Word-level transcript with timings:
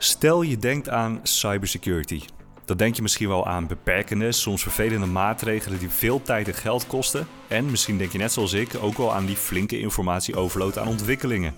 Stel 0.00 0.42
je 0.42 0.56
denkt 0.56 0.88
aan 0.88 1.20
cybersecurity. 1.22 2.22
Dan 2.64 2.76
denk 2.76 2.94
je 2.94 3.02
misschien 3.02 3.28
wel 3.28 3.46
aan 3.46 3.66
beperkende, 3.66 4.32
soms 4.32 4.62
vervelende 4.62 5.06
maatregelen 5.06 5.78
die 5.78 5.88
veel 5.88 6.22
tijd 6.22 6.48
en 6.48 6.54
geld 6.54 6.86
kosten. 6.86 7.26
En 7.48 7.70
misschien 7.70 7.98
denk 7.98 8.12
je 8.12 8.18
net 8.18 8.32
zoals 8.32 8.52
ik 8.52 8.70
ook 8.80 8.96
wel 8.96 9.14
aan 9.14 9.26
die 9.26 9.36
flinke 9.36 9.80
informatieoverload 9.80 10.78
aan 10.78 10.88
ontwikkelingen. 10.88 11.54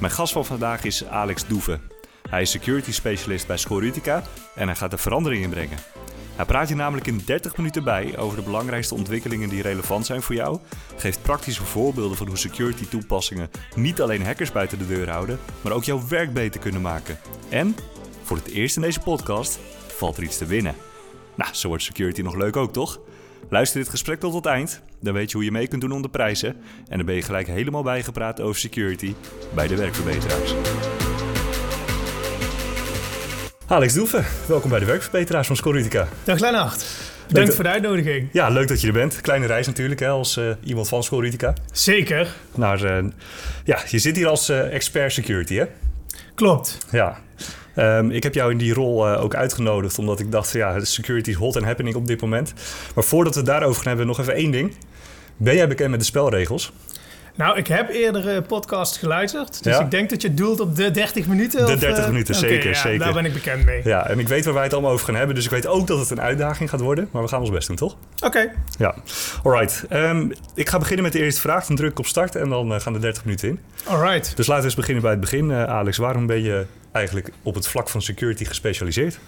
Mijn 0.00 0.12
gast 0.12 0.32
van 0.32 0.44
vandaag 0.44 0.84
is 0.84 1.04
Alex 1.04 1.46
Doeven. 1.46 1.80
Hij 2.28 2.42
is 2.42 2.50
security 2.50 2.92
specialist 2.92 3.46
bij 3.46 3.56
Scoritica 3.56 4.22
en 4.54 4.66
hij 4.66 4.76
gaat 4.76 4.92
er 4.92 4.98
verandering 4.98 5.42
in 5.42 5.50
brengen. 5.50 5.78
Hij 6.36 6.44
praat 6.44 6.68
je 6.68 6.74
namelijk 6.74 7.06
in 7.06 7.22
30 7.24 7.56
minuten 7.56 7.84
bij 7.84 8.18
over 8.18 8.36
de 8.36 8.44
belangrijkste 8.44 8.94
ontwikkelingen 8.94 9.48
die 9.48 9.62
relevant 9.62 10.06
zijn 10.06 10.22
voor 10.22 10.34
jou, 10.34 10.58
geeft 10.96 11.22
praktische 11.22 11.64
voorbeelden 11.64 12.16
van 12.16 12.26
hoe 12.26 12.36
security 12.36 12.88
toepassingen 12.88 13.50
niet 13.74 14.00
alleen 14.00 14.24
hackers 14.24 14.52
buiten 14.52 14.78
de 14.78 14.86
deur 14.86 15.10
houden, 15.10 15.38
maar 15.60 15.72
ook 15.72 15.84
jouw 15.84 16.08
werk 16.08 16.32
beter 16.32 16.60
kunnen 16.60 16.80
maken. 16.80 17.18
En, 17.48 17.74
voor 18.22 18.36
het 18.36 18.48
eerst 18.48 18.76
in 18.76 18.82
deze 18.82 19.00
podcast, 19.00 19.58
valt 19.86 20.16
er 20.16 20.22
iets 20.22 20.38
te 20.38 20.46
winnen. 20.46 20.74
Nou, 21.34 21.54
zo 21.54 21.68
wordt 21.68 21.82
security 21.82 22.22
nog 22.22 22.34
leuk 22.34 22.56
ook, 22.56 22.72
toch? 22.72 23.00
Luister 23.50 23.80
dit 23.80 23.88
gesprek 23.88 24.20
tot 24.20 24.34
het 24.34 24.46
eind, 24.46 24.82
dan 25.00 25.14
weet 25.14 25.30
je 25.30 25.36
hoe 25.36 25.44
je 25.44 25.52
mee 25.52 25.68
kunt 25.68 25.80
doen 25.80 25.92
om 25.92 26.02
de 26.02 26.08
prijzen 26.08 26.56
en 26.88 26.96
dan 26.96 27.06
ben 27.06 27.14
je 27.14 27.22
gelijk 27.22 27.46
helemaal 27.46 27.82
bijgepraat 27.82 28.40
over 28.40 28.60
security 28.60 29.14
bij 29.54 29.66
de 29.66 29.76
werkverbeteraars. 29.76 30.54
Alex 33.68 33.94
Doeven, 33.94 34.24
welkom 34.48 34.70
bij 34.70 34.78
de 34.78 34.84
werkverbeteraars 34.84 35.46
van 35.46 35.56
Scoritica. 35.56 36.08
Dag 36.24 36.38
Lennart. 36.38 36.86
Bedankt 37.28 37.54
voor 37.54 37.64
de 37.64 37.70
uitnodiging. 37.70 38.28
Ja, 38.32 38.48
leuk 38.48 38.68
dat 38.68 38.80
je 38.80 38.86
er 38.86 38.92
bent. 38.92 39.20
Kleine 39.20 39.46
reis 39.46 39.66
natuurlijk 39.66 40.00
hè, 40.00 40.08
als 40.08 40.36
uh, 40.36 40.50
iemand 40.64 40.88
van 40.88 41.02
Scoritica. 41.02 41.54
Zeker. 41.72 42.34
Nou, 42.54 42.86
uh, 42.86 43.12
ja, 43.64 43.78
je 43.88 43.98
zit 43.98 44.16
hier 44.16 44.28
als 44.28 44.50
uh, 44.50 44.74
expert 44.74 45.12
security 45.12 45.54
hè? 45.54 45.64
Klopt. 46.34 46.78
Ja. 46.90 47.18
Um, 47.76 48.10
ik 48.10 48.22
heb 48.22 48.34
jou 48.34 48.50
in 48.50 48.58
die 48.58 48.74
rol 48.74 49.08
ook 49.08 49.34
uitgenodigd 49.34 49.98
omdat 49.98 50.20
ik 50.20 50.32
dacht, 50.32 50.52
ja, 50.52 50.84
security 50.84 51.30
is 51.30 51.36
hot 51.36 51.56
and 51.56 51.64
happening 51.64 51.96
op 51.96 52.06
dit 52.06 52.20
moment. 52.20 52.52
Maar 52.94 53.04
voordat 53.04 53.34
we 53.34 53.40
het 53.40 53.48
daarover 53.48 53.76
gaan 53.76 53.88
hebben, 53.88 54.06
nog 54.06 54.20
even 54.20 54.34
één 54.34 54.50
ding. 54.50 54.74
Ben 55.36 55.54
jij 55.54 55.68
bekend 55.68 55.90
met 55.90 56.00
de 56.00 56.06
spelregels? 56.06 56.72
Nou, 57.36 57.56
ik 57.56 57.66
heb 57.66 57.88
eerder 57.88 58.42
podcast 58.42 58.96
geluisterd. 58.96 59.64
Dus 59.64 59.78
ik 59.78 59.90
denk 59.90 60.10
dat 60.10 60.22
je 60.22 60.34
doelt 60.34 60.60
op 60.60 60.76
de 60.76 60.90
30 60.90 61.26
minuten. 61.26 61.66
De 61.66 61.76
30 61.76 62.06
minuten, 62.06 62.34
zeker, 62.34 62.68
ja, 62.68 62.74
zeker. 62.74 62.98
Daar 62.98 63.12
ben 63.12 63.24
ik 63.24 63.32
bekend 63.32 63.64
mee. 63.64 63.80
Ja, 63.84 64.06
en 64.06 64.18
ik 64.18 64.28
weet 64.28 64.44
waar 64.44 64.54
wij 64.54 64.62
het 64.62 64.72
allemaal 64.72 64.92
over 64.92 65.06
gaan 65.06 65.14
hebben. 65.14 65.34
Dus 65.34 65.44
ik 65.44 65.50
weet 65.50 65.66
ook 65.66 65.86
dat 65.86 65.98
het 65.98 66.10
een 66.10 66.20
uitdaging 66.20 66.70
gaat 66.70 66.80
worden. 66.80 67.08
Maar 67.10 67.22
we 67.22 67.28
gaan 67.28 67.40
ons 67.40 67.50
best 67.50 67.66
doen, 67.66 67.76
toch? 67.76 67.92
Oké. 67.92 68.26
Okay. 68.26 68.52
Ja, 68.78 68.94
alright. 69.42 69.84
Um, 69.92 70.32
ik 70.54 70.68
ga 70.68 70.78
beginnen 70.78 71.04
met 71.04 71.12
de 71.12 71.18
eerste 71.22 71.40
vraag. 71.40 71.66
Dan 71.66 71.76
druk 71.76 71.90
ik 71.90 71.98
op 71.98 72.06
start 72.06 72.34
en 72.34 72.48
dan 72.48 72.72
uh, 72.72 72.80
gaan 72.80 72.92
de 72.92 72.98
30 72.98 73.24
minuten 73.24 73.48
in. 73.48 73.60
Alright. 73.84 74.36
Dus 74.36 74.46
laten 74.46 74.62
we 74.62 74.68
eens 74.68 74.78
beginnen 74.78 75.02
bij 75.02 75.12
het 75.12 75.20
begin. 75.20 75.50
Uh, 75.50 75.64
Alex, 75.64 75.96
waarom 75.96 76.26
ben 76.26 76.42
je 76.42 76.66
eigenlijk 76.92 77.30
op 77.42 77.54
het 77.54 77.68
vlak 77.68 77.88
van 77.88 78.02
security 78.02 78.44
gespecialiseerd? 78.44 79.18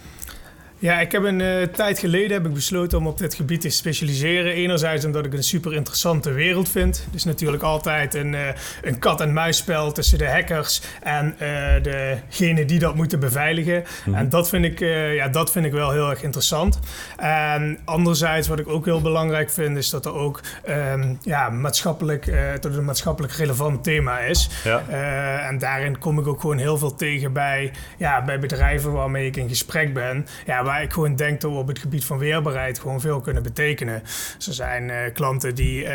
Ja, 0.81 0.99
ik 0.99 1.11
heb 1.11 1.23
een 1.23 1.39
uh, 1.39 1.63
tijd 1.63 1.99
geleden 1.99 2.31
heb 2.31 2.45
ik 2.45 2.53
besloten 2.53 2.97
om 2.97 3.07
op 3.07 3.17
dit 3.17 3.33
gebied 3.33 3.61
te 3.61 3.69
specialiseren. 3.69 4.53
Enerzijds 4.53 5.05
omdat 5.05 5.25
ik 5.25 5.33
een 5.33 5.43
super 5.43 5.73
interessante 5.73 6.31
wereld 6.31 6.69
vind. 6.69 7.07
Dus 7.11 7.23
natuurlijk 7.23 7.63
altijd 7.63 8.13
een, 8.13 8.33
uh, 8.33 8.47
een 8.81 8.99
kat-en-muisspel 8.99 9.91
tussen 9.91 10.17
de 10.17 10.29
hackers 10.29 10.81
en 11.01 11.35
uh, 11.41 11.83
degene 11.83 12.65
die 12.65 12.79
dat 12.79 12.95
moeten 12.95 13.19
beveiligen. 13.19 13.77
Mm 13.77 13.85
-hmm. 14.03 14.13
En 14.13 14.29
dat 14.29 14.49
vind, 14.49 14.65
ik, 14.65 14.79
ja, 15.15 15.27
dat 15.27 15.51
vind 15.51 15.65
ik 15.65 15.71
wel 15.71 15.91
heel 15.91 16.09
erg 16.09 16.23
interessant. 16.23 16.79
En 17.17 17.79
anderzijds, 17.85 18.47
wat 18.47 18.59
ik 18.59 18.67
ook 18.67 18.85
heel 18.85 19.01
belangrijk 19.01 19.49
vind, 19.49 19.77
is 19.77 19.89
dat 19.89 20.05
er 20.05 20.13
ook 20.13 20.41
um, 20.69 21.17
ja, 21.21 21.49
maatschappelijk, 21.49 22.33
dat 22.61 22.75
een 22.75 22.85
maatschappelijk 22.85 23.33
relevant 23.33 23.83
thema 23.83 24.19
is. 24.19 24.49
Ja. 24.63 24.83
en 25.47 25.57
daarin 25.57 25.99
kom 25.99 26.19
ik 26.19 26.27
ook 26.27 26.41
gewoon 26.41 26.57
heel 26.57 26.77
veel 26.77 26.95
tegen 26.95 27.33
bij, 27.33 27.71
ja, 27.97 28.23
bij 28.23 28.39
bedrijven 28.39 28.91
waarmee 28.91 29.25
ik 29.25 29.35
in 29.35 29.49
gesprek 29.49 29.93
ben. 29.93 30.27
Ja, 30.45 30.63
waar 30.69 30.83
ik 30.83 30.93
gewoon 30.93 31.15
denk 31.15 31.41
dat 31.41 31.51
we 31.51 31.57
op 31.57 31.67
het 31.67 31.79
gebied 31.79 32.05
van 32.05 32.17
weerbaarheid 32.17 32.79
gewoon 32.79 33.01
veel 33.01 33.21
kunnen 33.21 33.43
betekenen. 33.43 33.93
Er 34.47 34.53
zijn 34.53 34.89
uh, 34.89 34.95
klanten 35.13 35.55
die, 35.55 35.83
uh, 35.83 35.91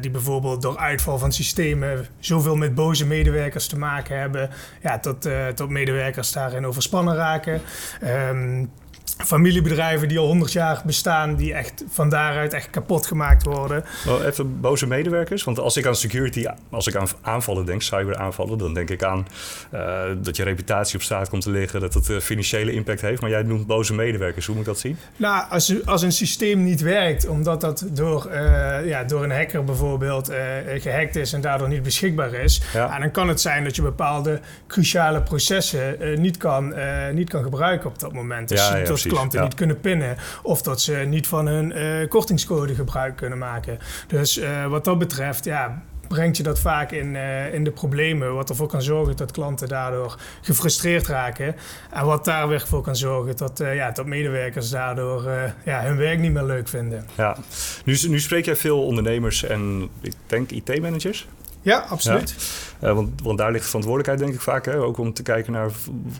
die 0.00 0.10
bijvoorbeeld 0.10 0.62
door 0.62 0.78
uitval 0.78 1.18
van 1.18 1.32
systemen 1.32 2.06
zoveel 2.18 2.56
met 2.56 2.74
boze 2.74 3.06
medewerkers 3.06 3.66
te 3.66 3.78
maken 3.78 4.18
hebben, 4.18 4.50
ja, 4.82 4.98
tot, 4.98 5.28
tot 5.54 5.70
medewerkers 5.70 6.32
daarin 6.32 6.66
overspannen 6.66 7.14
raken. 7.14 7.60
Um, 8.02 8.70
familiebedrijven 9.16 10.08
die 10.08 10.18
al 10.18 10.26
100 10.26 10.52
jaar 10.52 10.82
bestaan, 10.84 11.36
die 11.36 11.54
echt 11.54 11.84
van 11.88 12.08
daaruit 12.08 12.52
echt 12.52 12.70
kapot 12.70 13.06
gemaakt 13.06 13.44
worden. 13.44 13.84
Well, 14.04 14.20
even 14.20 14.60
boze 14.60 14.86
medewerkers, 14.86 15.44
want 15.44 15.58
als 15.58 15.76
ik 15.76 15.86
aan 15.86 15.96
security, 15.96 16.46
als 16.70 16.86
ik 16.86 16.96
aan 16.96 17.06
aanvallen 17.20 17.66
denk, 17.66 17.82
cyberaanvallen, 17.82 18.58
dan 18.58 18.74
denk 18.74 18.90
ik 18.90 19.04
aan 19.04 19.26
uh, 19.74 20.02
dat 20.18 20.36
je 20.36 20.42
reputatie 20.42 20.96
op 20.96 21.02
straat 21.02 21.28
komt 21.28 21.42
te 21.42 21.50
liggen, 21.50 21.80
dat 21.80 21.94
het 21.94 22.08
uh, 22.08 22.18
financiële 22.18 22.72
impact 22.72 23.00
heeft. 23.00 23.20
Maar 23.20 23.30
jij 23.30 23.42
noemt 23.42 23.66
boze 23.66 23.94
medewerkers, 23.94 24.46
hoe 24.46 24.54
moet 24.54 24.64
ik 24.64 24.70
dat 24.70 24.80
zien? 24.80 24.98
Nou, 25.16 25.50
als, 25.50 25.86
als 25.86 26.02
een 26.02 26.12
systeem 26.12 26.64
niet 26.64 26.80
werkt, 26.80 27.28
omdat 27.28 27.60
dat 27.60 27.86
door, 27.90 28.28
uh, 28.30 28.86
ja, 28.86 29.04
door 29.04 29.24
een 29.24 29.32
hacker 29.32 29.64
bijvoorbeeld 29.64 30.32
gehackt 30.78 31.16
is 31.16 31.32
en 31.32 31.40
daardoor 31.40 31.68
niet 31.68 31.82
beschikbaar 31.82 32.34
is, 32.34 32.62
ja. 32.72 32.98
dan 32.98 33.10
kan 33.10 33.28
het 33.28 33.40
zijn 33.40 33.64
dat 33.64 33.76
je 33.76 33.82
bepaalde 33.82 34.40
cruciale 34.66 35.22
processen 35.22 35.96
niet, 36.20 36.36
kan, 36.36 36.74
niet 37.12 37.28
kan 37.28 37.42
gebruiken 37.42 37.88
op 37.88 37.98
dat 37.98 38.12
moment. 38.12 38.48
Dus 38.48 38.68
ja, 38.68 38.76
ja, 38.76 38.84
dat 38.84 39.05
klanten 39.06 39.38
ja. 39.38 39.44
niet 39.44 39.54
kunnen 39.54 39.80
pinnen. 39.80 40.16
Of 40.42 40.62
dat 40.62 40.80
ze 40.80 40.92
niet 40.92 41.26
van 41.26 41.46
hun 41.46 41.76
uh, 41.76 42.08
kortingscode 42.08 42.74
gebruik 42.74 43.16
kunnen 43.16 43.38
maken. 43.38 43.78
Dus 44.06 44.38
uh, 44.38 44.66
wat 44.66 44.84
dat 44.84 44.98
betreft, 44.98 45.44
ja, 45.44 45.82
brengt 46.08 46.36
je 46.36 46.42
dat 46.42 46.60
vaak 46.60 46.92
in, 46.92 47.14
uh, 47.14 47.54
in 47.54 47.64
de 47.64 47.70
problemen. 47.70 48.34
Wat 48.34 48.48
ervoor 48.48 48.68
kan 48.68 48.82
zorgen 48.82 49.16
dat 49.16 49.30
klanten 49.30 49.68
daardoor 49.68 50.18
gefrustreerd 50.40 51.06
raken. 51.06 51.56
En 51.90 52.04
wat 52.04 52.24
daar 52.24 52.48
weer 52.48 52.66
voor 52.66 52.82
kan 52.82 52.96
zorgen 52.96 53.36
dat, 53.36 53.60
uh, 53.60 53.74
ja, 53.74 53.90
dat 53.90 54.06
medewerkers 54.06 54.70
daardoor 54.70 55.24
uh, 55.26 55.42
ja, 55.64 55.82
hun 55.82 55.96
werk 55.96 56.18
niet 56.18 56.32
meer 56.32 56.44
leuk 56.44 56.68
vinden. 56.68 57.06
Ja, 57.14 57.36
nu, 57.84 57.98
nu 58.08 58.20
spreek 58.20 58.44
jij 58.44 58.56
veel 58.56 58.84
ondernemers 58.84 59.44
en 59.44 59.88
ik 60.00 60.12
denk 60.26 60.50
IT-managers. 60.50 61.26
Ja, 61.66 61.78
absoluut. 61.78 62.34
Ja. 62.80 62.88
Uh, 62.88 62.94
want, 62.94 63.22
want 63.22 63.38
daar 63.38 63.50
ligt 63.50 63.62
de 63.62 63.68
verantwoordelijkheid 63.68 64.18
denk 64.18 64.34
ik 64.34 64.44
vaak. 64.44 64.64
Hè? 64.64 64.76
Ook 64.76 64.98
om 64.98 65.12
te 65.12 65.22
kijken 65.22 65.52
naar 65.52 65.70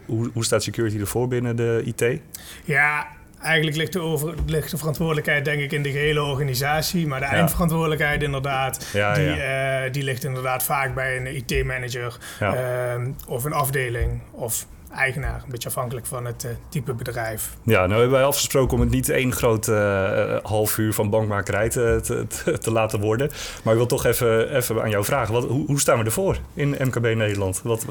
hoe, 0.07 0.31
hoe 0.33 0.45
staat 0.45 0.63
security 0.63 0.99
ervoor 0.99 1.29
binnen 1.29 1.57
de 1.57 1.83
IT. 1.85 2.21
Ja, 2.65 3.07
eigenlijk 3.43 3.77
ligt 3.77 3.93
de, 3.93 4.01
over, 4.01 4.35
ligt 4.47 4.71
de 4.71 4.77
verantwoordelijkheid 4.77 5.45
denk 5.45 5.61
ik 5.61 5.73
in 5.73 5.83
de 5.83 5.91
gehele 5.91 6.23
organisatie. 6.23 7.07
Maar 7.07 7.21
de 7.21 7.27
ja. 7.27 7.33
eindverantwoordelijkheid 7.33 8.23
inderdaad, 8.23 8.87
ja, 8.93 9.15
die, 9.15 9.25
ja. 9.25 9.85
Uh, 9.85 9.93
die 9.93 10.03
ligt 10.03 10.25
inderdaad 10.25 10.63
vaak 10.63 10.95
bij 10.95 11.17
een 11.17 11.37
IT-manager 11.37 12.17
uh, 12.43 13.09
of 13.29 13.45
een 13.45 13.53
afdeling 13.53 14.21
of 14.31 14.67
eigenaar. 14.91 15.43
Een 15.45 15.51
beetje 15.51 15.69
afhankelijk 15.69 16.07
van 16.07 16.25
het 16.25 16.45
uh, 16.45 16.51
type 16.69 16.95
bedrijf. 16.95 17.57
Ja, 17.63 17.79
nou 17.87 18.01
hebben 18.01 18.11
wij 18.11 18.25
afgesproken 18.25 18.75
om 18.75 18.81
het 18.81 18.91
niet 18.91 19.09
één 19.09 19.33
groot 19.33 19.69
uh, 19.69 20.37
half 20.43 20.79
uur 20.79 20.93
van 20.93 21.11
bankmakerij 21.11 21.69
te, 21.69 22.01
te, 22.03 22.59
te, 22.59 22.73
laten 22.73 23.01
worden. 23.01 23.31
Maar 23.63 23.73
ik 23.73 23.79
wil 23.79 23.89
toch 23.89 24.05
even, 24.05 24.57
even 24.57 24.83
aan 24.83 24.91
jou 24.91 25.05
vragen. 25.05 25.35
Wat, 25.35 25.45
hoe, 25.45 25.67
hoe 25.67 25.81
staan 25.81 25.99
we 25.99 26.05
ervoor 26.05 26.39
in 26.55 26.77
MKB 26.79 27.03
Nederland? 27.03 27.61
Wat, 27.63 27.87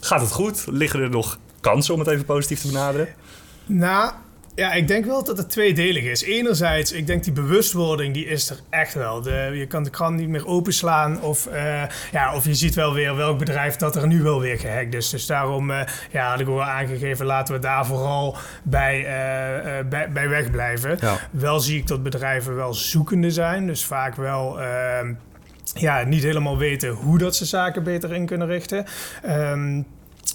gaat 0.00 0.20
het 0.20 0.32
goed? 0.32 0.66
Liggen 0.70 1.00
er 1.00 1.10
nog 1.10 1.38
kansen 1.60 1.94
om 1.94 2.00
het 2.00 2.08
even 2.08 2.24
positief 2.24 2.60
te 2.60 2.66
benaderen? 2.66 3.08
Nou, 3.66 4.12
ja, 4.56 4.72
ik 4.72 4.88
denk 4.88 5.04
wel 5.04 5.24
dat 5.24 5.36
het 5.36 5.50
tweedelig 5.50 6.04
is. 6.04 6.22
Enerzijds, 6.22 6.92
ik 6.92 7.06
denk 7.06 7.24
die 7.24 7.32
bewustwording, 7.32 8.14
die 8.14 8.26
is 8.26 8.50
er 8.50 8.60
echt 8.70 8.94
wel. 8.94 9.22
De, 9.22 9.50
je 9.54 9.66
kan 9.66 9.82
de 9.82 9.90
krant 9.90 10.16
niet 10.16 10.28
meer 10.28 10.46
openslaan 10.46 11.22
of, 11.22 11.48
uh, 11.52 11.82
ja, 12.12 12.34
of 12.34 12.44
je 12.44 12.54
ziet 12.54 12.74
wel 12.74 12.94
weer 12.94 13.16
welk 13.16 13.38
bedrijf 13.38 13.76
dat 13.76 13.96
er 13.96 14.06
nu 14.06 14.22
wel 14.22 14.40
weer 14.40 14.58
gehackt 14.58 14.94
is. 14.94 15.10
Dus 15.10 15.26
daarom 15.26 15.70
uh, 15.70 15.80
ja, 16.10 16.30
had 16.30 16.40
ik 16.40 16.46
wel 16.46 16.62
aangegeven, 16.62 17.26
laten 17.26 17.54
we 17.54 17.60
daar 17.60 17.86
vooral 17.86 18.36
bij, 18.62 18.98
uh, 18.98 19.88
bij, 19.88 20.10
bij 20.12 20.28
wegblijven. 20.28 20.96
Ja. 21.00 21.18
Wel 21.30 21.60
zie 21.60 21.78
ik 21.78 21.86
dat 21.86 22.02
bedrijven 22.02 22.56
wel 22.56 22.74
zoekende 22.74 23.30
zijn, 23.30 23.66
dus 23.66 23.84
vaak 23.84 24.14
wel 24.14 24.60
ehm, 24.60 25.12
ja, 25.74 26.02
niet 26.02 26.22
helemaal 26.22 26.58
weten 26.58 26.90
hoe 26.90 27.18
dat 27.18 27.36
ze 27.36 27.44
zaken 27.44 27.82
beter 27.82 28.14
in 28.14 28.26
kunnen 28.26 28.46
richten. 28.46 28.84
Um, 29.26 29.86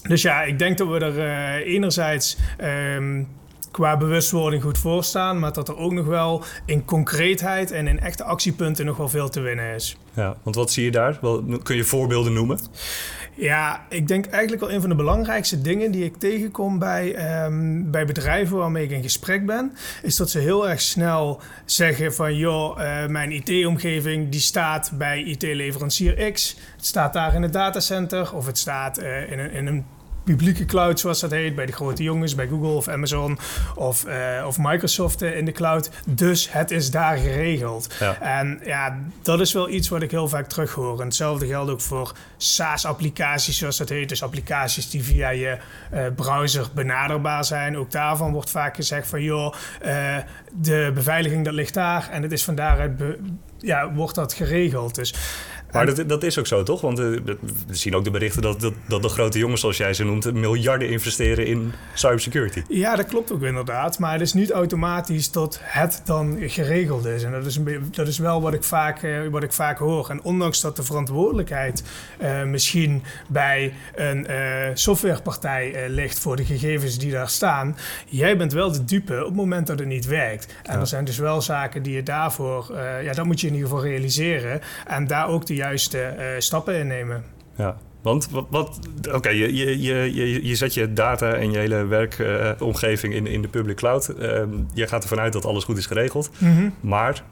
dus 0.04 0.22
ja, 0.22 0.42
ik 0.42 0.60
denk 0.60 0.78
dat 0.78 0.88
we 0.88 1.00
er 1.00 1.64
enerzijds... 1.64 2.38
Um, 2.64 3.40
qua 3.72 3.98
bewustwording 3.98 4.64
goed 4.64 4.78
voor 4.78 5.04
staan, 5.04 5.40
maar 5.40 5.54
dat 5.54 5.68
er 5.68 5.78
ook 5.78 5.92
nog 5.92 6.06
wel 6.06 6.44
in 6.66 6.86
concreetheid 6.86 7.72
en 7.72 7.88
in 7.88 8.00
echte 8.00 8.24
actiepunten 8.24 8.86
nog 8.86 8.98
wel 8.98 9.10
veel 9.10 9.30
te 9.30 9.40
winnen 9.40 9.76
is. 9.76 9.98
Ja, 10.14 10.36
want 10.44 10.56
wat 10.56 10.72
zie 10.72 10.84
je 10.84 10.92
daar? 10.92 11.18
Wel, 11.22 11.44
kun 11.64 11.76
je 11.76 11.84
voorbeelden 11.84 12.34
noemen? 12.34 12.60
Ja, 13.36 13.86
ik 13.90 14.08
denk 14.08 14.26
eigenlijk 14.26 14.62
wel 14.62 14.72
een 14.72 14.82
van 14.82 14.90
de 14.90 14.96
belangrijkste 14.96 15.62
dingen 15.62 15.92
die 15.92 16.04
ik 16.04 16.18
tegenkom 16.18 16.80
bij, 16.80 17.44
um, 17.46 17.92
bij 17.92 18.06
bedrijven 18.06 18.58
waarmee 18.58 18.84
ik 18.84 18.92
in 18.92 19.02
gesprek 19.02 19.46
ben, 19.46 19.74
is 20.04 20.16
dat 20.16 20.30
ze 20.30 20.40
heel 20.40 20.70
erg 20.70 20.82
snel 20.82 21.42
zeggen 21.66 22.14
van 22.14 22.36
joh, 22.36 22.80
uh, 22.80 23.06
mijn 23.06 23.32
IT-omgeving 23.32 24.30
die 24.30 24.40
staat 24.40 24.92
bij 24.94 25.24
IT-leverancier 25.24 26.32
X, 26.32 26.58
het 26.76 26.86
staat 26.86 27.14
daar 27.14 27.36
in 27.36 27.42
het 27.42 27.54
datacenter 27.54 28.36
of 28.36 28.46
het 28.46 28.58
staat 28.58 29.02
uh, 29.02 29.32
in 29.32 29.40
een, 29.40 29.52
in 29.52 29.68
een 29.68 29.86
publieke 30.24 30.66
cloud, 30.66 31.00
zoals 31.00 31.20
dat 31.20 31.32
heet, 31.32 31.56
bij 31.56 31.66
de 31.66 31.72
grote 31.72 32.04
jongens, 32.04 32.36
bij 32.36 32.48
Google 32.48 32.70
of 32.70 32.88
Amazon 32.88 33.40
of, 33.76 34.06
uh, 34.08 34.46
of 34.48 34.58
Microsoft 34.60 35.22
in 35.22 35.46
de 35.46 35.52
cloud. 35.52 35.90
Dus 36.06 36.52
het 36.52 36.72
is 36.72 36.92
daar 36.92 37.18
geregeld. 37.18 37.94
En 38.20 38.60
ja, 38.66 39.00
dat 39.22 39.40
is 39.40 39.54
wel 39.54 39.70
iets 39.70 39.90
wat 39.90 40.02
ik 40.02 40.12
heel 40.12 40.28
vaak 40.28 40.48
terughoor. 40.48 41.00
En 41.00 41.06
hetzelfde 41.06 41.48
geldt 41.48 41.72
ook 41.72 41.82
voor 41.82 42.16
SaaS-applicaties, 42.38 43.58
zoals 43.58 43.78
dat 43.78 43.90
heet. 43.90 44.10
Dus 44.10 44.24
applicaties 44.24 44.90
die 44.90 45.04
via 45.04 45.30
je 45.30 45.58
uh, 45.94 46.06
browser 46.16 46.68
benaderbaar 46.74 47.46
zijn. 47.46 47.78
Ook 47.78 47.92
daarvan 47.92 48.32
wordt 48.32 48.50
vaak 48.50 48.76
gezegd 48.76 49.08
van, 49.08 49.22
joh, 49.22 49.54
uh, 49.86 50.18
de 50.54 50.92
beveiliging 50.94 51.46
dat 51.46 51.54
ligt 51.54 51.74
daar 51.74 52.10
en 52.10 52.22
het 52.22 52.32
is 52.32 52.44
van 52.44 52.56
daaruit 52.56 53.02
ja, 53.62 53.94
wordt 53.94 54.16
dat 54.16 54.34
geregeld. 54.34 54.96
Dus 54.96 55.14
maar 55.72 55.86
dat, 55.86 56.10
dat 56.10 56.24
is 56.24 56.40
ook 56.40 56.48
zo, 56.48 56.64
toch? 56.64 56.82
Want 56.82 57.00
uh, 57.00 57.06
we 57.68 57.76
zien 57.76 57.96
ook 57.96 58.04
de 58.04 58.12
berichten 58.12 58.42
dat, 58.42 58.60
dat, 58.60 58.74
dat, 58.88 59.02
de 59.02 59.10
grote 59.10 59.38
jongens, 59.38 59.62
zoals 59.62 59.78
jij 59.78 59.94
ze 59.94 60.04
noemt, 60.04 60.34
miljarden 60.34 60.90
investeren 60.90 61.46
in 61.46 61.74
cybersecurity. 61.94 62.64
Ja, 62.68 62.96
dat 62.96 63.06
klopt 63.06 63.32
ook 63.32 63.42
inderdaad. 63.42 64.00
Maar 64.00 64.12
het 64.12 64.22
is 64.22 64.34
niet 64.34 64.52
automatisch 64.52 65.32
dat 65.32 65.60
het 65.64 66.02
dan 66.06 66.38
geregeld 66.40 67.06
is. 67.06 67.24
En 67.24 67.32
dat 67.32 67.46
is, 67.46 67.56
een, 67.56 67.88
dat 67.92 68.08
is 68.08 68.18
wel 68.18 68.42
wat 68.42 68.54
ik, 68.54 68.64
vaak, 68.64 69.02
uh, 69.02 69.28
wat 69.28 69.44
ik 69.44 69.54
vaak 69.54 69.78
hoor. 69.78 70.10
En 70.10 70.24
ondanks 70.24 70.62
dat 70.62 70.76
de 70.76 70.84
verantwoordelijkheid 70.84 71.84
uh, 72.22 72.44
misschien 72.44 73.04
bij 73.28 73.74
een 73.96 74.28
softwarepartij 74.74 75.90
ligt 75.90 76.20
voor 76.20 76.36
de 76.36 76.46
gegevens 76.46 76.98
die 76.98 77.12
daar 77.12 77.30
staan, 77.30 77.78
jij 78.06 78.38
bent 78.38 78.54
wel 78.54 78.72
de 78.72 78.86
dupe 78.86 79.20
op 79.20 79.26
het 79.26 79.36
moment 79.36 79.68
dat 79.68 79.80
het 79.80 79.88
niet 79.88 80.06
werkt. 80.06 80.56
En 80.64 80.74
ja. 80.74 80.80
er 80.80 80.88
zijn 80.88 81.06
dus 81.06 81.18
wel 81.18 81.42
zaken 81.42 81.84
die 81.84 81.94
je 81.94 82.04
daarvoor, 82.04 82.74
ja, 83.04 83.14
dat 83.14 83.26
moet 83.26 83.42
je 83.42 83.48
in 83.48 83.54
ieder 83.54 83.70
geval 83.70 83.84
realiseren. 83.84 84.62
En 84.88 85.08
daar 85.08 85.28
ook 85.28 85.46
de 85.46 85.56
juiste 85.62 86.16
uh, 86.18 86.26
stappen 86.38 86.76
in 86.76 86.88
nemen. 86.88 87.24
Ja. 87.58 87.78
Want 88.02 88.30
wat, 88.30 88.46
wat 88.50 88.80
oké, 89.12 89.30
je, 89.30 89.58
je, 89.58 89.82
je, 90.14 90.48
je 90.48 90.56
zet 90.56 90.74
je 90.74 90.94
data 90.94 91.34
en 91.34 91.52
je 91.52 91.58
hele 91.58 91.86
werkomgeving 91.86 93.14
uh, 93.14 93.20
in, 93.20 93.28
in 93.28 93.42
de 93.42 93.48
public 93.48 93.76
cloud. 93.76 94.14
Uh, 94.20 94.42
je 94.74 94.88
gaat 94.88 95.04
ervan 95.04 95.20
uit 95.20 95.34
dat 95.34 95.46
alles 95.46 95.64
goed 95.64 95.78
is 95.78 95.86
geregeld. 95.86 96.30
Mm 96.38 96.56
-hmm. 96.56 96.74
Maar 96.80 97.24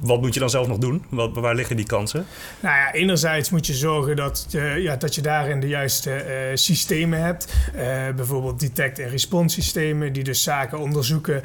wat 0.00 0.20
moet 0.20 0.34
je 0.34 0.40
dan 0.40 0.50
zelf 0.50 0.66
nog 0.66 0.78
doen? 0.78 1.04
Wat, 1.08 1.30
waar 1.34 1.54
liggen 1.54 1.76
die 1.76 1.86
kansen? 1.86 2.26
Nou 2.60 2.76
ja, 2.76 2.92
enerzijds 2.92 3.50
moet 3.50 3.66
je 3.66 3.74
zorgen 3.74 4.16
dat, 4.16 4.46
uh, 4.50 4.78
ja, 4.78 4.96
dat 4.96 5.14
je 5.14 5.20
daarin 5.20 5.60
de 5.60 5.68
juiste 5.68 6.10
uh, 6.10 6.56
systemen 6.56 7.22
hebt. 7.22 7.54
Uh, 7.76 8.08
bijvoorbeeld 8.16 8.60
detect- 8.60 8.98
en 8.98 9.08
response 9.08 9.62
systemen 9.62 10.12
die 10.12 10.24
dus 10.24 10.42
zaken 10.42 10.78
onderzoeken 10.78 11.42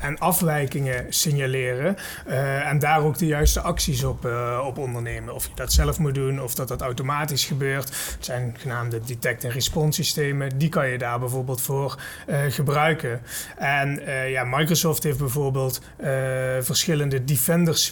en 0.00 0.18
afwijkingen 0.18 1.06
signaleren. 1.08 1.96
en 2.64 2.78
daar 2.78 3.02
ook 3.02 3.18
de 3.18 3.26
juiste 3.26 3.60
acties 3.60 4.04
op, 4.04 4.28
op 4.64 4.78
ondernemen. 4.78 5.34
Of 5.34 5.44
je 5.44 5.50
dat 5.54 5.72
zelf 5.72 5.98
moet 5.98 6.14
doen 6.14 6.42
of 6.42 6.54
dat 6.54 6.68
dat 6.68 6.80
automatisch 6.80 7.44
gebeurt. 7.44 7.88
Het 7.88 8.24
zijn 8.24 8.54
genaamde 8.58 9.00
detect- 9.06 9.44
en 9.44 9.50
response 9.50 10.02
systemen. 10.02 10.58
Die 10.58 10.68
kan 10.68 10.88
je 10.88 10.98
daar 10.98 11.18
bijvoorbeeld 11.18 11.60
voor 11.60 12.00
gebruiken. 12.48 13.20
En 13.56 14.02
ja, 14.28 14.44
Microsoft 14.44 15.02
heeft 15.02 15.18
bijvoorbeeld 15.18 15.80
verschillende 16.60 17.24
defenders 17.24 17.85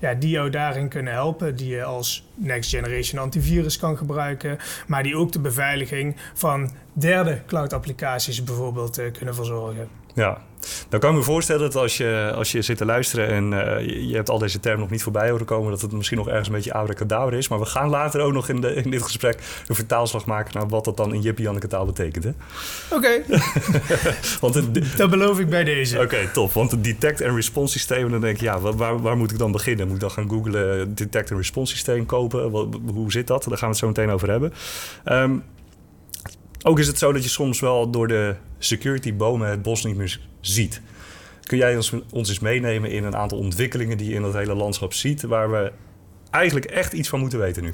ja, 0.00 0.14
die 0.14 0.30
jou 0.30 0.50
daarin 0.50 0.88
kunnen 0.88 1.12
helpen. 1.12 1.56
Die 1.56 1.68
je 1.68 1.84
als 1.84 2.28
next 2.34 2.70
generation 2.70 3.22
antivirus 3.22 3.78
kan 3.78 3.96
gebruiken. 3.96 4.58
Maar 4.86 5.02
die 5.02 5.16
ook 5.16 5.32
de 5.32 5.40
beveiliging 5.40 6.16
van 6.34 6.70
derde 6.92 7.42
cloud 7.46 7.72
applicaties 7.72 8.44
bijvoorbeeld 8.44 8.98
uh, 8.98 9.12
kunnen 9.12 9.34
verzorgen. 9.34 10.03
Ja, 10.14 10.38
dan 10.88 11.00
kan 11.00 11.10
ik 11.10 11.16
me 11.16 11.22
voorstellen 11.22 11.62
dat 11.62 11.76
als 11.76 11.96
je, 11.96 12.32
als 12.34 12.52
je 12.52 12.62
zit 12.62 12.76
te 12.76 12.84
luisteren 12.84 13.28
en 13.28 13.52
uh, 13.52 13.86
je, 13.86 14.08
je, 14.08 14.14
hebt 14.14 14.30
al 14.30 14.38
deze 14.38 14.60
termen 14.60 14.80
nog 14.80 14.90
niet 14.90 15.02
voorbij 15.02 15.30
horen 15.30 15.46
komen, 15.46 15.70
dat 15.70 15.80
het 15.80 15.92
misschien 15.92 16.18
nog 16.18 16.28
ergens 16.28 16.48
een 16.48 16.54
beetje 16.54 16.72
abracadabra 16.72 17.36
is. 17.36 17.48
Maar 17.48 17.58
we 17.58 17.64
gaan 17.64 17.88
later 17.88 18.20
ook 18.20 18.32
nog 18.32 18.48
in, 18.48 18.60
de, 18.60 18.74
in 18.74 18.90
dit 18.90 19.02
gesprek 19.02 19.38
een 19.66 19.74
vertaalslag 19.74 20.26
maken 20.26 20.58
naar 20.58 20.68
wat 20.68 20.84
dat 20.84 20.96
dan 20.96 21.14
in 21.14 21.20
Jippie 21.20 21.44
Janneke 21.44 21.66
taal 21.66 21.86
betekent. 21.86 22.26
Oké. 22.90 23.22
Okay. 24.40 24.62
dat 24.96 25.10
beloof 25.10 25.38
ik 25.38 25.48
bij 25.48 25.64
deze. 25.64 25.94
Oké, 25.94 26.04
okay, 26.04 26.26
top. 26.26 26.52
Want 26.52 26.70
het 26.70 26.84
detect- 26.84 27.20
en 27.20 27.34
response 27.34 27.72
systeem, 27.72 28.10
dan 28.10 28.20
denk 28.20 28.38
je, 28.38 28.44
ja, 28.44 28.60
waar, 28.60 29.00
waar 29.00 29.16
moet 29.16 29.30
ik 29.30 29.38
dan 29.38 29.52
beginnen? 29.52 29.86
Moet 29.86 29.94
ik 29.94 30.00
dan 30.00 30.10
gaan 30.10 30.28
googlen 30.28 30.94
detect- 30.94 31.30
en 31.30 31.36
response 31.36 31.72
systeem 31.72 32.06
kopen? 32.06 32.50
Wat, 32.50 32.66
hoe 32.92 33.12
zit 33.12 33.26
dat? 33.26 33.44
Daar 33.44 33.58
gaan 33.58 33.68
we 33.68 33.74
het 33.74 33.84
zo 33.84 33.86
meteen 33.86 34.10
over 34.10 34.30
hebben. 34.30 34.52
Um, 35.04 35.42
ook 36.66 36.78
is 36.78 36.86
het 36.86 36.98
zo 36.98 37.12
dat 37.12 37.22
je 37.22 37.28
soms 37.28 37.60
wel 37.60 37.90
door 37.90 38.08
de 38.08 38.34
security 38.58 39.14
bomen 39.14 39.48
het 39.48 39.62
bos 39.62 39.84
niet 39.84 39.96
meer 39.96 40.20
ziet. 40.40 40.80
Kun 41.42 41.58
jij 41.58 41.76
ons, 41.76 41.92
ons 42.10 42.28
eens 42.28 42.38
meenemen 42.38 42.90
in 42.90 43.04
een 43.04 43.16
aantal 43.16 43.38
ontwikkelingen 43.38 43.96
die 43.96 44.08
je 44.08 44.14
in 44.14 44.22
dat 44.22 44.34
hele 44.34 44.54
landschap 44.54 44.92
ziet, 44.92 45.22
waar 45.22 45.50
we 45.50 45.72
eigenlijk 46.30 46.66
echt 46.66 46.92
iets 46.92 47.08
van 47.08 47.20
moeten 47.20 47.38
weten 47.38 47.62
nu? 47.62 47.72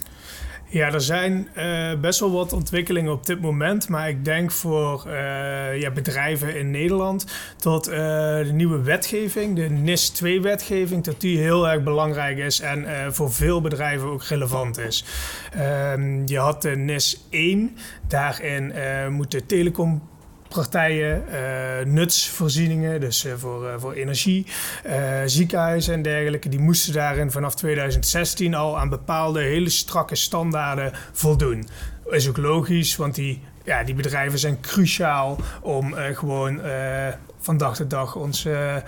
Ja, 0.72 0.92
er 0.92 1.00
zijn 1.00 1.48
uh, 1.56 2.00
best 2.00 2.20
wel 2.20 2.32
wat 2.32 2.52
ontwikkelingen 2.52 3.12
op 3.12 3.26
dit 3.26 3.40
moment. 3.40 3.88
Maar 3.88 4.08
ik 4.08 4.24
denk 4.24 4.50
voor 4.50 5.04
uh, 5.06 5.80
ja, 5.80 5.90
bedrijven 5.90 6.58
in 6.58 6.70
Nederland 6.70 7.26
dat 7.58 7.88
uh, 7.88 7.94
de 7.94 8.50
nieuwe 8.52 8.82
wetgeving, 8.82 9.56
de 9.56 9.68
NIS 9.68 10.12
2-wetgeving, 10.24 11.00
dat 11.00 11.20
die 11.20 11.38
heel 11.38 11.68
erg 11.68 11.82
belangrijk 11.82 12.38
is 12.38 12.60
en 12.60 12.86
voor 13.14 13.32
veel 13.32 13.60
bedrijven 13.60 14.08
ook 14.08 14.22
relevant 14.22 14.78
is. 14.78 15.04
Ehm, 15.52 16.26
je 16.26 16.38
had 16.38 16.62
de 16.62 16.76
NIS 16.76 17.26
1, 17.30 17.76
daarin 18.08 18.72
moeten 19.12 19.46
telecom 19.46 20.02
partijen, 20.54 21.24
uh, 21.28 21.92
nutsvoorzieningen, 21.92 23.00
dus 23.00 23.24
uh, 23.24 23.32
voor, 23.36 23.64
uh, 23.64 23.74
voor 23.78 23.92
energie, 23.92 24.46
ziekenhuizen 25.24 25.94
en 25.94 26.02
dergelijke, 26.02 26.48
die 26.48 26.58
moesten 26.58 26.92
daarin 26.92 27.30
vanaf 27.30 27.54
2016 27.54 28.54
al 28.54 28.78
aan 28.78 28.88
bepaalde 28.88 29.40
hele 29.40 29.68
strakke 29.68 30.16
standaarden 30.16 30.92
voldoen. 31.12 31.68
Is 32.10 32.28
ook 32.28 32.36
logisch, 32.36 32.96
want 32.96 33.14
die, 33.14 33.42
ja, 33.64 33.84
die 33.84 33.94
bedrijven 33.94 34.38
zijn 34.38 34.60
cruciaal 34.60 35.38
om 35.62 35.94
gewoon 35.94 36.60
van 37.38 37.56
dag 37.56 37.76
tot 37.76 37.90
dag 37.90 38.16
onze, 38.16 38.82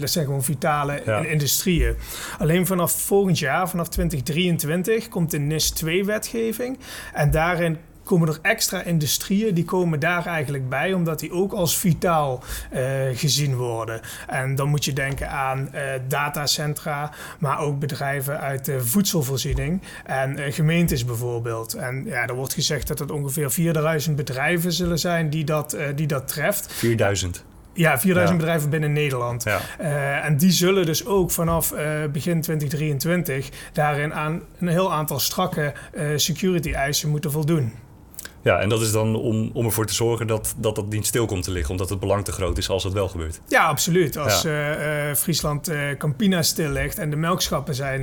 dat 0.00 0.10
zijn 0.10 0.24
gewoon 0.24 0.44
vitale 0.44 1.02
ja. 1.04 1.18
industrieën. 1.18 1.96
Alleen 2.38 2.66
vanaf 2.66 2.92
volgend 2.92 3.38
jaar, 3.38 3.68
vanaf 3.68 3.88
2023, 3.88 5.08
komt 5.08 5.30
de 5.30 5.38
NIS 5.38 5.84
2-wetgeving 5.84 6.78
en 7.12 7.30
daarin 7.30 7.78
komen 8.06 8.28
er 8.28 8.38
extra 8.42 8.82
industrieën, 8.82 9.54
die 9.54 9.64
komen 9.64 10.00
daar 10.00 10.26
eigenlijk 10.26 10.68
bij, 10.68 10.92
omdat 10.92 11.18
die 11.18 11.32
ook 11.32 11.52
als 11.52 11.78
vitaal 11.78 12.42
uh, 12.72 12.80
gezien 13.14 13.56
worden. 13.56 14.00
En 14.26 14.54
dan 14.54 14.68
moet 14.68 14.84
je 14.84 14.92
denken 14.92 15.30
aan 15.30 15.68
uh, 15.74 15.80
datacentra, 16.08 17.10
maar 17.38 17.58
ook 17.58 17.78
bedrijven 17.78 18.40
uit 18.40 18.64
de 18.64 18.84
voedselvoorziening 18.84 19.82
en 20.04 20.38
uh, 20.38 20.52
gemeentes 20.52 21.04
bijvoorbeeld. 21.04 21.74
En 21.74 22.04
ja, 22.04 22.26
er 22.26 22.34
wordt 22.34 22.54
gezegd 22.54 22.88
dat 22.88 22.98
het 22.98 23.10
ongeveer 23.10 23.50
4000 23.50 24.16
bedrijven 24.16 24.72
zullen 24.72 24.98
zijn 24.98 25.30
die 25.30 25.44
dat, 25.44 25.76
die 25.94 26.06
dat 26.06 26.28
treft. 26.28 26.72
4000? 26.72 27.44
Ja, 27.76 27.98
4000 27.98 28.28
ja. 28.30 28.36
bedrijven 28.36 28.70
binnen 28.70 28.92
Nederland. 28.92 29.42
Ja. 29.42 29.60
Uh, 29.80 30.24
en 30.24 30.36
die 30.36 30.50
zullen 30.50 30.86
dus 30.86 31.06
ook 31.06 31.30
vanaf 31.30 31.72
uh, 31.72 31.78
begin 32.12 32.40
2023 32.40 33.48
daarin 33.72 34.14
aan 34.14 34.42
een 34.58 34.68
heel 34.68 34.92
aantal 34.92 35.18
strakke 35.18 35.72
uh, 35.94 36.08
security 36.16 36.72
eisen 36.72 37.08
moeten 37.08 37.30
voldoen. 37.30 37.72
Ja, 38.46 38.60
en 38.60 38.68
dat 38.68 38.80
is 38.80 38.92
dan 38.92 39.16
om, 39.16 39.50
om 39.52 39.64
ervoor 39.64 39.86
te 39.86 39.94
zorgen 39.94 40.26
dat, 40.26 40.54
dat 40.58 40.74
dat 40.74 40.88
niet 40.88 41.06
stil 41.06 41.26
komt 41.26 41.42
te 41.42 41.50
liggen, 41.50 41.70
omdat 41.70 41.88
het 41.88 42.00
belang 42.00 42.24
te 42.24 42.32
groot 42.32 42.58
is 42.58 42.68
als 42.68 42.84
het 42.84 42.92
wel 42.92 43.08
gebeurt. 43.08 43.40
Ja, 43.48 43.66
absoluut. 43.66 44.16
Als 44.16 44.42
ja. 44.42 45.08
uh, 45.08 45.14
Friesland 45.14 45.68
uh, 45.68 45.96
Campina 45.98 46.42
stil 46.42 46.70
ligt 46.70 46.98
en 46.98 47.10
de 47.10 47.16
melkschappen 47.16 47.74
zijn, 47.74 48.02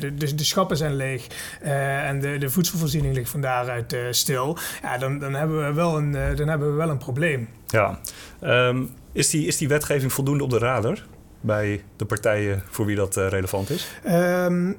de, 0.00 0.14
de, 0.14 0.34
de, 0.34 0.44
schappen 0.44 0.76
zijn 0.76 0.94
leeg 0.94 1.26
en 1.60 2.20
de, 2.20 2.38
de 2.38 2.50
voedselvoorziening 2.50 3.14
ligt 3.14 3.30
van 3.30 3.40
daaruit 3.40 3.96
stil, 4.10 4.58
ja, 4.82 4.98
dan, 4.98 5.18
dan, 5.18 5.34
hebben 5.34 5.66
we 5.66 5.72
wel 5.72 5.96
een, 5.96 6.12
dan 6.12 6.48
hebben 6.48 6.70
we 6.70 6.76
wel 6.76 6.90
een 6.90 6.98
probleem. 6.98 7.48
Ja. 7.66 8.00
Um, 8.42 8.90
is, 9.12 9.30
die, 9.30 9.46
is 9.46 9.56
die 9.56 9.68
wetgeving 9.68 10.12
voldoende 10.12 10.44
op 10.44 10.50
de 10.50 10.58
radar 10.58 11.06
bij 11.40 11.82
de 11.96 12.04
partijen 12.04 12.62
voor 12.70 12.86
wie 12.86 12.96
dat 12.96 13.16
relevant 13.16 13.70
is? 13.70 13.88
Um, 14.06 14.76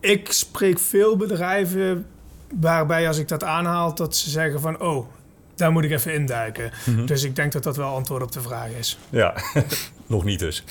ik 0.00 0.32
spreek 0.32 0.78
veel 0.78 1.16
bedrijven 1.16 2.06
waarbij 2.60 3.08
als 3.08 3.18
ik 3.18 3.28
dat 3.28 3.44
aanhaal, 3.44 3.94
dat 3.94 4.16
ze 4.16 4.30
zeggen 4.30 4.60
van... 4.60 4.80
oh, 4.80 5.06
daar 5.54 5.72
moet 5.72 5.84
ik 5.84 5.90
even 5.90 6.14
induiken. 6.14 6.70
Mm 6.84 6.94
-hmm. 6.94 7.06
Dus 7.06 7.22
ik 7.22 7.36
denk 7.36 7.52
dat 7.52 7.62
dat 7.62 7.76
wel 7.76 7.94
antwoord 7.94 8.22
op 8.22 8.32
de 8.32 8.40
vraag 8.40 8.70
is. 8.78 8.98
Ja, 9.10 9.34
nog 10.06 10.24
niet 10.24 10.38
dus. 10.38 10.64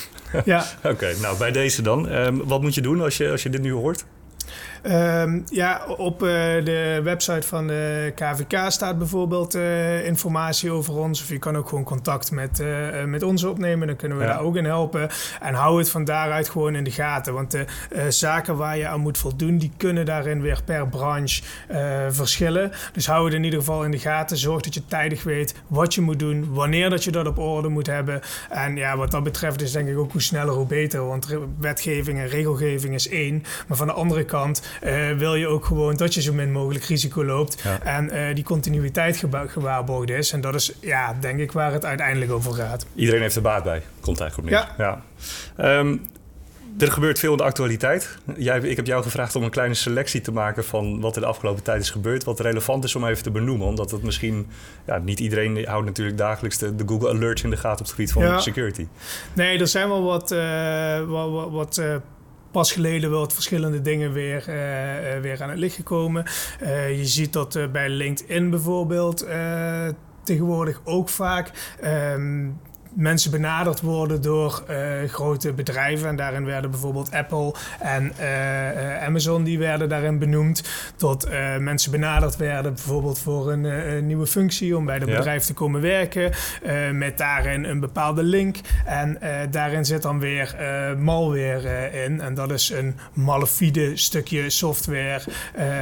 Ja. 0.45 0.65
Oké, 0.77 0.89
okay, 0.89 1.13
nou 1.21 1.37
bij 1.37 1.51
deze 1.51 1.81
dan. 1.81 2.11
Um, 2.11 2.43
wat 2.45 2.61
moet 2.61 2.75
je 2.75 2.81
doen 2.81 3.01
als 3.01 3.17
je, 3.17 3.31
als 3.31 3.43
je 3.43 3.49
dit 3.49 3.61
nu 3.61 3.71
hoort? 3.71 4.05
Um, 4.91 5.43
ja, 5.49 5.85
op 5.97 6.23
uh, 6.23 6.29
de 6.63 6.99
website 7.03 7.47
van 7.47 7.67
de 7.67 8.11
KVK 8.15 8.71
staat 8.71 8.97
bijvoorbeeld 8.97 9.55
uh, 9.55 10.05
informatie 10.05 10.71
over 10.71 10.97
ons. 10.97 11.21
Of 11.21 11.29
je 11.29 11.39
kan 11.39 11.57
ook 11.57 11.69
gewoon 11.69 11.83
contact 11.83 12.31
met, 12.31 12.59
uh, 12.59 13.03
met 13.03 13.23
ons 13.23 13.43
opnemen. 13.43 13.87
Dan 13.87 13.95
kunnen 13.95 14.17
we 14.17 14.23
ja. 14.23 14.29
daar 14.29 14.41
ook 14.41 14.55
in 14.55 14.65
helpen. 14.65 15.09
En 15.41 15.53
hou 15.53 15.77
het 15.77 15.89
van 15.89 16.05
daaruit 16.05 16.49
gewoon 16.49 16.75
in 16.75 16.83
de 16.83 16.91
gaten. 16.91 17.33
Want 17.33 17.51
de 17.51 17.65
zaken 18.09 18.57
waar 18.57 18.77
je 18.77 18.87
aan 18.87 18.99
moet 18.99 19.17
voldoen, 19.17 19.57
die 19.57 19.71
kunnen 19.77 20.05
daarin 20.05 20.41
weer 20.41 20.61
per 20.65 20.87
branche 20.87 21.41
verschillen. 22.09 22.71
Dus 22.93 23.07
hou 23.07 23.25
het 23.25 23.33
in 23.33 23.43
ieder 23.43 23.59
geval 23.59 23.83
in 23.83 23.91
de 23.91 23.99
gaten. 23.99 24.37
Zorg 24.37 24.61
dat 24.61 24.73
je 24.73 24.85
tijdig 24.85 25.23
weet 25.23 25.55
wat 25.67 25.93
je 25.93 26.01
moet 26.01 26.19
doen, 26.19 26.53
wanneer 26.53 26.89
dat 26.89 27.03
je 27.03 27.11
dat 27.11 27.27
op 27.27 27.37
orde 27.37 27.67
moet 27.67 27.87
hebben. 27.87 28.21
En 28.49 28.75
ja, 28.75 28.97
wat 28.97 29.11
dat 29.11 29.23
betreft 29.23 29.61
is 29.61 29.71
denk 29.71 29.87
ik 29.87 29.97
ook 29.97 30.11
hoe 30.11 30.21
sneller 30.21 30.53
hoe 30.53 30.65
beter. 30.65 31.07
Want 31.07 31.37
wetgeving 31.59 32.19
en 32.19 32.27
regelgeving 32.27 32.93
is 32.93 33.09
één. 33.09 33.43
Maar 33.67 33.77
van 33.77 33.87
de 33.87 33.93
andere 33.93 34.25
kant 34.25 34.61
wil 35.17 35.35
je 35.35 35.47
ook 35.47 35.65
gewoon 35.65 35.95
dat 35.95 36.13
je 36.13 36.21
zo 36.21 36.33
min 36.33 36.51
mogelijk 36.51 36.85
risico 36.85 37.25
loopt 37.25 37.63
en 37.83 38.33
die 38.33 38.43
continuïteit 38.43 39.25
gewaarborgd 39.47 40.09
is. 40.09 40.31
En 40.31 40.41
dat 40.41 40.55
is, 40.55 40.73
ja, 40.81 41.17
denk 41.19 41.39
ik, 41.39 41.51
waar 41.51 41.71
het 41.71 41.85
uiteindelijk 41.85 42.31
over 42.31 42.53
gaat. 42.53 42.85
Iedereen 42.95 43.21
heeft 43.21 43.35
er 43.35 43.41
baat 43.41 43.63
bij, 43.63 43.81
komt 43.99 44.19
eigenlijk 44.19 44.53
op 44.53 44.59
neer. 44.59 44.85
Ja. 44.85 45.03
ja. 45.57 45.79
Um, 45.79 46.01
er 46.77 46.91
gebeurt 46.91 47.19
veel 47.19 47.31
in 47.31 47.37
de 47.37 47.43
actualiteit. 47.43 48.17
Jij, 48.37 48.59
ik 48.59 48.75
heb 48.75 48.85
jou 48.85 49.03
gevraagd 49.03 49.35
om 49.35 49.43
een 49.43 49.49
kleine 49.49 49.73
selectie 49.73 50.21
te 50.21 50.31
maken 50.31 50.65
van 50.65 50.99
wat 50.99 51.15
er 51.15 51.21
de 51.21 51.27
afgelopen 51.27 51.63
tijd 51.63 51.81
is 51.81 51.89
gebeurd. 51.89 52.23
Wat 52.23 52.39
relevant 52.39 52.83
is 52.83 52.95
om 52.95 53.05
even 53.05 53.23
te 53.23 53.31
benoemen. 53.31 53.67
Omdat 53.67 53.91
het 53.91 54.03
misschien, 54.03 54.47
ja, 54.85 54.97
niet 54.97 55.19
iedereen 55.19 55.65
houdt 55.65 55.85
natuurlijk 55.85 56.17
dagelijks 56.17 56.57
de, 56.57 56.75
de 56.75 56.83
Google 56.87 57.09
Alerts 57.09 57.43
in 57.43 57.49
de 57.49 57.55
gaten 57.55 57.79
op 57.79 57.85
het 57.85 57.89
gebied 57.89 58.11
van 58.11 58.41
security. 58.41 58.87
Nee, 59.33 59.59
er 59.59 59.67
zijn 59.67 59.87
wel 59.87 60.03
wat, 60.03 60.31
uh, 60.31 61.01
wat, 61.01 61.49
wat 61.49 61.77
uh, 61.77 61.95
pas 62.57 62.71
geleden 62.71 63.11
wat 63.11 63.33
verschillende 63.33 63.81
dingen 63.81 64.13
weer, 64.13 64.39
uh, 64.39 65.21
weer 65.21 65.43
aan 65.43 65.49
het 65.49 65.57
licht 65.57 65.75
gekomen. 65.75 66.25
je 66.89 67.05
ziet 67.05 67.33
dat 67.33 67.59
bij 67.71 67.89
LinkedIn 67.89 68.49
bijvoorbeeld 68.49 69.25
tegenwoordig 70.23 70.81
ook 70.83 71.09
vaak. 71.09 71.51
Um, 71.83 72.59
mensen 72.97 73.31
benaderd 73.31 73.81
worden 73.81 74.21
door 74.21 74.63
uh, 74.69 75.09
grote 75.09 75.53
bedrijven. 75.53 76.09
En 76.09 76.15
daarin 76.15 76.45
werden 76.45 76.71
bijvoorbeeld 76.71 77.11
Apple 77.11 77.53
en 77.79 78.13
uh, 78.19 79.03
Amazon 79.03 79.43
die 79.43 79.59
werden 79.59 79.89
daarin 79.89 80.19
benoemd. 80.19 80.63
Tot 80.95 81.27
mensen 81.59 81.91
benaderd 81.91 82.35
werden 82.35 82.73
bijvoorbeeld 82.73 83.19
voor 83.19 83.51
een, 83.51 83.63
een, 83.63 84.05
nieuwe 84.05 84.27
functie 84.27 84.77
om 84.77 84.85
bij 84.85 84.95
het 84.95 85.05
bedrijf 85.05 85.43
te 85.43 85.53
komen 85.53 85.81
werken. 85.81 86.31
met 86.91 87.17
daarin 87.17 87.63
een 87.63 87.79
bepaalde 87.79 88.23
link. 88.23 88.57
En 88.85 89.19
daarin 89.51 89.85
zit 89.85 90.01
dan 90.01 90.19
weer 90.19 90.55
malware 90.97 91.91
in. 92.03 92.21
En 92.21 92.33
dat 92.33 92.51
is 92.51 92.69
een 92.69 92.95
malafide 93.13 93.97
stukje 93.97 94.49
software. 94.49 95.21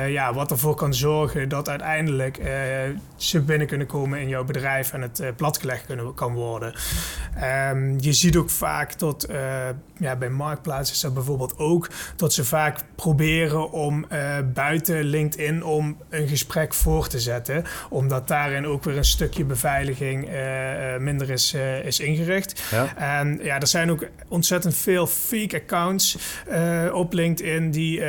ja, 0.08 0.34
wat 0.34 0.52
ervoor 0.52 0.76
kan 0.76 0.94
zorgen 0.94 1.50
dat 1.50 1.70
uiteindelijk 1.70 2.40
ze 3.16 3.42
binnen 3.42 3.68
kunnen 3.68 3.88
komen 3.88 4.20
in 4.20 4.28
jouw 4.28 4.44
bedrijf 4.44 4.94
en 4.94 5.02
het 5.02 5.24
platgelegd 5.36 5.86
kunnen, 5.86 6.14
kan 6.14 6.34
worden. 6.34 6.74
Um, 7.72 7.96
je 8.00 8.14
ziet 8.14 8.36
ook 8.36 8.50
vaak 8.50 9.00
dat 9.00 9.28
uh, 9.30 9.70
ja, 9.98 10.16
bij 10.16 10.30
marktplaatsen 10.30 10.96
is 10.96 11.02
dat 11.02 11.14
bijvoorbeeld 11.14 11.58
ook 11.58 11.90
dat 12.16 12.34
ze 12.34 12.46
vaak 12.46 12.80
proberen 12.96 13.72
om 13.72 14.06
uh, 14.12 14.38
buiten 14.54 15.04
LinkedIn 15.04 15.64
om 15.64 15.98
een 16.10 16.28
gesprek 16.28 16.74
voor 16.74 17.08
te 17.08 17.20
zetten, 17.20 17.64
omdat 17.90 18.28
daarin 18.28 18.68
ook 18.68 18.84
weer 18.84 18.98
een 18.98 19.06
stukje 19.06 19.46
beveiliging 19.46 20.30
uh, 20.30 20.98
minder 20.98 21.30
is, 21.30 21.54
is 21.84 22.00
ingericht. 22.00 22.64
Ja. 22.72 22.96
En 22.96 23.40
ja, 23.44 23.60
er 23.60 23.68
zijn 23.68 23.92
ook 23.92 24.08
ontzettend 24.28 24.76
veel 24.76 25.08
fake 25.08 25.56
accounts 25.56 26.18
op 26.94 27.14
LinkedIn 27.14 27.72
die. 27.72 28.04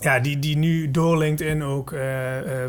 Ja, 0.00 0.20
die, 0.20 0.38
die 0.38 0.56
nu 0.56 0.90
door 0.90 1.18
LinkedIn 1.18 1.62
ook 1.62 1.92
uh, 1.92 2.00
uh, 2.00 2.64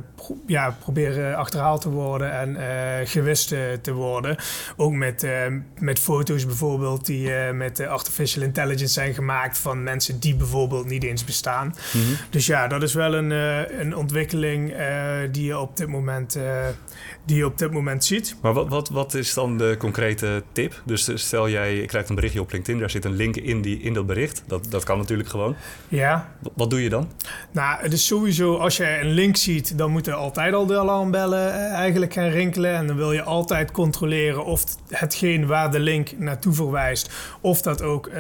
ja, 0.47 0.75
proberen 0.79 1.35
achterhaald 1.35 1.81
te 1.81 1.89
worden 1.89 2.31
en 2.31 2.49
uh, 2.49 3.09
gewist 3.09 3.47
te 3.81 3.93
worden. 3.93 4.37
Ook 4.75 4.93
met, 4.93 5.27
met 5.79 5.99
foto's 5.99 6.45
bijvoorbeeld 6.45 7.05
die 7.05 7.31
met 7.53 7.79
artificial 7.79 8.43
intelligence 8.43 8.93
zijn 8.93 9.13
gemaakt 9.13 9.57
van 9.57 9.83
mensen 9.83 10.19
die 10.19 10.35
bijvoorbeeld 10.35 10.85
niet 10.85 11.03
eens 11.03 11.23
bestaan. 11.23 11.67
Mm 11.67 12.01
-hmm. 12.01 12.15
Dus 12.29 12.45
ja, 12.45 12.67
dat 12.67 12.83
is 12.83 12.93
wel 12.93 13.13
een, 13.13 13.31
een 13.79 13.95
ontwikkeling 13.95 14.73
die 15.31 15.45
je 15.45 15.59
op 15.59 15.77
dit 15.77 15.87
moment 15.87 16.37
die 17.29 17.37
je 17.37 17.45
op 17.45 17.57
dit 17.57 17.71
moment 17.71 18.05
ziet. 18.05 18.35
Maar 18.41 18.53
wat, 18.53 18.67
wat, 18.67 18.89
wat 18.89 19.13
is 19.13 19.33
dan 19.33 19.57
de 19.57 19.75
concrete 19.79 20.43
tip? 20.51 20.81
Dus 20.85 21.11
stel 21.13 21.49
jij 21.49 21.85
krijgt 21.85 22.09
een 22.09 22.15
berichtje 22.15 22.41
op 22.41 22.51
LinkedIn, 22.51 22.79
daar 22.79 22.89
zit 22.89 23.05
een 23.05 23.15
link 23.15 23.35
in, 23.35 23.61
die, 23.61 23.81
in 23.81 23.93
dat 23.93 24.05
bericht. 24.05 24.43
Dat, 24.47 24.65
dat 24.69 24.83
kan 24.83 24.97
natuurlijk 24.97 25.29
gewoon. 25.29 25.55
Ja. 25.87 26.29
Wat, 26.39 26.51
wat 26.55 26.69
doe 26.69 26.83
je 26.83 26.89
dan? 26.89 27.09
Nou, 27.51 27.81
het 27.81 27.93
is 27.93 28.05
sowieso, 28.05 28.55
als 28.55 28.77
je 28.77 28.99
een 28.99 29.11
link 29.11 29.35
ziet, 29.37 29.77
dan 29.77 29.91
moeten 29.91 30.13
altijd 30.15 30.53
al 30.53 30.65
de 30.65 30.79
alarmbellen 30.79 31.53
eh, 31.53 31.73
eigenlijk 31.73 32.13
gaan 32.13 32.29
rinkelen. 32.29 32.75
En 32.75 32.87
dan 32.87 32.95
wil 32.95 33.11
je 33.11 33.23
altijd 33.23 33.71
controleren 33.71 34.45
of 34.45 34.63
hetgeen 34.89 35.45
waar 35.47 35.71
de 35.71 35.79
link 35.79 36.11
naartoe 36.17 36.53
verwijst, 36.53 37.11
of 37.41 37.61
dat 37.61 37.81
ook 37.81 38.07
uh, 38.07 38.15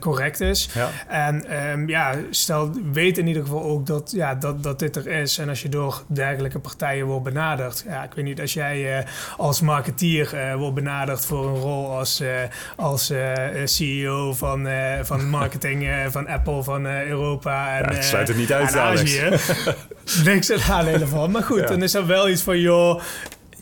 correct 0.00 0.40
is. 0.40 0.68
Ja. 0.74 0.90
En 1.08 1.66
um, 1.70 1.88
ja, 1.88 2.14
stel, 2.30 2.70
weet 2.92 3.18
in 3.18 3.26
ieder 3.26 3.42
geval 3.42 3.62
ook 3.62 3.86
dat, 3.86 4.12
ja, 4.16 4.34
dat, 4.34 4.62
dat 4.62 4.78
dit 4.78 4.96
er 4.96 5.06
is. 5.06 5.38
En 5.38 5.48
als 5.48 5.62
je 5.62 5.68
door 5.68 6.02
dergelijke 6.06 6.58
partijen 6.58 7.06
wordt 7.06 7.24
benaderd, 7.24 7.84
ja, 7.86 8.04
ik 8.04 8.14
weet 8.14 8.24
niet, 8.24 8.33
als 8.40 8.52
jij 8.52 8.98
uh, 8.98 9.04
als 9.36 9.60
marketeer 9.60 10.54
wordt 10.56 10.74
benaderd 10.74 11.24
voor 11.24 11.46
een 11.46 11.60
rol 11.60 11.90
als, 11.90 12.22
als 12.76 13.12
CEO 13.64 14.32
van, 14.32 14.68
van 15.02 15.28
marketing 15.38 15.88
van 16.10 16.26
Apple, 16.26 16.62
van 16.62 16.86
Europa. 16.86 17.78
En, 17.78 17.90
ja, 17.90 17.94
het 17.94 18.04
sluit 18.04 18.28
het 18.28 18.36
niet 18.36 18.52
uit, 18.52 18.76
Azië. 18.76 19.28
Niks 20.24 20.52
aan 20.52 20.60
aandelen 20.60 21.08
van. 21.08 21.30
Maar 21.30 21.42
goed, 21.42 21.68
dan 21.68 21.82
is 21.82 21.94
er 21.94 22.06
wel 22.06 22.28
iets 22.28 22.42
van, 22.42 22.60
joh, 22.60 23.00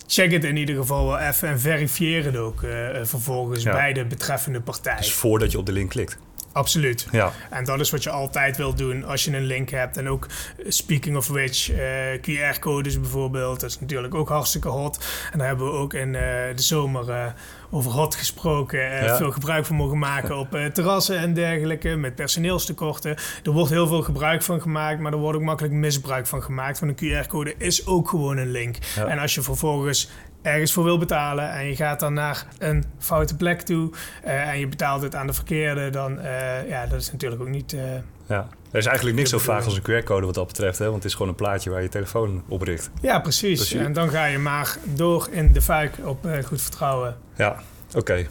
check 0.06 0.32
het 0.32 0.44
in 0.44 0.56
ieder 0.56 0.76
geval 0.76 1.06
wel 1.06 1.18
even 1.18 1.48
en 1.48 1.60
verifieer 1.60 2.24
het 2.24 2.36
ook 2.36 2.62
uh, 2.62 2.70
vervolgens 3.02 3.64
bij 3.64 3.92
de 3.92 4.04
betreffende 4.04 4.60
partij. 4.60 4.96
Dus 4.96 5.12
voordat 5.12 5.52
je 5.52 5.58
op 5.58 5.66
de 5.66 5.72
link 5.72 5.90
klikt. 5.90 6.18
Absoluut. 6.52 7.06
Ja. 7.10 7.32
En 7.50 7.64
dat 7.64 7.80
is 7.80 7.90
wat 7.90 8.02
je 8.02 8.10
altijd 8.10 8.56
wil 8.56 8.74
doen 8.74 9.04
als 9.04 9.24
je 9.24 9.36
een 9.36 9.44
link 9.44 9.70
hebt. 9.70 9.96
En 9.96 10.08
ook, 10.08 10.26
eh, 10.26 10.64
speaking 10.68 11.16
of 11.16 11.28
which, 11.28 11.70
uh, 11.70 11.78
QR-codes 12.20 13.00
bijvoorbeeld. 13.00 13.60
Dat 13.60 13.70
is 13.70 13.80
natuurlijk 13.80 14.14
ook 14.14 14.28
hartstikke 14.28 14.68
hot. 14.68 15.04
En 15.32 15.38
daar 15.38 15.46
hebben 15.46 15.66
we 15.66 15.72
ook 15.72 15.94
in 15.94 16.08
uh, 16.08 16.22
de 16.54 16.62
zomer 16.62 17.34
over 17.70 17.90
hot 17.90 18.14
gesproken. 18.14 18.80
Ja. 18.80 19.16
Veel 19.16 19.30
gebruik 19.30 19.66
van 19.66 19.76
mogen 19.76 19.98
maken 19.98 20.36
op 20.36 20.58
terrassen 20.72 21.18
en 21.18 21.34
dergelijke. 21.34 21.96
Met 21.96 22.14
personeelstekorten. 22.14 23.16
Er 23.44 23.50
wordt 23.50 23.70
heel 23.70 23.86
veel 23.86 24.02
gebruik 24.02 24.42
van 24.42 24.60
gemaakt. 24.60 25.00
Maar 25.00 25.12
er 25.12 25.18
wordt 25.18 25.38
ook 25.38 25.44
makkelijk 25.44 25.74
misbruik 25.74 26.26
van 26.26 26.42
gemaakt. 26.42 26.80
Want 26.80 27.00
een 27.00 27.24
QR-code 27.24 27.54
is 27.58 27.86
ook 27.86 28.08
gewoon 28.08 28.36
een 28.36 28.50
link. 28.50 28.76
Ja. 28.96 29.06
En 29.06 29.18
als 29.18 29.34
je 29.34 29.42
vervolgens 29.42 30.10
ergens 30.42 30.72
voor 30.72 30.84
wil 30.84 30.98
betalen 30.98 31.50
en 31.50 31.66
je 31.66 31.76
gaat 31.76 32.00
dan 32.00 32.14
naar 32.14 32.46
een 32.58 32.84
foute 32.98 33.36
plek 33.36 33.60
toe 33.60 33.90
uh, 34.24 34.48
en 34.48 34.58
je 34.58 34.68
betaalt 34.68 35.02
het 35.02 35.14
aan 35.14 35.26
de 35.26 35.32
verkeerde, 35.32 35.90
dan 35.90 36.18
uh, 36.18 36.68
ja, 36.68 36.86
dat 36.86 37.00
is 37.00 37.12
natuurlijk 37.12 37.42
ook 37.42 37.48
niet. 37.48 37.72
Uh, 37.72 37.80
ja. 38.26 38.48
Er 38.70 38.78
is 38.78 38.86
eigenlijk 38.86 39.16
niks 39.16 39.30
zo 39.30 39.38
vaag 39.38 39.64
als 39.64 39.76
een 39.76 40.02
QR-code 40.02 40.26
wat 40.26 40.34
dat 40.34 40.46
betreft, 40.46 40.78
hè? 40.78 40.84
want 40.84 40.96
het 40.96 41.04
is 41.04 41.12
gewoon 41.12 41.28
een 41.28 41.34
plaatje 41.34 41.70
waar 41.70 41.82
je 41.82 41.88
telefoon 41.88 42.42
op 42.48 42.62
richt. 42.62 42.90
Ja, 43.00 43.20
precies. 43.20 43.58
Dus 43.58 43.70
je... 43.70 43.78
En 43.78 43.92
dan 43.92 44.10
ga 44.10 44.24
je 44.24 44.38
maar 44.38 44.76
door 44.84 45.28
in 45.30 45.52
de 45.52 45.62
fuik 45.62 45.96
op 46.04 46.28
goed 46.44 46.62
vertrouwen. 46.62 47.16
Ja, 47.36 47.62
oké. 47.88 47.98
Okay. 47.98 48.28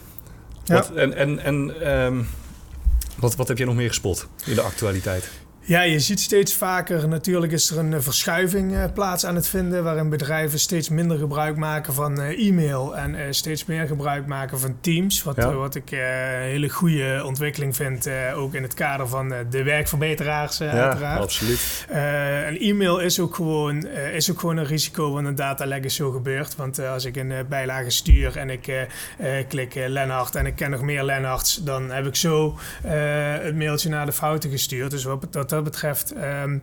Ja. 0.63 0.85
En, 0.95 1.13
en, 1.13 1.39
en 1.39 1.89
um, 1.91 2.27
wat, 3.17 3.35
wat 3.35 3.47
heb 3.47 3.57
je 3.57 3.65
nog 3.65 3.75
meer 3.75 3.87
gespot 3.87 4.27
in 4.45 4.55
de 4.55 4.61
actualiteit? 4.61 5.31
Ja, 5.63 5.81
je 5.81 5.99
ziet 5.99 6.19
steeds 6.19 6.53
vaker, 6.53 7.07
natuurlijk 7.07 7.51
is 7.51 7.69
er 7.69 7.77
een 7.77 7.93
eh, 7.93 7.99
verschuiving 7.99 8.71
uh, 8.71 8.83
plaats 8.93 9.25
aan 9.25 9.35
het 9.35 9.47
vinden, 9.47 9.83
waarin 9.83 10.09
bedrijven 10.09 10.59
steeds 10.59 10.89
minder 10.89 11.17
gebruik 11.17 11.55
maken 11.55 11.93
van 11.93 12.19
uh, 12.19 12.47
e-mail 12.47 12.97
en 12.97 13.35
steeds 13.35 13.65
meer 13.65 13.87
gebruik 13.87 14.25
maken 14.25 14.59
van 14.59 14.75
Teams. 14.81 15.23
Wat, 15.23 15.35
ja. 15.35 15.53
wat 15.53 15.75
ik 15.75 15.91
een 15.91 16.41
hele 16.41 16.69
goede 16.69 17.21
ontwikkeling 17.25 17.75
vind, 17.75 18.09
ook 18.35 18.53
in 18.53 18.63
het 18.63 18.73
kader 18.73 19.07
van 19.07 19.33
de 19.49 19.63
werkverbeteraars 19.63 20.57
ja, 20.57 20.69
uiteraard. 20.69 21.21
absoluut. 21.21 21.85
en 21.87 22.59
e-mail 22.59 22.99
is 22.99 23.19
ook, 23.19 23.35
gewoon, 23.35 23.87
is 23.87 24.31
ook 24.31 24.39
gewoon 24.39 24.57
een 24.57 24.65
risico 24.65 25.11
wanneer 25.11 25.29
een 25.29 25.35
datalek 25.35 25.83
is 25.83 25.95
zo 25.95 26.11
gebeurt. 26.11 26.55
Want 26.55 26.79
als 26.79 27.05
ik 27.05 27.15
een 27.15 27.33
bijlage 27.49 27.89
stuur 27.89 28.37
en 28.37 28.49
ik 28.49 28.87
klik 29.47 29.73
Lennart 29.87 30.35
en 30.35 30.45
ik 30.45 30.55
ken 30.55 30.71
nog 30.71 30.81
meer 30.81 31.03
Lennarts, 31.03 31.55
dan 31.55 31.91
heb 31.91 32.05
ik 32.05 32.15
zo 32.15 32.57
het 32.81 33.55
mailtje 33.55 33.89
naar 33.89 34.05
de 34.05 34.11
fouten 34.11 34.49
gestuurd. 34.49 34.91
Dus 34.91 35.03
wat 35.03 35.27
dat 35.29 35.50
dat 35.51 35.63
betreft. 35.63 36.13
Um, 36.15 36.61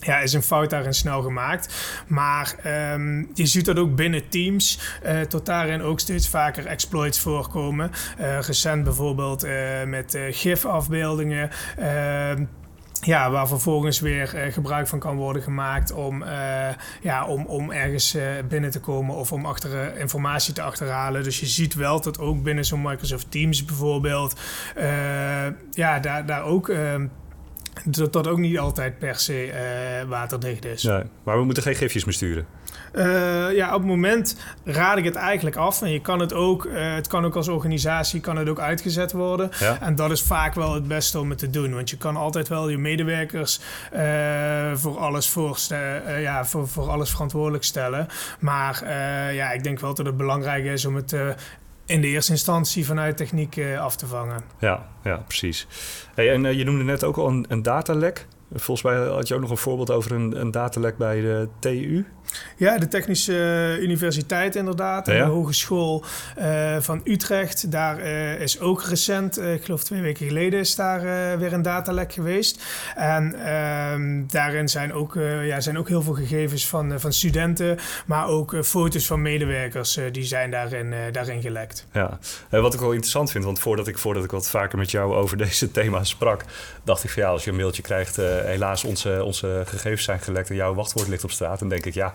ja, 0.00 0.18
is 0.18 0.32
een 0.32 0.42
fout 0.42 0.70
daarin 0.70 0.94
snel 0.94 1.22
gemaakt. 1.22 1.74
Maar 2.06 2.54
um, 2.92 3.30
je 3.34 3.46
ziet 3.46 3.64
dat 3.64 3.78
ook 3.78 3.94
binnen 3.94 4.28
teams 4.28 4.80
uh, 5.04 5.20
tot 5.20 5.46
daarin 5.46 5.82
ook 5.82 6.00
steeds 6.00 6.28
vaker 6.28 6.66
exploits 6.66 7.20
voorkomen. 7.20 7.90
Uh, 8.20 8.40
recent 8.40 8.84
bijvoorbeeld 8.84 9.44
uh, 9.44 9.84
met 9.84 10.18
GIF-afbeeldingen. 10.30 11.50
Ehm, 11.76 12.44
ja, 13.00 13.30
waar 13.30 13.48
vervolgens 13.48 14.00
weer 14.00 14.26
gebruik 14.50 14.86
van 14.86 14.98
kan 14.98 15.16
worden 15.16 15.42
gemaakt 15.42 15.92
om, 15.92 16.24
ja, 17.00 17.26
om, 17.26 17.46
om 17.46 17.72
ergens 17.72 18.16
binnen 18.48 18.70
te 18.70 18.80
komen 18.80 19.14
of 19.14 19.32
om 19.32 19.46
achter, 19.46 19.96
informatie 19.96 20.54
te 20.54 20.62
achterhalen. 20.62 21.22
Dus 21.22 21.40
je 21.40 21.46
ziet 21.46 21.74
wel 21.74 22.00
dat 22.00 22.18
ook 22.18 22.42
binnen 22.42 22.64
zo'n 22.64 22.82
Microsoft 22.82 23.30
Teams 23.30 23.64
bijvoorbeeld, 23.64 24.40
ja, 25.70 25.98
daar, 26.00 26.26
daar 26.26 26.42
ook 26.42 26.68
ehm, 26.68 27.06
dat 27.86 28.12
dat 28.12 28.26
ook 28.26 28.38
niet 28.38 28.58
altijd 28.58 28.98
per 28.98 29.14
se 29.14 29.46
uh, 29.46 30.08
waterdicht 30.08 30.64
is. 30.64 30.82
Nee, 30.82 31.02
maar 31.22 31.38
we 31.38 31.44
moeten 31.44 31.62
geen 31.62 31.74
gifjes 31.74 32.04
meer 32.04 32.14
sturen. 32.14 32.46
Uh, 32.94 33.52
ja, 33.52 33.74
op 33.74 33.80
het 33.80 33.88
moment 33.88 34.36
raad 34.64 34.98
ik 34.98 35.04
het 35.04 35.14
eigenlijk 35.14 35.56
af. 35.56 35.82
En 35.82 35.90
je 35.90 36.00
kan 36.00 36.20
het 36.20 36.32
ook, 36.32 36.64
uh, 36.64 36.94
het 36.94 37.06
kan 37.06 37.24
ook 37.24 37.36
als 37.36 37.48
organisatie 37.48 38.20
kan 38.20 38.36
het 38.36 38.48
ook 38.48 38.60
uitgezet 38.60 39.12
worden. 39.12 39.50
Ja. 39.58 39.80
En 39.80 39.94
dat 39.94 40.10
is 40.10 40.22
vaak 40.22 40.54
wel 40.54 40.74
het 40.74 40.88
beste 40.88 41.20
om 41.20 41.30
het 41.30 41.38
te 41.38 41.50
doen. 41.50 41.74
Want 41.74 41.90
je 41.90 41.96
kan 41.96 42.16
altijd 42.16 42.48
wel 42.48 42.68
je 42.68 42.78
medewerkers 42.78 43.60
voor, 44.74 44.98
alles 44.98 45.28
voor, 45.28 45.58
ja, 46.18 46.44
voor, 46.44 46.68
voor 46.68 46.90
alles 46.90 47.10
verantwoordelijk 47.10 47.64
stellen. 47.64 48.06
Maar 48.38 48.94
ja, 49.32 49.50
ik 49.50 49.62
denk 49.62 49.80
wel 49.80 49.94
dat 49.94 50.06
het 50.06 50.16
belangrijk 50.16 50.64
is 50.64 50.84
om 50.84 50.94
het 50.94 51.16
in 51.86 52.00
de 52.00 52.06
eerste 52.06 52.32
instantie 52.32 52.86
vanuit 52.86 53.16
techniek 53.16 53.56
uh, 53.56 53.80
af 53.80 53.96
te 53.96 54.06
vangen. 54.06 54.44
Ja, 54.58 54.88
ja 55.04 55.16
precies. 55.16 55.66
Hey, 56.14 56.32
en 56.32 56.44
uh, 56.44 56.52
je 56.52 56.64
noemde 56.64 56.84
net 56.84 57.04
ook 57.04 57.16
al 57.16 57.28
een, 57.28 57.44
een 57.48 57.62
datalek. 57.62 58.26
Volgens 58.54 58.82
mij 58.82 59.06
had 59.06 59.28
je 59.28 59.34
ook 59.34 59.40
nog 59.40 59.50
een 59.50 59.56
voorbeeld 59.56 59.90
over 59.90 60.12
een, 60.12 60.40
een 60.40 60.50
datalek 60.50 60.96
bij 60.96 61.20
de 61.20 61.48
TU. 61.58 62.06
Ja, 62.56 62.78
de 62.78 62.88
Technische 62.88 63.78
Universiteit 63.80 64.56
inderdaad. 64.56 65.08
En 65.08 65.16
de 65.16 65.22
Hogeschool 65.22 66.04
uh, 66.38 66.76
van 66.80 67.00
Utrecht. 67.04 67.70
Daar 67.70 68.00
uh, 68.00 68.40
is 68.40 68.60
ook 68.60 68.82
recent, 68.82 69.38
uh, 69.38 69.54
ik 69.54 69.64
geloof 69.64 69.84
twee 69.84 70.00
weken 70.00 70.26
geleden, 70.26 70.60
is 70.60 70.74
daar 70.74 71.00
weer 71.38 71.52
een 71.52 71.62
datalek 71.62 72.12
geweest. 72.12 72.64
En 72.96 73.34
ehm, 73.44 74.26
daarin 74.26 74.68
zijn 74.68 74.92
ook, 74.92 75.14
ja, 75.42 75.60
zijn 75.60 75.78
ook 75.78 75.88
heel 75.88 76.02
veel 76.02 76.14
gegevens 76.14 76.68
van, 76.68 77.00
van 77.00 77.12
studenten, 77.12 77.78
maar 78.06 78.28
ook 78.28 78.56
foto's 78.64 79.06
van 79.06 79.22
medewerkers, 79.22 79.98
die 80.12 80.24
zijn 80.24 80.50
daarin, 80.50 80.94
daarin 81.12 81.42
gelekt. 81.42 81.86
Ja, 81.92 82.18
wat 82.50 82.74
ik 82.74 82.80
wel 82.80 82.90
interessant 82.90 83.30
vind, 83.30 83.44
want 83.44 83.58
voordat 83.58 83.88
ik, 83.88 83.98
voordat 83.98 84.24
ik 84.24 84.30
wat 84.30 84.50
vaker 84.50 84.78
met 84.78 84.90
jou 84.90 85.14
over 85.14 85.36
deze 85.46 85.70
thema's 85.70 86.08
sprak, 86.08 86.44
dacht 86.84 87.04
ik 87.04 87.10
van 87.10 87.22
ja, 87.22 87.28
als 87.28 87.44
je 87.44 87.50
een 87.50 87.56
mailtje 87.56 87.82
krijgt, 87.82 88.18
helaas 88.44 88.84
onze, 88.84 89.24
onze 89.24 89.62
gegevens 89.66 90.04
zijn 90.04 90.20
gelekt 90.20 90.50
en 90.50 90.56
jouw 90.56 90.74
wachtwoord 90.74 91.08
ligt 91.08 91.24
op 91.24 91.30
straat, 91.30 91.58
dan 91.58 91.68
denk 91.68 91.86
ik 91.86 91.94
ja, 91.94 92.14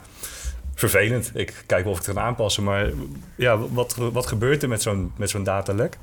vervelend. 0.75 1.31
Ik 1.33 1.63
kijk 1.65 1.85
of 1.85 1.99
ik 1.99 2.05
het 2.05 2.15
kan 2.15 2.23
aanpassen. 2.23 2.63
Maar 2.63 2.89
ja, 3.35 3.57
wat, 3.57 3.95
wat 3.95 4.27
gebeurt 4.27 4.63
er 4.63 4.69
met 4.69 4.81
zo'n 4.81 5.11
zo'n 5.19 5.43
datalek? 5.43 5.97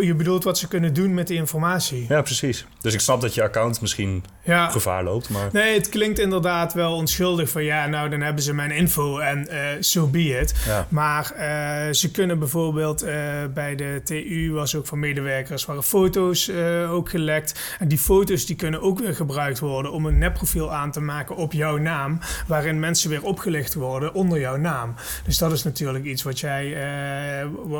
Je 0.00 0.14
bedoelt 0.14 0.44
wat 0.44 0.58
ze 0.58 0.68
kunnen 0.68 0.94
doen 0.94 1.14
met 1.14 1.26
die 1.26 1.36
informatie? 1.36 2.06
Ja, 2.08 2.22
precies. 2.22 2.66
Dus 2.80 2.94
ik 2.94 3.00
snap 3.00 3.20
dat 3.20 3.34
je 3.34 3.42
account 3.42 3.80
misschien 3.80 4.24
ja. 4.44 4.68
gevaar 4.68 5.04
loopt. 5.04 5.28
Maar... 5.28 5.48
Nee, 5.52 5.74
het 5.74 5.88
klinkt 5.88 6.18
inderdaad 6.18 6.72
wel 6.74 6.94
onschuldig 6.94 7.50
van 7.50 7.64
ja, 7.64 7.86
nou 7.86 8.08
dan 8.08 8.20
hebben 8.20 8.42
ze 8.42 8.54
mijn 8.54 8.70
info 8.70 9.18
en 9.18 9.48
uh, 9.50 9.58
so 9.80 10.06
be 10.06 10.38
it. 10.40 10.54
Maar 10.88 11.32
uh, 11.36 11.92
ze 11.94 12.10
kunnen 12.10 12.38
bijvoorbeeld 12.38 13.04
uh, 13.04 13.10
bij 13.54 13.74
de 13.74 14.00
TU 14.04 14.50
was 14.52 14.74
ook 14.74 14.86
van 14.86 14.98
medewerkers 14.98 15.64
waren 15.64 15.82
foto's 15.82 16.50
ook 16.88 17.08
gelekt. 17.08 17.76
En 17.78 17.88
die 17.88 17.98
foto's 17.98 18.46
die 18.46 18.56
kunnen 18.56 18.82
ook 18.82 18.98
weer 18.98 19.14
gebruikt 19.14 19.58
worden 19.58 19.92
om 19.92 20.06
een 20.06 20.18
nepprofiel 20.18 20.72
aan 20.72 20.90
te 20.90 21.00
maken 21.00 21.36
op 21.36 21.52
jouw 21.52 21.76
naam. 21.76 22.18
Waarin 22.46 22.80
mensen 22.80 23.10
weer 23.10 23.22
opgelicht 23.22 23.74
worden 23.74 24.14
onder 24.14 24.40
jouw 24.40 24.56
naam. 24.56 24.94
Dus 25.24 25.38
dat 25.38 25.52
is 25.52 25.62
natuurlijk 25.62 26.04
iets 26.04 26.22
wat 26.22 26.40
jij 26.40 26.76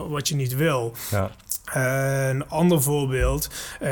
wat 0.09 0.29
je 0.29 0.35
niet 0.35 0.57
wil. 0.57 0.95
Ja. 1.11 1.31
Een 2.31 2.49
ander 2.49 2.83
voorbeeld, 2.83 3.51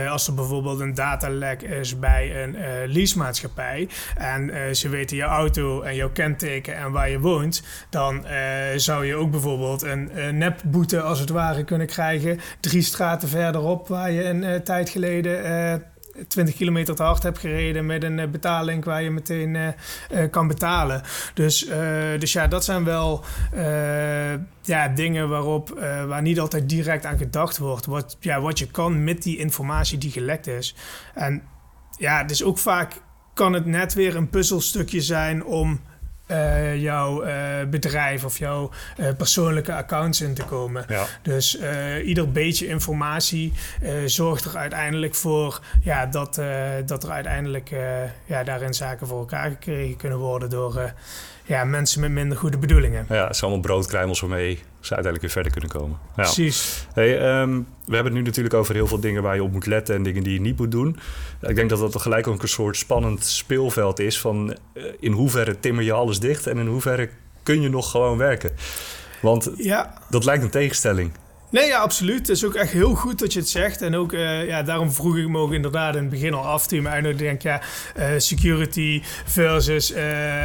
als 0.09 0.27
er 0.27 0.35
bijvoorbeeld 0.35 0.81
een 0.81 0.95
datalek 0.95 1.63
is 1.63 1.99
bij 1.99 2.43
een 2.43 2.55
uh, 2.55 2.67
leasemaatschappij 2.87 3.89
en 4.17 4.77
ze 4.77 4.89
weten 4.89 5.17
je 5.17 5.23
auto 5.23 5.83
en 5.83 5.95
jouw 5.95 6.11
kenteken 6.11 6.77
en 6.77 6.93
waar 6.93 7.11
je 7.11 7.21
woont, 7.21 7.63
dan 7.91 8.25
zou 8.77 9.07
je 9.07 9.15
ook 9.15 9.31
bijvoorbeeld 9.31 9.83
een, 9.83 10.27
een 10.27 10.39
nepboete 10.39 11.01
als 11.01 11.21
het 11.21 11.31
ware 11.31 11.65
kunnen 11.65 11.87
krijgen. 11.87 12.41
Drie 12.61 12.83
straten 12.83 13.29
verderop 13.29 13.89
waar 13.89 14.11
je 14.11 14.25
een 14.25 14.63
tijd 14.63 14.89
geleden 14.89 15.43
20 16.29 16.55
kilometer 16.55 16.95
te 16.95 17.03
hard 17.03 17.23
hebt 17.23 17.39
gereden 17.39 17.87
met 17.87 18.03
een 18.03 18.31
betaling 18.31 18.85
waar 18.85 19.03
je 19.03 19.11
meteen 19.11 19.55
uh, 19.55 19.69
uh, 20.13 20.31
kan 20.31 20.49
betalen. 20.49 21.03
Dus, 21.35 21.71
dus 22.19 22.33
ja, 22.33 22.47
dat 22.47 22.65
zijn 22.65 22.85
wel 22.85 23.25
ja, 24.63 24.89
dingen 24.89 25.29
waarop, 25.29 25.79
waar 26.07 26.23
niet 26.23 26.41
altijd 26.41 26.69
direct 26.69 27.07
aan 27.07 27.19
gedacht 27.19 27.59
wordt. 27.59 27.87
Wat, 27.87 28.17
ja, 28.21 28.41
wat 28.41 28.59
je 28.59 28.67
kan 28.67 29.05
met 29.05 29.23
die 29.23 29.39
informatie 29.39 29.99
die 29.99 30.11
gelekt 30.11 30.47
is. 30.47 30.75
En 31.15 31.43
ja, 31.97 32.25
dus 32.25 32.43
ook 32.43 32.59
vaak 32.59 33.01
kan 33.35 33.53
het 33.53 33.67
net 33.67 33.95
weer 33.95 34.17
een 34.17 34.29
puzzelstukje 34.29 35.01
zijn 35.01 35.45
om 35.45 35.81
uh, 36.29 36.77
jouw 36.77 37.25
uh, 37.25 37.33
bedrijf 37.71 38.25
of 38.25 38.39
jouw 38.39 38.71
uh, 38.97 39.07
persoonlijke 39.17 39.75
accounts 39.75 40.21
in 40.21 40.35
te 40.35 40.45
komen. 40.45 40.85
Ja. 40.89 41.05
Dus 41.23 41.59
ieder 42.05 42.33
beetje 42.33 42.67
informatie 42.67 43.53
zorgt 44.05 44.45
er 44.45 44.57
uiteindelijk 44.57 45.15
voor 45.15 45.61
ja, 45.83 46.07
dat, 46.07 46.41
dat 46.87 47.05
er 47.05 47.11
uiteindelijk 47.11 47.71
ja, 48.25 48.45
daarin 48.45 48.75
zaken 48.75 49.07
voor 49.07 49.19
elkaar 49.19 49.51
gekregen 49.51 49.97
kunnen 49.97 50.19
worden 50.19 50.51
door 50.51 50.93
ja, 51.49 51.65
mensen 51.65 52.01
met 52.01 52.11
minder 52.11 52.39
goede 52.39 52.59
bedoelingen. 52.59 53.07
Ja, 53.09 53.27
het 53.27 53.37
zijn 53.37 53.51
allemaal 53.51 53.71
broodkruimels 53.71 54.21
waarmee 54.21 54.55
ze 54.55 54.95
uiteindelijk 54.95 55.21
weer 55.21 55.31
verder 55.31 55.53
kunnen 55.53 55.71
komen. 55.71 55.99
Ja. 56.17 56.23
Precies. 56.23 56.87
Hey, 56.93 57.41
um, 57.41 57.67
we 57.85 57.95
hebben 57.95 58.13
het 58.13 58.23
nu 58.23 58.23
natuurlijk 58.23 58.55
over 58.55 58.75
heel 58.75 58.87
veel 58.87 59.01
dingen 59.01 59.23
waar 59.23 59.35
je 59.35 59.43
op 59.43 59.53
moet 59.53 59.67
letten 59.67 59.95
en 59.95 60.03
dingen 60.03 60.23
die 60.23 60.33
je 60.33 60.41
niet 60.41 60.59
moet 60.59 60.71
doen. 60.71 60.99
Ik 61.41 61.55
denk 61.55 61.71
dat 61.71 61.79
dat 61.79 62.03
gelijk 62.03 62.27
ook 62.27 62.43
een 62.43 62.49
soort 62.49 62.77
spannend 62.77 63.25
speelveld 63.25 63.99
is 63.99 64.21
van 64.21 64.57
uh, 64.75 64.85
in 65.01 65.13
hoeverre 65.13 65.61
timmer 65.61 65.85
je 65.85 65.93
alles 65.93 66.21
dicht 66.21 66.47
en 66.47 66.59
in 66.59 66.67
hoeverre 66.67 67.09
kun 67.43 67.61
je 67.61 67.69
nog 67.69 67.91
gewoon 67.91 68.19
werken. 68.19 68.51
Want 69.23 69.51
ja. 69.57 69.99
dat 70.11 70.25
lijkt 70.25 70.43
een 70.43 70.51
tegenstelling. 70.51 71.13
Nee, 71.51 71.67
ja, 71.67 71.79
absoluut. 71.79 72.19
Het 72.19 72.29
is 72.29 72.45
ook 72.45 72.55
echt 72.55 72.73
heel 72.73 72.95
goed 72.95 73.19
dat 73.19 73.33
je 73.33 73.39
het 73.39 73.49
zegt. 73.49 73.83
En 73.83 73.97
ook, 73.97 74.13
uh, 74.13 74.47
ja, 74.47 74.63
daarom 74.63 74.93
vroeg 74.93 75.17
ik 75.17 75.29
me 75.29 75.39
ook 75.39 75.53
inderdaad 75.53 75.95
in 75.95 76.01
het 76.01 76.11
begin 76.11 76.35
al 76.35 76.45
af. 76.45 76.67
Toen 76.67 76.79
je 76.79 76.85
me 76.85 76.91
uitnodigde, 76.91 77.25
denk 77.25 77.43
ja, 77.43 77.61
uh, 77.99 78.05
security 78.17 79.03
versus 79.25 79.93
uh, 79.93 79.99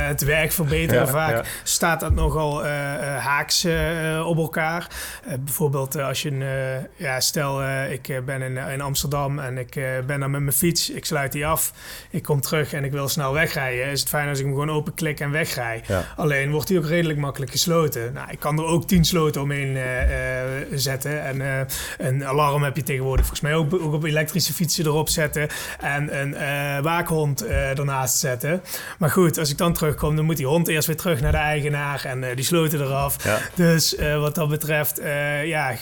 het 0.08 0.22
werk 0.22 0.52
verbeteren. 0.52 1.06
Ja, 1.06 1.12
Vaak 1.12 1.36
ja. 1.36 1.44
staat 1.64 2.00
dat 2.00 2.14
nogal 2.14 2.66
haaks 2.66 3.66
op 4.26 4.38
elkaar. 4.38 4.88
bijvoorbeeld 5.40 5.98
als 5.98 6.22
je, 6.22 6.32
een, 6.32 6.88
ja, 6.96 7.20
stel 7.20 7.64
ik 7.90 8.22
ben 8.26 8.42
in, 8.42 8.58
in 8.58 8.82
Amsterdam 8.82 9.40
en 9.40 9.58
ik 9.58 9.74
ben 10.06 10.20
daar 10.20 10.30
met 10.30 10.42
mijn 10.42 10.54
fiets. 10.54 10.90
Ik 10.90 11.06
sluit 11.06 11.32
die 11.32 11.46
af. 11.46 11.74
Ik 12.10 12.24
kom 12.24 12.42
terug 12.42 12.74
en 12.74 12.84
ik 12.84 12.92
wil 12.92 13.08
snel 13.08 13.34
wegrijden. 13.34 13.86
Is 13.86 14.00
het 14.00 14.10
fijn 14.10 14.30
als 14.30 14.40
ik 14.40 14.46
hem 14.46 14.54
gewoon 14.54 14.72
openklik 14.72 15.20
en 15.20 15.32
wegrij. 15.32 15.84
Ja. 15.88 16.06
Alleen 16.16 16.52
wordt 16.52 16.68
die 16.68 16.78
ook 16.78 16.86
redelijk 16.86 17.20
makkelijk 17.20 17.52
gesloten. 17.52 18.14
Nou, 18.14 18.32
ik 18.32 18.40
kan 18.40 18.58
er 18.58 18.66
ook 18.66 18.88
tien 18.88 19.06
sloten 19.06 19.42
omheen 19.42 19.78
zetten 21.02 21.24
en 21.24 21.40
uh, 21.40 22.08
een 22.08 22.26
alarm 22.26 22.64
heb 22.64 22.76
je 22.76 22.84
tegenwoordig 22.84 23.26
volgens 23.26 23.42
mij 23.42 23.56
ook, 23.56 23.74
ook 23.74 23.94
op 23.94 24.04
elektrische 24.04 24.54
fietsen 24.54 24.86
erop 24.86 25.10
zetten. 25.10 25.48
En 25.80 26.20
een 26.20 26.30
uh, 26.34 26.80
waakhond 26.80 27.46
uh, 27.46 27.80
ernaast 27.80 28.18
zetten. 28.18 28.62
Maar 28.98 29.10
goed, 29.10 29.38
als 29.38 29.50
ik 29.50 29.58
dan 29.58 29.74
terugkom, 29.74 30.16
dan 30.16 30.26
moet 30.26 30.38
die 30.38 30.48
hond 30.48 30.68
eerst 30.68 30.88
weer 30.88 30.98
terug 30.98 31.22
naar 31.22 31.32
de 31.32 31.38
eigenaar. 31.38 32.06
En 32.06 32.36
die 32.36 32.46
sloten 32.46 32.82
eraf. 32.82 33.24
Ja. 33.24 33.38
Dus 33.56 33.96
wat 34.20 34.36
dat 34.36 34.50
betreft, 34.50 35.02
ja, 35.46 35.76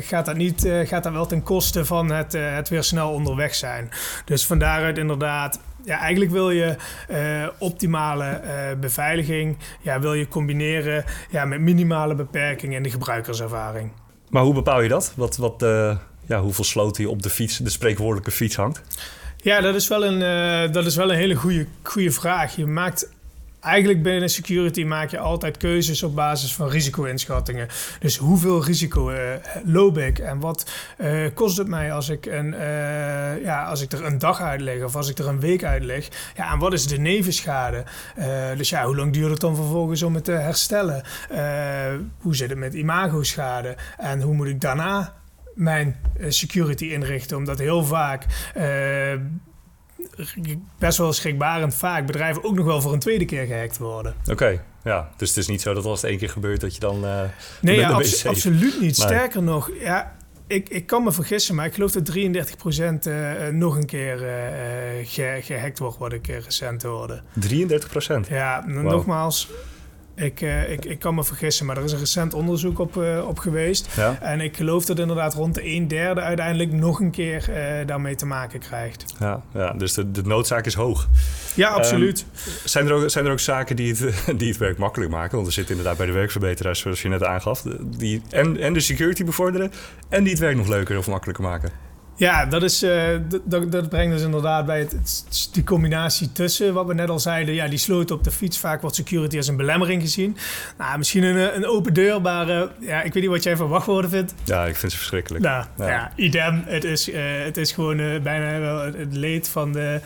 gaat 0.00 0.26
dat, 0.26 0.36
niet, 0.36 0.68
gaat 0.84 1.02
dat 1.02 1.12
wel 1.12 1.26
ten 1.26 1.42
koste 1.42 1.84
van 1.84 2.10
het, 2.10 2.32
het 2.32 2.68
weer 2.68 2.82
snel 2.82 3.12
onderweg 3.12 3.54
zijn. 3.54 3.90
Dus 4.24 4.46
van 4.46 4.58
daaruit 4.58 4.98
inderdaad 4.98 5.60
ja, 5.84 5.98
eigenlijk 5.98 6.30
wil 6.30 6.50
je 6.50 6.76
uh, 7.10 7.48
optimale 7.58 8.40
uh, 8.44 8.78
beveiliging 8.80 9.56
ja, 9.80 10.00
wil 10.00 10.14
je 10.14 10.28
combineren 10.28 11.04
ja, 11.30 11.44
met 11.44 11.60
minimale 11.60 12.14
beperkingen 12.14 12.76
in 12.76 12.82
de 12.82 12.90
gebruikerservaring. 12.90 13.90
Maar 14.30 14.42
hoe 14.42 14.54
bepaal 14.54 14.80
je 14.80 14.88
dat? 14.88 15.12
Wat, 15.16 15.36
wat, 15.36 15.62
uh, 15.62 15.96
ja, 16.26 16.40
hoeveel 16.40 16.64
sloten 16.64 17.02
je 17.02 17.10
op 17.10 17.22
de 17.22 17.30
fiets, 17.30 17.56
de 17.56 17.70
spreekwoordelijke 17.70 18.30
fiets 18.30 18.56
hangt? 18.56 18.82
Ja, 19.36 19.60
dat 19.60 19.74
is 19.74 19.88
wel 19.88 20.04
een, 20.04 20.20
uh, 20.20 20.72
dat 20.72 20.86
is 20.86 20.96
wel 20.96 21.10
een 21.10 21.16
hele 21.16 21.66
goede 21.82 22.10
vraag. 22.10 22.56
Je 22.56 22.66
maakt 22.66 23.08
eigenlijk 23.60 24.02
binnen 24.02 24.28
security 24.28 24.84
maak 24.84 25.10
je 25.10 25.18
altijd 25.18 25.56
keuzes 25.56 26.02
op 26.02 26.14
basis 26.14 26.54
van 26.54 26.68
risico-inschattingen. 26.68 27.68
Dus 27.98 28.16
hoeveel 28.16 28.64
risico 28.64 29.10
uh, 29.10 29.18
loop 29.64 29.98
ik 29.98 30.18
en 30.18 30.38
wat 30.38 30.70
uh, 30.98 31.26
kost 31.34 31.56
het 31.56 31.68
mij 31.68 31.92
als 31.92 32.08
ik, 32.08 32.26
een, 32.26 32.52
uh, 32.52 33.42
ja, 33.44 33.64
als 33.64 33.80
ik 33.80 33.92
er 33.92 34.04
een 34.04 34.18
dag 34.18 34.40
uitleg 34.40 34.82
of 34.82 34.96
als 34.96 35.08
ik 35.08 35.18
er 35.18 35.28
een 35.28 35.40
week 35.40 35.64
uitleg? 35.64 36.08
Ja, 36.36 36.52
en 36.52 36.58
wat 36.58 36.72
is 36.72 36.86
de 36.86 36.98
nevenschade? 36.98 37.84
dus 38.56 38.68
ja, 38.68 38.84
hoe 38.84 38.96
lang 38.96 39.12
duurt 39.12 39.30
het 39.30 39.40
dan 39.40 39.56
vervolgens 39.56 40.02
om 40.02 40.14
het 40.14 40.24
te 40.24 40.32
herstellen? 40.32 41.02
hoe 42.20 42.36
zit 42.36 42.50
het 42.50 42.58
met 42.58 42.74
imago-schade? 42.74 43.76
En 43.98 44.20
hoe 44.20 44.34
moet 44.34 44.46
ik 44.46 44.60
daarna 44.60 45.14
mijn 45.54 45.96
security 46.28 46.84
inrichten? 46.84 47.36
Omdat 47.36 47.58
heel 47.58 47.84
vaak 47.84 48.26
best 50.78 50.98
wel 50.98 51.12
schrikbarend 51.12 51.74
vaak 51.74 52.06
bedrijven 52.06 52.44
ook 52.44 52.54
nog 52.54 52.66
wel 52.66 52.80
voor 52.80 52.92
een 52.92 52.98
tweede 52.98 53.24
keer 53.24 53.46
gehackt 53.46 53.78
worden. 53.78 54.14
Oké, 54.30 54.62
ja. 54.84 55.10
Dus 55.16 55.28
het 55.28 55.38
is 55.38 55.46
niet 55.46 55.60
zo 55.60 55.74
dat 55.74 55.84
als 55.84 56.00
het 56.00 56.10
één 56.10 56.18
keer 56.18 56.30
gebeurt 56.30 56.60
dat 56.60 56.74
je 56.74 56.80
dan. 56.80 57.04
Uh, 57.04 57.22
nee, 57.60 57.78
ja, 57.78 57.90
abso 57.90 58.28
absoluut 58.28 58.80
niet. 58.80 58.96
Sterker 58.96 59.42
nog, 59.42 59.70
ja, 59.80 60.16
ik, 60.46 60.68
ik 60.68 60.86
kan 60.86 61.02
me 61.02 61.12
vergissen, 61.12 61.54
maar 61.54 61.66
ik 61.66 61.74
geloof 61.74 61.92
dat 61.92 62.10
33% 62.10 62.12
uh, 63.08 63.48
nog 63.48 63.76
een 63.76 63.86
keer 63.86 64.14
uh, 64.14 64.26
ge 65.04 65.38
gehackt 65.42 65.78
wordt, 65.78 65.98
wat 65.98 66.12
ik 66.12 66.26
recent 66.26 66.82
hoorde. 66.82 67.22
33%? 67.48 68.28
Ja, 68.28 68.64
nogmaals 68.66 69.48
ik, 70.20 70.40
uh, 70.40 70.70
ik, 70.70 70.84
ik 70.84 70.98
kan 70.98 71.14
me 71.14 71.24
vergissen, 71.24 71.66
maar 71.66 71.76
er 71.76 71.84
is 71.84 71.92
een 71.92 71.98
recent 71.98 72.34
onderzoek 72.34 72.78
op, 72.78 72.96
uh, 72.96 73.26
op 73.28 73.38
geweest. 73.38 73.88
Ja. 73.96 74.18
En 74.20 74.40
ik 74.40 74.56
geloof 74.56 74.84
dat 74.84 74.98
inderdaad 74.98 75.34
rond 75.34 75.54
de 75.54 75.66
een 75.66 75.88
derde 75.88 76.20
uiteindelijk 76.20 76.72
nog 76.72 77.00
een 77.00 77.10
keer 77.10 77.48
uh, 77.48 77.86
daarmee 77.86 78.14
te 78.14 78.26
maken 78.26 78.60
krijgt. 78.60 79.04
Ja, 79.18 79.42
ja 79.54 79.72
dus 79.72 79.92
de, 79.92 80.10
de 80.10 80.22
noodzaak 80.22 80.66
is 80.66 80.74
hoog. 80.74 81.08
Ja, 81.54 81.68
absoluut. 81.68 82.20
Um, 82.20 82.52
zijn, 82.64 82.86
er 82.86 82.92
ook, 82.92 83.10
zijn 83.10 83.26
er 83.26 83.32
ook 83.32 83.40
zaken 83.40 83.76
die 83.76 83.94
het, 83.94 84.14
die 84.40 84.48
het 84.48 84.58
werk 84.58 84.78
makkelijk 84.78 85.10
maken? 85.10 85.34
Want 85.34 85.46
er 85.46 85.52
zit 85.52 85.70
inderdaad 85.70 85.96
bij 85.96 86.06
de 86.06 86.12
werkverbeteraars, 86.12 86.80
zoals 86.80 87.02
je 87.02 87.08
net 87.08 87.24
aangaf, 87.24 87.62
die 87.80 88.22
en, 88.30 88.60
en 88.60 88.72
de 88.72 88.80
security 88.80 89.24
bevorderen 89.24 89.72
en 90.08 90.22
die 90.22 90.32
het 90.32 90.40
werk 90.40 90.56
nog 90.56 90.68
leuker 90.68 90.98
of 90.98 91.08
makkelijker 91.08 91.44
maken. 91.44 91.89
Ja, 92.20 92.46
dat, 92.46 92.62
is, 92.62 92.82
uh, 92.82 93.08
dat, 93.44 93.72
dat 93.72 93.88
brengt 93.88 94.14
dus 94.14 94.22
inderdaad 94.22 94.66
bij 94.66 94.78
het, 94.78 94.92
het, 94.92 95.48
die 95.52 95.64
combinatie 95.64 96.32
tussen 96.32 96.74
wat 96.74 96.86
we 96.86 96.94
net 96.94 97.08
al 97.08 97.18
zeiden. 97.18 97.54
Ja, 97.54 97.68
die 97.68 97.78
sloot 97.78 98.10
op 98.10 98.24
de 98.24 98.30
fiets. 98.30 98.58
Vaak 98.58 98.80
wordt 98.80 98.96
security 98.96 99.36
als 99.36 99.48
een 99.48 99.56
belemmering 99.56 100.02
gezien. 100.02 100.36
Nou, 100.78 100.98
misschien 100.98 101.22
een, 101.22 101.56
een 101.56 101.66
open 101.66 101.94
deur, 101.94 102.20
maar 102.20 102.48
uh, 102.48 102.62
ja, 102.80 103.02
ik 103.02 103.12
weet 103.12 103.22
niet 103.22 103.32
wat 103.32 103.42
jij 103.42 103.56
van 103.56 103.68
wachtwoorden 103.68 104.10
vindt. 104.10 104.34
Ja, 104.44 104.64
ik 104.66 104.76
vind 104.76 104.92
ze 104.92 104.98
verschrikkelijk. 104.98 105.44
Nou, 105.44 105.64
ja, 105.76 105.88
ja 105.88 106.12
idem. 106.16 106.62
Het 106.66 106.84
is, 106.84 107.08
uh, 107.08 107.16
het 107.44 107.56
is 107.56 107.72
gewoon 107.72 108.22
bijna 108.22 108.58
wel 108.58 108.82
het 108.82 109.16
leed 109.16 109.48
van 109.48 109.72
de 109.72 110.00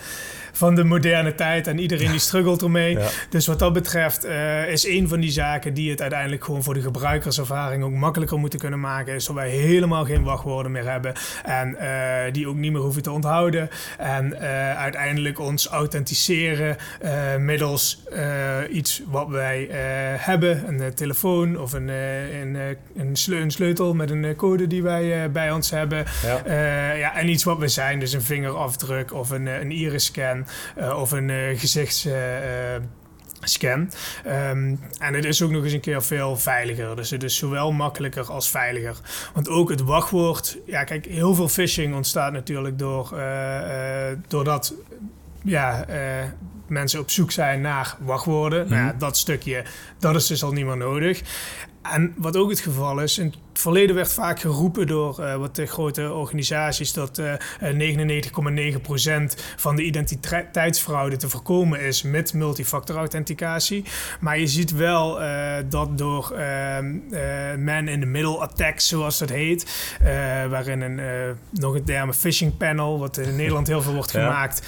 van 0.55 0.75
de 0.75 0.83
moderne 0.83 1.35
tijd 1.35 1.67
en 1.67 1.79
iedereen 1.79 2.11
die 2.11 2.19
struggelt 2.19 2.61
ermee. 2.61 2.97
Dus 3.29 3.47
wat 3.47 3.59
dat 3.59 3.73
betreft 3.73 4.25
uh, 4.25 4.69
is 4.71 4.87
een 4.87 5.07
van 5.07 5.19
die 5.19 5.31
zaken 5.31 5.73
die 5.73 5.89
het 5.89 6.01
uiteindelijk 6.01 6.43
gewoon 6.43 6.63
voor 6.63 6.73
de 6.73 6.81
gebruikerservaring 6.81 7.83
ook 7.83 7.91
makkelijker 7.91 8.39
moeten 8.39 8.59
kunnen 8.59 8.79
maken. 8.79 9.13
Is 9.13 9.25
dat 9.25 9.35
wij 9.35 9.49
helemaal 9.49 10.05
geen 10.05 10.23
wachtwoorden 10.23 10.71
meer 10.71 10.91
hebben 10.91 11.13
en 11.43 11.77
uh, 11.81 12.33
die 12.33 12.47
ook 12.47 12.55
niet 12.55 12.71
meer 12.71 12.81
hoeven 12.81 13.01
te 13.01 13.11
onthouden. 13.11 13.69
En 13.97 14.33
uh, 14.33 14.77
uiteindelijk 14.77 15.39
ons 15.39 15.67
authenticeren 15.67 16.77
middels 17.39 18.03
iets 18.71 19.01
wat 19.07 19.27
wij 19.27 19.67
hebben, 20.17 20.67
een 20.67 20.93
telefoon 20.93 21.59
of 21.59 21.73
een, 21.73 21.87
een, 21.87 22.77
een, 22.95 23.51
sleutel 23.51 23.93
met 23.93 24.09
een 24.09 24.35
code 24.35 24.67
die 24.67 24.83
wij 24.83 25.31
bij 25.31 25.51
ons 25.51 25.69
hebben. 25.69 26.05
Ja. 26.23 26.93
ja, 26.95 27.15
en 27.15 27.29
iets 27.29 27.43
wat 27.43 27.57
we 27.57 27.67
zijn, 27.67 27.99
dus 27.99 28.13
een 28.13 28.21
vingerafdruk 28.21 29.13
of 29.13 29.29
een, 29.29 29.45
een 29.45 29.71
iris-scan 30.75 31.01
of 31.01 31.11
een 31.11 31.57
gezichts 31.57 32.07
scan. 33.47 33.89
Um, 34.27 34.79
en 34.99 35.13
het 35.13 35.25
is 35.25 35.41
ook 35.41 35.51
nog 35.51 35.63
eens 35.63 35.73
een 35.73 35.79
keer 35.79 36.03
veel 36.03 36.37
veiliger. 36.37 36.95
Dus 36.95 37.09
het 37.09 37.23
is 37.23 37.37
zowel 37.37 37.71
makkelijker 37.71 38.31
als 38.31 38.49
veiliger. 38.49 38.97
Want 39.33 39.49
ook 39.49 39.69
het 39.69 39.81
wachtwoord. 39.81 40.57
Ja, 40.65 40.83
kijk, 40.83 41.05
heel 41.05 41.35
veel 41.35 41.49
phishing 41.49 41.95
ontstaat 41.95 42.31
natuurlijk 42.31 42.79
door, 42.79 43.11
uh, 43.13 43.19
uh, 43.19 44.17
doordat 44.27 44.73
ja, 45.43 45.85
uh, 45.89 45.95
mensen 46.67 46.99
op 46.99 47.09
zoek 47.09 47.31
zijn 47.31 47.61
naar 47.61 47.95
wachtwoorden. 47.99 48.69
Nou 48.69 48.81
ja, 48.81 48.87
mhm. 48.87 48.97
dat 48.97 49.17
stukje, 49.17 49.63
dat 49.99 50.15
is 50.15 50.27
dus 50.27 50.43
al 50.43 50.51
niet 50.51 50.65
meer 50.65 50.77
nodig. 50.77 51.21
En 51.91 52.13
wat 52.17 52.37
ook 52.37 52.49
het 52.49 52.59
geval 52.59 52.99
is, 52.99 53.17
in 53.17 53.25
het 53.25 53.37
verleden 53.53 53.95
werd 53.95 54.13
vaak 54.13 54.39
geroepen 54.39 54.87
door 54.87 55.19
uh, 55.19 55.35
wat 55.35 55.55
de 55.55 55.65
grote 55.65 56.13
organisaties 56.13 56.93
dat 56.93 57.19
uh, 57.19 57.33
99,9% 57.61 59.39
van 59.55 59.75
de 59.75 59.83
identiteitsfraude 59.83 61.15
te 61.15 61.29
voorkomen 61.29 61.81
is 61.81 62.01
met 62.01 62.33
multifactor 62.33 62.95
authenticatie. 62.95 63.83
Maar 64.19 64.39
je 64.39 64.47
ziet 64.47 64.71
wel 64.71 65.21
uh, 65.21 65.55
dat 65.69 65.97
door 65.97 66.31
eh, 66.31 66.77
man 67.57 67.87
in 67.87 67.99
the 67.99 68.05
middle 68.05 68.37
attacks, 68.37 68.87
zoals 68.87 69.17
dat 69.17 69.29
heet, 69.29 69.97
waarin 70.49 70.81
een 70.81 71.35
nog 71.51 71.75
een 71.75 71.83
term 71.83 72.13
phishing 72.13 72.57
panel, 72.57 72.99
wat 72.99 73.17
in 73.17 73.35
Nederland 73.35 73.67
heel 73.67 73.81
veel 73.81 73.93
wordt 73.93 74.11
gemaakt 74.11 74.61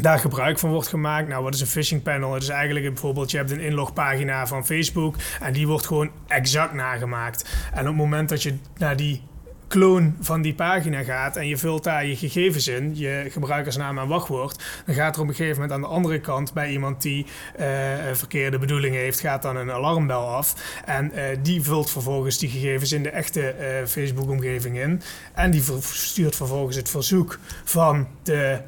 daar 0.00 0.18
gebruik 0.18 0.58
van 0.58 0.70
wordt 0.70 0.88
gemaakt. 0.88 1.28
Nou, 1.28 1.42
wat 1.42 1.54
is 1.54 1.60
een 1.60 1.66
phishing 1.66 2.02
panel? 2.02 2.32
Het 2.32 2.42
is 2.42 2.48
eigenlijk 2.48 2.86
bijvoorbeeld, 2.86 3.30
je 3.30 3.36
hebt 3.36 3.50
een 3.50 3.60
inlogpagina 3.60 4.46
van 4.46 4.66
Facebook 4.66 5.16
en 5.40 5.52
die 5.52 5.66
wordt 5.66 5.86
gewoon 5.86 6.10
exact 6.26 6.72
nagemaakt. 6.72 7.48
En 7.72 7.80
op 7.80 7.86
het 7.86 7.96
moment 7.96 8.28
dat 8.28 8.42
je 8.42 8.54
naar 8.76 8.96
die 8.96 9.22
kloon 9.68 10.16
van 10.20 10.42
die 10.42 10.54
pagina 10.54 11.02
gaat 11.02 11.36
en 11.36 11.48
je 11.48 11.56
vult 11.56 11.84
daar 11.84 12.06
je 12.06 12.16
gegevens 12.16 12.68
in, 12.68 12.96
je 12.96 13.26
gebruikersnaam 13.30 13.98
en 13.98 14.08
wachtwoord, 14.08 14.82
dan 14.86 14.94
gaat 14.94 15.16
er 15.16 15.22
op 15.22 15.28
een 15.28 15.34
gegeven 15.34 15.54
moment 15.54 15.72
aan 15.72 15.80
de 15.80 15.96
andere 15.96 16.20
kant 16.20 16.52
bij 16.52 16.70
iemand 16.70 17.02
die 17.02 17.26
uh, 17.60 17.66
verkeerde 18.12 18.58
bedoelingen 18.58 19.00
heeft, 19.00 19.20
gaat 19.20 19.42
dan 19.42 19.56
een 19.56 19.70
alarmbel 19.70 20.28
af. 20.28 20.80
En 20.84 21.12
uh, 21.14 21.22
die 21.42 21.62
vult 21.62 21.90
vervolgens 21.90 22.38
die 22.38 22.48
gegevens 22.48 22.92
in 22.92 23.02
de 23.02 23.10
echte 23.10 23.54
uh, 23.60 23.86
Facebook-omgeving 23.86 24.78
in. 24.78 25.02
En 25.34 25.50
die 25.50 25.62
stuurt 25.80 26.36
vervolgens 26.36 26.76
het 26.76 26.88
verzoek 26.88 27.38
van 27.64 28.08
de 28.22 28.34
eh, 28.34 28.58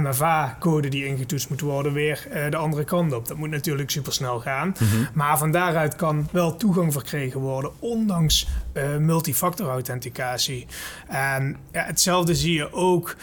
MFA-code 0.00 0.88
die 0.88 1.06
ingetoetst 1.06 1.48
moet 1.48 1.60
worden 1.60 1.92
weer 1.92 2.26
uh, 2.28 2.50
de 2.50 2.56
andere 2.56 2.84
kant 2.84 3.12
op. 3.12 3.28
Dat 3.28 3.36
moet 3.36 3.50
natuurlijk 3.50 3.90
supersnel 3.90 4.40
gaan. 4.40 4.74
Mm 4.78 5.08
Maar 5.14 5.38
van 5.38 5.50
daaruit 5.50 5.96
kan 5.96 6.28
wel 6.32 6.56
toegang 6.56 6.92
verkregen 6.92 7.40
worden, 7.40 7.70
ondanks 7.78 8.48
uh, 8.74 8.96
multifactor 8.96 9.68
authenticatie. 9.68 10.66
En 11.08 11.56
ja, 11.72 11.84
hetzelfde 11.84 12.34
zie 12.34 12.54
je 12.54 12.72
ook 12.72 13.16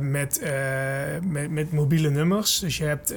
met, 0.00 0.40
met, 1.22 1.50
met, 1.50 1.72
mobiele 1.72 2.10
nummers. 2.10 2.58
Dus 2.58 2.76
je 2.76 2.84
hebt 2.84 3.14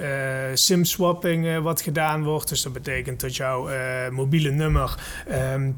SIM-swapping 0.53 1.61
wat 1.61 1.81
gedaan 1.81 2.23
wordt. 2.23 2.49
Dus 2.49 2.61
dat 2.61 2.73
betekent 2.73 3.19
dat 3.19 3.35
jouw 3.35 3.69
mobiele 4.11 4.51
nummer... 4.51 4.97
Um, 5.53 5.77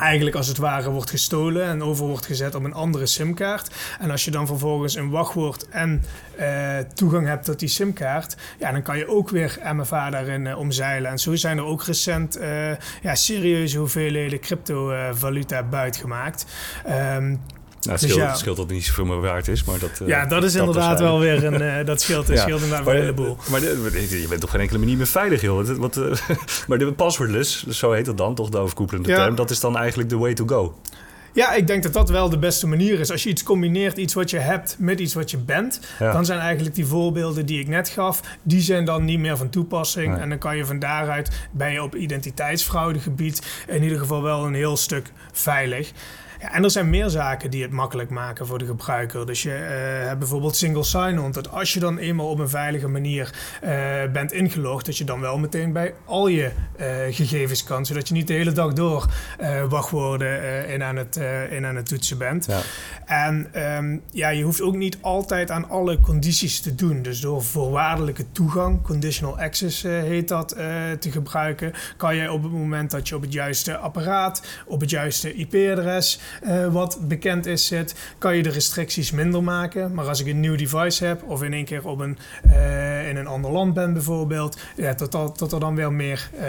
eigenlijk 0.00 0.36
als 0.36 0.46
het 0.46 0.56
ware 0.56 0.90
wordt 0.90 1.10
gestolen 1.10 1.64
en 1.64 1.82
over 1.82 2.06
wordt 2.06 2.26
gezet 2.26 2.54
op 2.54 2.64
een 2.64 2.74
andere 2.74 3.06
simkaart. 3.06 3.74
En 3.98 4.10
als 4.10 4.24
je 4.24 4.30
dan 4.30 4.46
vervolgens 4.46 4.94
een 4.94 5.10
wachtwoord 5.10 5.68
en 5.68 6.04
uh, 6.40 6.78
toegang 6.94 7.26
hebt 7.26 7.44
tot 7.44 7.58
die 7.58 7.68
simkaart, 7.68 8.36
ja, 8.58 8.72
dan 8.72 8.82
kan 8.82 8.98
je 8.98 9.08
ook 9.08 9.30
weer 9.30 9.58
MFA 9.74 10.10
daarin 10.10 10.44
uh, 10.44 10.58
omzeilen. 10.58 11.10
En 11.10 11.18
zo 11.18 11.34
zijn 11.34 11.58
er 11.58 11.64
ook 11.64 11.82
recent 11.82 12.38
uh, 12.38 12.76
ja, 13.02 13.14
serieuze 13.14 13.78
hoeveelheden 13.78 14.40
cryptovaluta 14.40 15.62
buitgemaend. 15.62 16.46
Um, 16.88 17.40
nou, 17.80 17.92
het, 17.92 18.00
dus 18.00 18.10
scheelt, 18.10 18.28
ja, 18.28 18.34
scheelt 18.34 18.56
dat 18.56 18.66
het 18.66 18.74
niet 18.74 18.84
zoveel 18.84 19.04
meer 19.04 19.20
waard 19.20 19.48
is, 19.48 19.64
maar 19.64 19.78
dat... 19.78 20.00
Uh, 20.02 20.08
ja, 20.08 20.26
dat 20.26 20.44
is 20.44 20.52
dat 20.52 20.66
inderdaad 20.66 21.00
wel 21.00 21.18
weer 21.18 21.44
een... 21.44 21.62
Uh, 21.62 21.86
dat 21.86 22.00
scheelt, 22.00 22.28
ja. 22.28 22.36
scheelt 22.36 22.62
inderdaad 22.62 22.84
maar, 22.84 22.94
een 22.94 23.00
heleboel. 23.00 23.36
Maar 23.50 23.60
je 23.60 24.26
bent 24.28 24.40
toch 24.40 24.50
geen 24.50 24.60
enkele 24.60 24.78
manier 24.78 24.96
meer 24.96 25.06
veilig, 25.06 25.40
joh. 25.40 25.68
Uh, 25.68 25.78
maar 26.68 26.78
de 26.78 26.92
passwordless, 26.92 27.66
zo 27.66 27.92
heet 27.92 28.04
dat 28.04 28.18
dan, 28.18 28.34
toch 28.34 28.48
de 28.48 28.58
overkoepelende 28.58 29.08
ja. 29.08 29.16
term... 29.16 29.34
dat 29.34 29.50
is 29.50 29.60
dan 29.60 29.76
eigenlijk 29.76 30.08
de 30.08 30.16
way 30.16 30.34
to 30.34 30.46
go. 30.46 30.74
Ja, 31.32 31.52
ik 31.52 31.66
denk 31.66 31.82
dat 31.82 31.92
dat 31.92 32.08
wel 32.08 32.28
de 32.28 32.38
beste 32.38 32.66
manier 32.66 33.00
is. 33.00 33.10
Als 33.10 33.22
je 33.22 33.28
iets 33.28 33.42
combineert, 33.42 33.96
iets 33.96 34.14
wat 34.14 34.30
je 34.30 34.38
hebt 34.38 34.76
met 34.78 35.00
iets 35.00 35.14
wat 35.14 35.30
je 35.30 35.38
bent, 35.38 35.80
ja. 35.98 36.12
dan 36.12 36.24
zijn 36.24 36.38
eigenlijk 36.38 36.74
die 36.74 36.86
voorbeelden 36.86 37.46
die 37.46 37.60
ik 37.60 37.68
net 37.68 37.88
gaf, 37.88 38.20
die 38.42 38.60
zijn 38.60 38.84
dan 38.84 39.04
niet 39.04 39.18
meer 39.18 39.36
van 39.36 39.50
toepassing. 39.50 40.12
Nee. 40.12 40.20
En 40.20 40.28
dan 40.28 40.38
kan 40.38 40.56
je 40.56 40.64
van 40.64 40.78
daaruit, 40.78 41.48
ben 41.50 41.72
je 41.72 41.82
op 41.82 41.94
identiteitsfraudegebied 41.94 43.64
in 43.66 43.82
ieder 43.82 43.98
geval 43.98 44.22
wel 44.22 44.44
een 44.44 44.54
heel 44.54 44.76
stuk 44.76 45.12
veilig. 45.32 45.92
Ja, 46.40 46.52
en 46.52 46.64
er 46.64 46.70
zijn 46.70 46.90
meer 46.90 47.08
zaken 47.08 47.50
die 47.50 47.62
het 47.62 47.70
makkelijk 47.70 48.10
maken 48.10 48.46
voor 48.46 48.58
de 48.58 48.66
gebruiker. 48.66 49.26
Dus 49.26 49.42
je 49.42 49.48
uh, 49.48 50.06
hebt 50.06 50.18
bijvoorbeeld 50.18 50.56
single 50.56 50.84
sign-on. 50.84 51.32
Dat 51.32 51.50
als 51.50 51.72
je 51.72 51.80
dan 51.80 51.98
eenmaal 51.98 52.28
op 52.28 52.38
een 52.38 52.48
veilige 52.48 52.88
manier 52.88 53.34
uh, 53.64 53.70
bent 54.12 54.32
ingelogd, 54.32 54.86
dat 54.86 54.98
je 54.98 55.04
dan 55.04 55.20
wel 55.20 55.38
meteen 55.38 55.72
bij 55.72 55.94
al 56.04 56.28
je 56.28 56.50
uh, 56.80 56.86
gegevens 57.10 57.64
kan. 57.64 57.86
Zodat 57.86 58.08
je 58.08 58.14
niet 58.14 58.26
de 58.26 58.32
hele 58.32 58.52
dag 58.52 58.72
door 58.72 59.06
wachtwoorden 59.68 60.68
in, 60.68 60.82
aan 60.82 60.96
het, 60.96 61.20
in 61.50 61.66
aan 61.66 61.76
het 61.76 61.86
toetsen 61.88 62.18
bent. 62.18 62.46
Ja. 62.46 62.60
En 63.04 63.62
um, 63.76 64.02
ja, 64.10 64.28
je 64.28 64.42
hoeft 64.42 64.60
ook 64.60 64.76
niet 64.76 64.98
altijd 65.00 65.50
aan 65.50 65.68
alle 65.68 66.00
condities 66.00 66.60
te 66.60 66.74
doen. 66.74 67.02
Dus 67.02 67.20
door 67.20 67.42
voorwaardelijke 67.42 68.32
toegang, 68.32 68.82
conditional 68.82 69.38
access 69.38 69.82
heet 69.82 70.28
dat, 70.28 70.48
te 70.98 71.10
gebruiken, 71.10 71.72
kan 71.96 72.16
je 72.16 72.32
op 72.32 72.42
het 72.42 72.52
moment 72.52 72.90
dat 72.90 73.08
je 73.08 73.16
op 73.16 73.22
het 73.22 73.32
juiste 73.32 73.76
apparaat, 73.76 74.42
op 74.66 74.80
het 74.80 74.90
juiste 74.90 75.34
IP-adres 75.34 76.20
uh, 76.42 76.66
wat 76.72 76.98
bekend 77.08 77.46
is 77.46 77.66
zit, 77.66 77.94
kan 78.18 78.36
je 78.36 78.42
de 78.42 78.50
restricties 78.50 79.10
minder 79.10 79.42
maken. 79.42 79.94
Maar 79.94 80.08
als 80.08 80.20
ik 80.20 80.26
een 80.26 80.40
nieuw 80.40 80.56
device 80.56 81.04
heb 81.04 81.22
of 81.22 81.42
in 81.42 81.52
één 81.52 81.64
keer 81.64 81.86
op 81.86 82.00
een, 82.00 82.18
uh, 82.46 83.08
in 83.08 83.16
een 83.16 83.26
ander 83.26 83.50
land 83.50 83.74
ben 83.74 83.92
bijvoorbeeld, 83.92 84.58
ja, 84.76 84.94
tot, 84.94 85.14
al, 85.14 85.32
tot 85.32 85.52
er 85.52 85.60
dan 85.60 85.76
wel 85.76 85.90
meer 85.90 86.30
uh, 86.34 86.44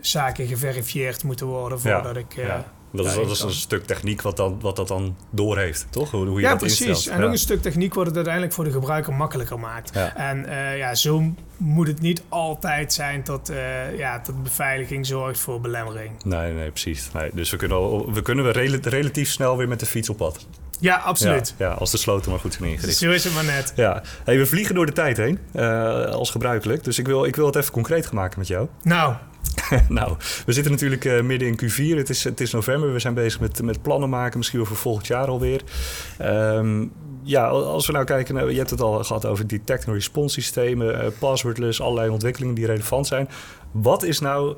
zaken 0.00 0.46
geverifieerd 0.46 1.24
moeten 1.24 1.46
worden 1.46 1.80
voordat 1.80 2.14
ja, 2.14 2.20
ik... 2.20 2.34
Ja. 2.34 2.72
Dat 2.92 3.06
is, 3.06 3.14
dat 3.14 3.30
is, 3.30 3.40
een 3.40 3.52
stuk 3.52 3.84
techniek 3.84 4.22
wat, 4.22 4.36
dan, 4.36 4.60
wat 4.60 4.76
dat 4.76 4.88
dan 4.88 5.16
doorheeft, 5.30 5.86
toch? 5.90 6.10
Hoe, 6.10 6.26
hoe 6.26 6.36
je 6.36 6.42
ja, 6.42 6.50
dat 6.50 6.58
precies. 6.58 6.86
Instelt. 6.86 7.14
En 7.14 7.20
ja. 7.20 7.26
ook 7.26 7.32
een 7.32 7.38
stuk 7.38 7.62
techniek 7.62 7.94
wat 7.94 8.06
het 8.06 8.14
uiteindelijk 8.14 8.54
voor 8.54 8.64
de 8.64 8.70
gebruiker 8.70 9.12
makkelijker 9.12 9.58
maakt. 9.58 9.94
Ja. 9.94 10.16
En 10.16 10.44
uh, 10.48 10.78
ja, 10.78 10.94
zo 10.94 11.34
moet 11.56 11.86
het 11.86 12.00
niet 12.00 12.22
altijd 12.28 12.92
zijn 12.92 13.24
dat, 13.24 13.50
uh, 13.50 13.98
ja, 13.98 14.22
dat 14.24 14.42
beveiliging 14.42 15.06
zorgt 15.06 15.40
voor 15.40 15.60
belemmering. 15.60 16.24
Nee, 16.24 16.52
nee, 16.52 16.70
precies. 16.70 17.12
Nee, 17.12 17.30
dus 17.34 17.50
we 17.50 17.56
kunnen, 17.56 17.76
al, 17.76 18.12
we 18.12 18.22
kunnen 18.22 18.44
we 18.44 18.50
rel 18.50 18.78
relatief 18.82 19.30
snel 19.30 19.56
weer 19.56 19.68
met 19.68 19.80
de 19.80 19.86
fiets 19.86 20.08
op 20.08 20.16
pad. 20.16 20.46
Ja, 20.80 20.96
absoluut. 20.96 21.54
Ja, 21.58 21.68
ja, 21.68 21.72
als 21.72 21.90
de 21.90 21.96
sloten 21.96 22.30
maar 22.30 22.40
goed 22.40 22.54
zijn 22.54 22.70
ingericht. 22.70 22.98
Zo 22.98 23.10
is 23.10 23.24
het 23.24 23.34
maar 23.34 23.44
net. 23.44 23.72
Ja. 23.76 24.02
Hey, 24.24 24.38
we 24.38 24.46
vliegen 24.46 24.74
door 24.74 24.86
de 24.86 24.92
tijd 24.92 25.16
heen, 25.16 25.38
uh, 25.54 26.04
als 26.04 26.30
gebruikelijk. 26.30 26.84
Dus 26.84 26.98
ik 26.98 27.06
wil, 27.06 27.24
ik 27.24 27.36
wil 27.36 27.46
het 27.46 27.56
even 27.56 27.72
concreet 27.72 28.06
gaan 28.06 28.14
maken 28.14 28.38
met 28.38 28.48
jou. 28.48 28.68
Nou, 28.82 29.14
nou, 29.88 30.16
we 30.46 30.52
zitten 30.52 30.72
natuurlijk 30.72 31.04
uh, 31.04 31.22
midden 31.22 31.48
in 31.48 31.60
Q4. 31.62 31.96
Het 31.96 32.08
is, 32.08 32.24
het 32.24 32.40
is 32.40 32.52
november. 32.52 32.92
We 32.92 32.98
zijn 32.98 33.14
bezig 33.14 33.40
met, 33.40 33.62
met 33.62 33.82
plannen 33.82 34.08
maken, 34.08 34.38
misschien 34.38 34.58
wel 34.58 34.68
voor 34.68 34.76
volgend 34.76 35.06
jaar 35.06 35.26
alweer. 35.26 35.62
Um, 36.22 36.92
ja, 37.22 37.48
als 37.48 37.86
we 37.86 37.92
nou 37.92 38.04
kijken, 38.04 38.34
naar, 38.34 38.50
je 38.50 38.58
hebt 38.58 38.70
het 38.70 38.80
al 38.80 39.04
gehad 39.04 39.26
over 39.26 39.46
detect 39.46 39.86
and 39.86 39.96
response 39.96 40.40
systemen, 40.40 41.04
uh, 41.04 41.10
passwordless, 41.18 41.80
allerlei 41.80 42.08
ontwikkelingen 42.08 42.54
die 42.54 42.66
relevant 42.66 43.06
zijn. 43.06 43.28
Wat 43.70 44.02
is 44.02 44.20
nou 44.20 44.56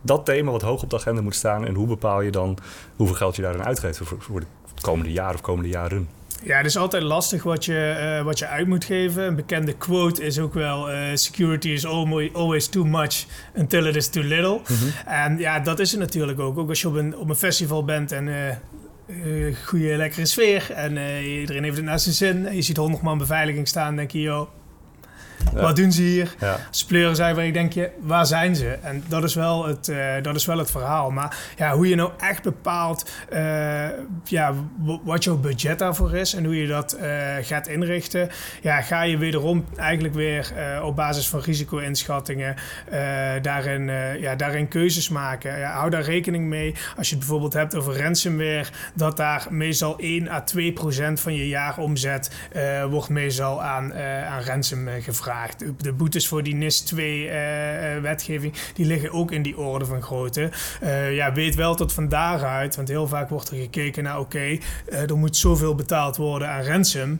dat 0.00 0.24
thema 0.24 0.50
wat 0.50 0.62
hoog 0.62 0.82
op 0.82 0.90
de 0.90 0.96
agenda 0.96 1.22
moet 1.22 1.34
staan 1.34 1.66
en 1.66 1.74
hoe 1.74 1.86
bepaal 1.86 2.20
je 2.20 2.30
dan 2.30 2.58
hoeveel 2.96 3.16
geld 3.16 3.36
je 3.36 3.42
daarin 3.42 3.64
uitgeeft 3.64 3.98
voor, 3.98 4.16
voor 4.18 4.38
het 4.38 4.80
komende 4.80 5.12
jaar 5.12 5.34
of 5.34 5.40
komende 5.40 5.68
jaren? 5.68 6.08
Ja, 6.44 6.56
het 6.56 6.66
is 6.66 6.76
altijd 6.76 7.02
lastig 7.02 7.42
wat 7.42 7.64
je, 7.64 8.16
uh, 8.18 8.24
wat 8.24 8.38
je 8.38 8.46
uit 8.46 8.66
moet 8.66 8.84
geven. 8.84 9.22
Een 9.22 9.34
bekende 9.34 9.72
quote 9.72 10.24
is 10.24 10.38
ook 10.38 10.54
wel: 10.54 10.90
uh, 10.90 10.98
Security 11.14 11.68
is 11.68 11.86
always 12.32 12.66
too 12.66 12.84
much 12.84 13.24
until 13.54 13.86
it 13.86 13.96
is 13.96 14.08
too 14.08 14.22
little. 14.22 14.60
Mm 14.68 14.76
-hmm. 14.76 14.92
En 15.06 15.38
ja, 15.38 15.60
dat 15.60 15.78
is 15.78 15.90
het 15.90 16.00
natuurlijk 16.00 16.40
ook. 16.40 16.58
Ook 16.58 16.68
als 16.68 16.80
je 16.80 16.88
op 16.88 16.94
een, 16.94 17.16
op 17.16 17.28
een 17.28 17.36
festival 17.36 17.84
bent 17.84 18.12
en. 18.12 18.26
Uh, 18.26 18.36
goede, 19.64 19.96
lekkere 19.96 20.26
sfeer 20.26 20.70
en 20.74 21.22
iedereen 21.24 21.62
heeft 21.62 21.76
het 21.76 21.84
naar 21.84 21.98
zijn 21.98 22.14
zin. 22.14 22.46
En 22.46 22.54
je 22.54 22.62
ziet 22.62 22.76
honderd 22.76 23.02
man 23.02 23.18
beveiliging 23.18 23.68
staan, 23.68 23.96
denk 23.96 24.10
je, 24.10 24.20
joh, 24.20 24.48
Wat 25.52 25.76
doen 25.76 25.92
ze 25.92 26.02
hier? 26.02 26.34
Ja. 26.38 26.56
Spleuren 26.70 27.16
zijn 27.16 27.34
waar 27.34 27.46
ik 27.46 27.52
denk 27.52 27.72
je, 27.72 27.90
waar 28.00 28.26
zijn 28.26 28.56
ze? 28.56 28.68
En 28.68 29.04
dat 29.08 29.24
is 29.24 29.34
wel 29.34 29.66
het, 29.66 29.88
eh, 29.88 30.22
dat 30.22 30.34
is 30.34 30.46
wel 30.46 30.58
het 30.58 30.70
verhaal. 30.70 31.10
Maar 31.10 31.36
ja, 31.56 31.74
hoe 31.74 31.88
je 31.88 31.94
nou 31.94 32.10
echt 32.18 32.42
bepaalt 32.42 33.10
eh, 33.28 33.88
ja, 34.24 34.54
wat 35.04 35.24
jouw 35.24 35.36
budget 35.36 35.78
daarvoor 35.78 36.14
is 36.14 36.34
en 36.34 36.44
hoe 36.44 36.56
je 36.56 36.66
dat 36.66 36.92
eh, 36.92 37.10
gaat 37.42 37.66
inrichten, 37.66 38.30
ja, 38.62 38.80
ga 38.80 39.02
je 39.02 39.18
wederom 39.18 39.64
eigenlijk 39.76 40.14
weer 40.14 40.52
op 40.82 40.96
basis 40.96 41.28
van 41.28 41.40
risico-inschattingen 41.40 42.54
daarin, 43.42 43.90
ja, 44.20 44.34
daarin 44.34 44.68
keuzes 44.68 45.08
maken. 45.08 45.58
Ja, 45.58 45.72
hou 45.72 45.90
daar 45.90 46.02
rekening 46.02 46.46
mee 46.46 46.74
als 46.96 47.08
je 47.08 47.14
het 47.14 47.24
bijvoorbeeld 47.24 47.52
hebt 47.52 47.74
over 47.74 47.98
ransomware, 47.98 48.66
dat 48.94 49.16
daar 49.16 49.46
meestal 49.50 49.98
1 49.98 50.28
à 50.28 50.40
2 50.40 50.72
procent 50.72 51.20
van 51.20 51.34
je 51.34 51.48
jaaromzet 51.48 52.30
wordt 52.90 53.08
meestal 53.08 53.62
aan, 53.62 53.94
aan 53.94 54.42
ransom 54.42 54.88
eh, 54.88 55.02
De- 55.76 55.92
boetes 55.92 56.28
voor 56.28 56.42
die 56.42 56.54
NIS 56.54 56.80
2 56.80 57.28
eh, 57.28 57.96
eh, 57.96 58.02
die 58.74 58.86
liggen 58.86 59.12
ook 59.12 59.30
in 59.32 59.42
die 59.42 59.58
orde 59.58 59.84
van 59.84 60.02
grootte. 60.02 60.50
Eh, 60.80 61.14
ja, 61.14 61.32
weet 61.32 61.54
wel 61.54 61.74
tot 61.74 61.92
van 61.92 62.08
daaruit, 62.08 62.76
want 62.76 62.88
heel 62.88 63.08
vaak 63.08 63.28
wordt 63.28 63.50
er 63.50 63.56
gekeken 63.56 64.02
naar 64.02 64.18
oké, 64.18 64.58
er 64.86 65.16
moet 65.18 65.36
zoveel 65.36 65.74
betaald 65.74 66.16
worden 66.16 66.48
aan 66.48 66.62
ransom. 66.64 67.18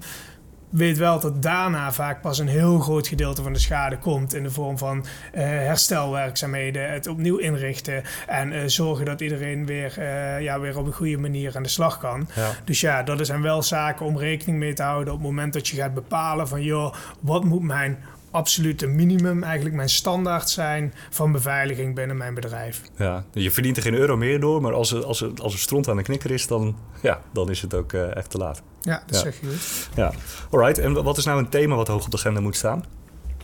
Weet 0.72 0.98
wel 0.98 1.20
dat 1.20 1.42
daarna 1.42 1.92
vaak 1.92 2.20
pas 2.20 2.38
een 2.38 2.48
heel 2.48 2.78
groot 2.78 3.08
gedeelte 3.08 3.42
van 3.42 3.52
de 3.52 3.58
schade 3.58 3.98
komt 3.98 4.34
in 4.34 4.42
de 4.42 4.50
vorm 4.50 4.78
van 4.78 5.04
eh, 5.32 5.42
herstelwerkzaamheden, 5.44 6.92
het 6.92 7.06
opnieuw 7.06 7.36
inrichten 7.36 8.02
en 8.26 8.52
eh, 8.52 8.62
zorgen 8.66 9.04
dat 9.04 9.20
iedereen 9.20 9.66
weer, 9.66 9.98
eh, 9.98 10.40
ja, 10.40 10.60
weer 10.60 10.78
op 10.78 10.86
een 10.86 10.92
goede 10.92 11.18
manier 11.18 11.56
aan 11.56 11.62
de 11.62 11.68
slag 11.68 11.98
kan. 11.98 12.28
Ja. 12.34 12.50
Dus 12.64 12.80
ja, 12.80 13.02
dat 13.02 13.26
zijn 13.26 13.42
wel 13.42 13.62
zaken 13.62 14.06
om 14.06 14.18
rekening 14.18 14.58
mee 14.58 14.72
te 14.72 14.82
houden 14.82 15.12
op 15.12 15.18
het 15.18 15.28
moment 15.28 15.52
dat 15.52 15.68
je 15.68 15.76
gaat 15.76 15.94
bepalen 15.94 16.48
van 16.48 16.62
joh, 16.62 16.94
wat 17.20 17.44
moet 17.44 17.62
mijn 17.62 17.98
absolute 18.32 18.86
minimum, 18.86 19.42
eigenlijk 19.42 19.74
mijn 19.74 19.88
standaard 19.88 20.50
zijn 20.50 20.94
van 21.10 21.32
beveiliging 21.32 21.94
binnen 21.94 22.16
mijn 22.16 22.34
bedrijf. 22.34 22.82
Ja, 22.96 23.24
je 23.32 23.50
verdient 23.50 23.76
er 23.76 23.82
geen 23.82 23.94
euro 23.94 24.16
meer 24.16 24.40
door, 24.40 24.62
maar 24.62 24.72
als 24.72 24.92
er, 24.92 25.04
als 25.04 25.20
er, 25.20 25.30
als 25.42 25.52
er 25.52 25.58
stront 25.58 25.88
aan 25.88 25.96
de 25.96 26.02
knikker 26.02 26.30
is, 26.30 26.46
dan, 26.46 26.76
ja, 27.02 27.20
dan 27.32 27.50
is 27.50 27.60
het 27.62 27.74
ook 27.74 27.92
eh, 27.92 28.16
echt 28.16 28.30
te 28.30 28.38
laat. 28.38 28.62
Ja, 28.80 29.02
dat 29.06 29.16
Ja. 29.16 29.22
zeg 29.22 29.40
je 29.40 29.46
goed. 29.46 29.88
Ja, 29.96 30.12
alright. 30.50 30.78
En 30.78 31.02
wat 31.02 31.16
is 31.18 31.24
nou 31.24 31.38
een 31.38 31.48
thema 31.48 31.74
wat 31.76 31.88
hoog 31.88 32.04
op 32.04 32.10
de 32.10 32.16
agenda 32.16 32.40
moet 32.40 32.56
staan? 32.56 32.84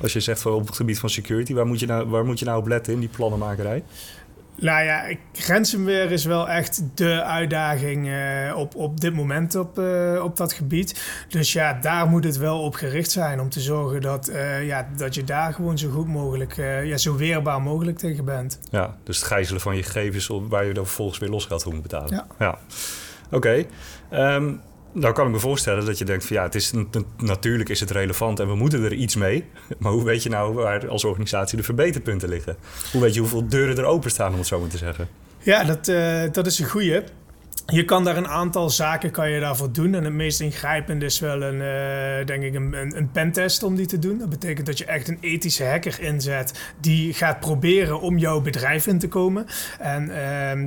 Als 0.02 0.12
je 0.12 0.20
zegt 0.20 0.40
voor 0.40 0.52
op 0.52 0.66
het 0.66 0.76
gebied 0.76 0.98
van 0.98 1.10
security, 1.10 1.54
waar 1.54 1.66
moet 1.66 1.80
je 1.80 1.86
nou, 1.86 2.08
waar 2.08 2.24
moet 2.24 2.38
je 2.38 2.44
nou 2.44 2.58
op 2.58 2.66
letten 2.66 2.92
in 2.92 3.00
die 3.00 3.08
plannenmakerij? 3.08 3.82
Nou 4.60 4.84
ja, 4.84 5.16
ransomware 5.46 6.08
is 6.08 6.24
wel 6.24 6.48
echt 6.48 6.82
de 6.94 7.22
uitdaging 7.22 8.08
eh, 8.08 8.56
op, 8.56 8.74
op 8.74 9.00
dit 9.00 9.14
moment 9.14 9.54
op, 9.54 9.78
eh, 9.78 10.20
op 10.24 10.36
dat 10.36 10.52
gebied. 10.52 11.00
Dus 11.28 11.52
ja, 11.52 11.72
daar 11.72 12.06
moet 12.06 12.24
het 12.24 12.36
wel 12.36 12.60
op 12.60 12.74
gericht 12.74 13.10
zijn 13.10 13.40
om 13.40 13.48
te 13.48 13.60
zorgen 13.60 14.00
dat, 14.00 14.28
eh, 14.28 14.66
ja, 14.66 14.88
dat 14.96 15.14
je 15.14 15.24
daar 15.24 15.52
gewoon 15.52 15.78
zo 15.78 15.90
goed 15.90 16.08
mogelijk, 16.08 16.56
ja, 16.84 16.96
zo 16.96 17.16
weerbaar 17.16 17.62
mogelijk 17.62 17.98
tegen 17.98 18.24
bent. 18.24 18.58
Ja, 18.70 18.96
dus 19.02 19.16
het 19.16 19.26
gijzelen 19.26 19.60
van 19.60 19.76
je 19.76 19.82
gegevens 19.82 20.30
waar 20.48 20.64
je 20.64 20.74
dan 20.74 20.86
vervolgens 20.86 21.18
weer 21.18 21.30
losgeld 21.30 21.62
voor 21.62 21.72
moet 21.72 21.82
betalen. 21.82 22.24
Ja. 22.38 22.58
Oké. 23.30 23.64
Ehm, 24.10 24.54
nou 24.98 25.14
kan 25.14 25.26
ik 25.26 25.32
me 25.32 25.38
voorstellen 25.38 25.86
dat 25.86 25.98
je 25.98 26.04
denkt 26.04 26.26
van 26.26 26.36
ja, 26.36 26.42
het 26.42 26.54
is, 26.54 26.72
natuurlijk 27.16 27.68
is 27.68 27.80
het 27.80 27.90
relevant 27.90 28.40
en 28.40 28.48
we 28.48 28.54
moeten 28.54 28.82
er 28.82 28.92
iets 28.92 29.16
mee. 29.16 29.44
Maar 29.78 29.92
hoe 29.92 30.04
weet 30.04 30.22
je 30.22 30.28
nou 30.28 30.54
waar 30.54 30.88
als 30.88 31.04
organisatie 31.04 31.56
de 31.56 31.64
verbeterpunten 31.64 32.28
liggen? 32.28 32.56
Hoe 32.92 33.00
weet 33.00 33.14
je 33.14 33.20
hoeveel 33.20 33.48
deuren 33.48 33.78
er 33.78 33.84
openstaan, 33.84 34.32
om 34.32 34.38
het 34.38 34.46
zo 34.46 34.60
maar 34.60 34.68
te 34.68 34.76
zeggen? 34.76 35.08
Ja, 35.38 35.64
dat, 35.64 35.88
eh, 35.88 36.22
dat 36.32 36.46
is 36.46 36.58
een 36.58 36.68
goeie. 36.68 37.02
Je 37.66 37.84
kan 37.84 38.04
daar 38.04 38.16
een 38.16 38.28
aantal 38.28 38.70
zaken 38.70 39.10
kan 39.10 39.30
je 39.30 39.40
daarvoor 39.40 39.72
doen. 39.72 39.94
En 39.94 40.04
het 40.04 40.12
meest 40.12 40.40
ingrijpende 40.40 41.04
is 41.04 41.18
wel 41.18 41.42
een, 41.42 41.60
eh, 41.60 42.26
denk 42.26 42.42
ik, 42.42 42.54
een, 42.54 42.72
een, 42.72 42.96
een 42.96 43.10
pentest 43.10 43.62
om 43.62 43.74
die 43.74 43.86
te 43.86 43.98
doen. 43.98 44.18
Dat 44.18 44.30
betekent 44.30 44.66
dat 44.66 44.78
je 44.78 44.84
echt 44.84 45.08
een 45.08 45.18
ethische 45.20 45.64
hacker 45.64 46.00
inzet 46.00 46.72
die 46.80 47.14
gaat 47.14 47.40
proberen 47.40 48.00
om 48.00 48.18
jouw 48.18 48.40
bedrijf 48.40 48.86
in 48.86 48.98
te 48.98 49.08
komen. 49.08 49.46
En 49.78 50.10
ehm, 50.10 50.66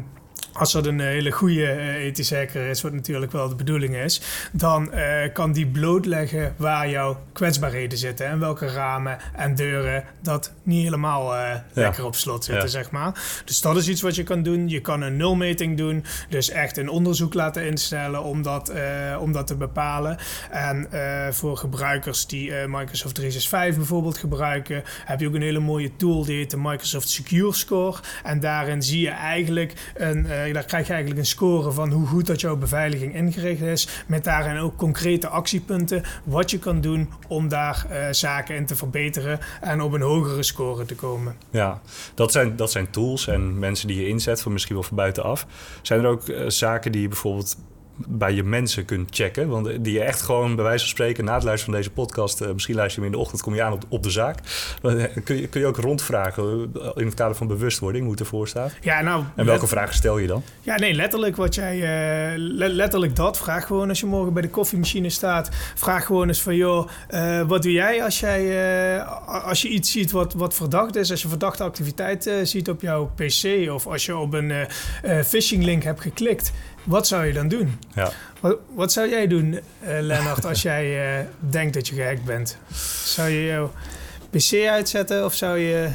als 0.54 0.72
dat 0.72 0.86
een 0.86 1.00
hele 1.00 1.32
goede 1.32 1.66
eh, 1.66 1.96
ethische 2.06 2.36
hacker 2.36 2.68
is, 2.68 2.82
wat 2.82 2.94
natuurlijk 2.94 3.32
wel 3.32 3.50
de 3.50 3.56
bedoeling 3.56 3.96
is, 3.96 4.22
dan 4.52 4.94
eh, 4.94 5.34
kan 5.34 5.52
die 5.52 5.68
blootleggen 5.68 6.54
waar 6.58 6.90
jouw 6.90 7.22
kwetsbaarheden 7.34 7.98
zitten 7.98 8.28
en 8.28 8.40
welke 8.40 8.68
ramen 8.68 9.18
en 9.36 9.56
deuren 9.56 10.04
dat 10.22 10.54
niet 10.64 10.84
helemaal 10.84 11.36
eh, 11.36 11.56
lekker 11.74 12.06
op 12.06 12.16
slot 12.16 12.44
zitten, 12.44 12.64
Ja. 12.64 12.70
zeg 12.70 12.92
maar. 12.92 13.42
Dus 13.46 13.62
dat 13.62 13.78
is 13.78 13.88
iets 13.88 14.02
wat 14.02 14.16
je 14.16 14.24
kan 14.24 14.44
doen. 14.44 14.70
Je 14.70 14.82
kan 14.82 15.02
een 15.02 15.18
nulmeting 15.18 15.78
doen, 15.78 16.04
dus 16.30 16.50
echt 16.50 16.78
een 16.78 16.90
onderzoek 16.90 17.34
laten 17.34 17.66
instellen 17.66 18.24
om 18.24 18.42
dat, 18.42 18.74
om 19.20 19.32
dat 19.32 19.48
te 19.48 19.56
bepalen. 19.56 20.18
En 20.52 20.88
voor 21.34 21.58
gebruikers 21.58 22.28
die 22.28 22.52
Microsoft 22.52 23.16
365 23.16 23.76
bijvoorbeeld 23.78 24.18
gebruiken, 24.18 24.84
heb 25.06 25.20
je 25.20 25.28
ook 25.28 25.34
een 25.34 25.42
hele 25.42 25.60
mooie 25.60 25.96
tool 25.96 26.26
die 26.26 26.38
heet 26.38 26.52
de 26.52 26.58
Microsoft 26.58 27.10
Secure 27.10 27.54
Score. 27.54 27.98
En 28.24 28.40
daarin 28.40 28.82
zie 28.84 29.02
je 29.02 29.10
eigenlijk 29.10 29.74
een, 29.96 30.28
daar 30.54 30.66
krijg 30.66 30.88
je 30.88 30.94
eigenlijk 30.94 31.22
een 31.22 31.28
score 31.28 31.72
van 31.72 31.92
hoe 31.92 32.08
goed 32.08 32.28
dat 32.28 32.42
jouw 32.42 32.56
beveiliging 32.56 33.16
ingericht 33.16 33.62
is, 33.62 33.88
met 34.08 34.24
daarin 34.24 34.58
ook 34.58 34.76
concrete 34.76 35.28
actiepunten 35.28 36.04
wat 36.24 36.52
je 36.52 36.60
kan 36.60 36.82
doen 36.82 37.10
om 37.28 37.48
daar 37.48 37.86
eh, 37.90 38.08
zaken 38.12 38.56
in 38.56 38.66
te 38.66 38.76
verbeteren 38.76 39.40
en 39.62 39.82
op 39.82 39.94
een 39.94 40.02
hogere 40.02 40.44
score 40.44 40.86
te 40.86 40.96
komen. 40.96 41.36
Ja, 41.50 41.82
dat 42.14 42.32
zijn, 42.32 42.56
dat 42.56 42.72
zijn 42.72 42.90
tools 42.90 43.28
en 43.28 43.60
mensen 43.60 43.88
die 43.88 44.02
je 44.02 44.08
inzet, 44.08 44.42
van 44.42 44.52
misschien 44.52 44.76
wel 44.76 44.84
van 44.84 44.98
buitenaf. 44.98 45.48
Zijn 45.82 46.00
er 46.00 46.08
ook 46.08 46.28
eh, 46.28 46.44
zaken 46.48 46.92
die 46.92 47.02
je 47.02 47.08
bijvoorbeeld 47.08 47.58
bij 48.10 48.34
je 48.34 48.44
mensen 48.44 48.86
kunt 48.86 49.16
checken? 49.16 49.48
Want 49.48 49.84
die 49.84 49.94
je 49.94 50.04
echt 50.04 50.22
gewoon, 50.22 50.56
bij 50.56 50.64
wijze 50.64 50.80
van 50.80 50.90
spreken, 50.90 51.26
na 51.26 51.34
het 51.34 51.44
luisteren 51.44 51.74
van 51.74 51.84
deze 51.84 51.96
podcast... 51.96 52.42
eh, 52.42 52.52
misschien 52.52 52.76
luister 52.76 53.02
je 53.02 53.06
hem 53.06 53.14
in 53.16 53.20
de 53.20 53.26
ochtend, 53.26 53.42
kom 53.44 53.56
je 53.56 53.64
aan 53.64 53.74
op, 53.74 53.84
op 53.90 54.04
de 54.04 54.10
zaak. 54.10 54.40
Eh, 54.84 55.04
Kun 55.24 55.36
je, 55.42 55.48
kun 55.48 55.60
je 55.62 55.68
ook 55.68 55.78
rondvragen 55.78 56.72
eh, 56.76 56.90
in 56.96 57.06
het 57.06 57.14
kader 57.14 57.36
van 57.36 57.48
bewustwording, 57.48 58.04
hoe 58.04 58.12
het 58.12 58.20
ervoor 58.20 58.48
staat? 58.48 58.72
Ja, 58.82 59.02
nou, 59.02 59.24
En 59.36 59.46
welke 59.46 59.68
vragen 59.68 59.96
stel 59.96 60.18
je 60.18 60.28
dan? 60.28 60.44
Ja, 60.62 60.76
nee, 60.78 60.94
letterlijk 60.94 61.36
wat 61.36 61.56
jij... 61.56 61.78
le- 62.38 62.68
letterlijk 62.68 63.16
dat. 63.16 63.38
Vraag 63.38 63.68
gewoon 63.68 63.90
als 63.90 64.00
je 64.00 64.06
morgen 64.06 64.34
bij 64.34 64.42
de 64.42 64.50
koffiemachine 64.50 65.10
staat. 65.10 65.50
Vraag 65.76 66.06
gewoon 66.06 66.28
eens 66.28 66.42
van, 66.42 66.56
joh, 66.56 66.88
wat 67.48 67.62
doe 67.64 67.72
jij 67.72 68.04
als, 68.04 68.20
jij, 68.20 69.02
als 69.26 69.62
je 69.62 69.68
iets 69.68 69.92
ziet 69.92 70.12
wat, 70.12 70.34
wat 70.34 70.54
verdacht 70.54 70.96
is? 70.96 71.12
Als 71.12 71.22
je 71.22 71.28
verdachte 71.28 71.64
activiteit 71.64 72.32
ziet 72.44 72.70
op 72.70 72.82
jouw 72.82 73.12
pc... 73.16 73.72
of 73.72 73.88
als 73.88 74.06
je 74.06 74.18
op 74.18 74.34
een 74.34 74.54
phishing 75.26 75.64
link 75.64 75.84
hebt 75.84 76.02
geklikt... 76.02 76.52
Wat 76.84 77.08
zou 77.08 77.26
je 77.26 77.34
dan 77.34 77.48
doen? 77.48 77.80
Ja. 77.96 78.12
Wat, 78.40 78.58
wat 78.76 78.92
zou 78.92 79.10
jij 79.10 79.28
doen, 79.28 79.60
eh 79.80 80.00
Lennart, 80.00 80.46
als 80.46 80.62
jij 80.72 81.18
eh, 81.20 81.26
denkt 81.40 81.74
dat 81.74 81.88
je 81.88 81.96
gehackt 81.96 82.24
bent? 82.24 82.58
Zou 83.04 83.30
je 83.30 83.46
jouw 83.46 83.72
pc 84.30 84.68
uitzetten 84.68 85.26
of 85.26 85.34
zou 85.34 85.58
je 85.58 85.90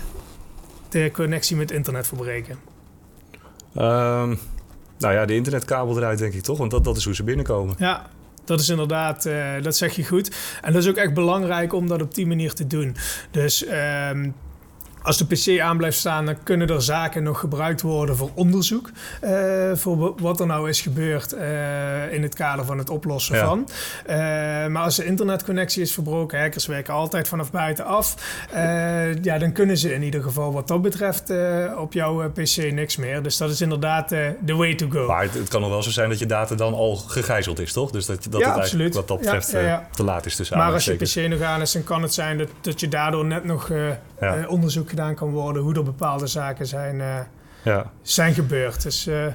de 0.89 1.11
connectie 1.13 1.57
met 1.57 1.71
internet 1.71 2.07
verbreken? 2.07 2.59
Ehm, 3.75 4.35
nou 4.99 5.15
ja, 5.15 5.25
de 5.25 5.35
internetkabel 5.35 5.97
eruit 5.97 6.19
denk 6.19 6.33
ik 6.33 6.43
toch? 6.43 6.59
Want 6.59 6.71
dat, 6.71 6.85
dat 6.85 6.97
is 6.97 7.05
hoe 7.05 7.15
ze 7.15 7.25
binnenkomen. 7.25 7.75
Ja, 7.79 8.07
dat 8.45 8.61
is 8.61 8.69
inderdaad, 8.69 9.27
eh, 9.27 9.63
dat 9.63 9.77
zeg 9.77 9.97
je 9.97 10.05
goed. 10.05 10.37
En 10.63 10.73
dat 10.73 10.83
is 10.83 10.89
ook 10.89 10.97
echt 10.97 11.15
belangrijk 11.15 11.73
om 11.73 11.89
dat 11.89 12.03
op 12.03 12.15
die 12.15 12.27
manier 12.27 12.55
te 12.55 12.67
doen. 12.67 12.97
Dus 13.31 13.65
ehm, 13.65 14.31
als 15.07 15.17
de 15.19 15.27
PC 15.27 15.61
aan 15.61 15.77
blijft 15.77 15.99
staan, 15.99 16.27
dan 16.27 16.43
kunnen 16.43 16.69
er 16.69 16.83
zaken 16.83 17.23
nog 17.23 17.41
gebruikt 17.41 17.81
worden 17.83 18.17
voor 18.17 18.31
onderzoek. 18.35 18.91
eh, 19.21 19.71
voor 19.75 19.99
wa- 19.99 20.13
wat 20.17 20.41
er 20.41 20.47
nou 20.47 20.69
is 20.69 20.81
gebeurd 20.81 21.33
eh, 21.33 22.13
in 22.13 22.23
het 22.23 22.35
kader 22.35 22.65
van 22.65 22.79
het 22.79 22.91
oplossen 22.91 23.37
Ja. 23.37 23.45
van. 23.47 23.69
Eh, 24.07 24.17
maar 24.67 24.83
als 24.83 24.97
de 24.97 25.05
internetconnectie 25.05 25.83
is 25.83 25.93
verbroken, 25.93 26.41
hackers 26.41 26.67
werken 26.67 26.95
altijd 26.95 27.29
vanaf 27.29 27.51
buitenaf. 27.51 28.15
ja, 29.23 29.39
dan 29.39 29.53
kunnen 29.53 29.77
ze 29.79 29.95
in 29.95 30.03
ieder 30.03 30.23
geval 30.23 30.53
wat 30.53 30.69
dat 30.69 30.83
betreft 30.83 31.33
op 31.79 31.93
jouw 31.93 32.31
PC 32.31 32.73
niks 32.73 32.97
meer. 32.97 33.23
Dus 33.23 33.37
dat 33.37 33.51
is 33.51 33.61
inderdaad 33.61 34.09
the 34.09 34.55
way 34.57 34.75
to 34.75 34.87
go. 34.91 35.07
Maar 35.07 35.23
het, 35.23 35.35
het 35.35 35.49
kan 35.49 35.61
nog 35.61 35.71
wel 35.71 35.83
zo 35.83 35.91
zijn 35.91 36.09
dat 36.09 36.19
je 36.19 36.27
data 36.27 36.55
dan 36.55 36.75
al 36.75 36.97
gegijzeld 36.97 37.59
is, 37.61 37.73
toch? 37.73 37.91
Dus 37.91 38.07
dat, 38.07 38.27
dat 38.31 38.41
Ja, 38.41 38.49
het 38.49 38.57
absoluut. 38.59 38.95
wat 38.95 39.09
dat 39.09 39.19
betreft 39.21 39.51
ja, 39.51 39.89
te 39.93 40.05
laat 40.05 40.27
is. 40.27 40.37
tussen 40.37 40.59
Maar 40.59 40.73
als 40.73 40.85
je. 40.85 40.95
PC 40.95 41.29
nog 41.29 41.41
aan 41.41 41.61
is, 41.61 41.73
dan 41.73 41.85
kan 41.85 42.03
het 42.03 42.15
zijn 42.15 42.39
dat, 42.39 42.49
dat 42.61 42.81
je 42.81 42.89
daardoor 42.89 43.25
net 43.25 43.45
nog 43.45 43.71
onderzoek 44.49 44.96
gedaan 44.97 45.15
kan 45.15 45.31
worden 45.31 45.63
hoe 45.63 45.75
er 45.75 45.83
bepaalde 45.83 46.27
zaken 46.27 46.67
zijn, 46.67 47.01
eh, 47.01 47.19
Ja. 47.63 47.91
zijn 48.03 48.35
gebeurd. 48.35 48.83
Dus 48.83 49.07
eh, 49.07 49.27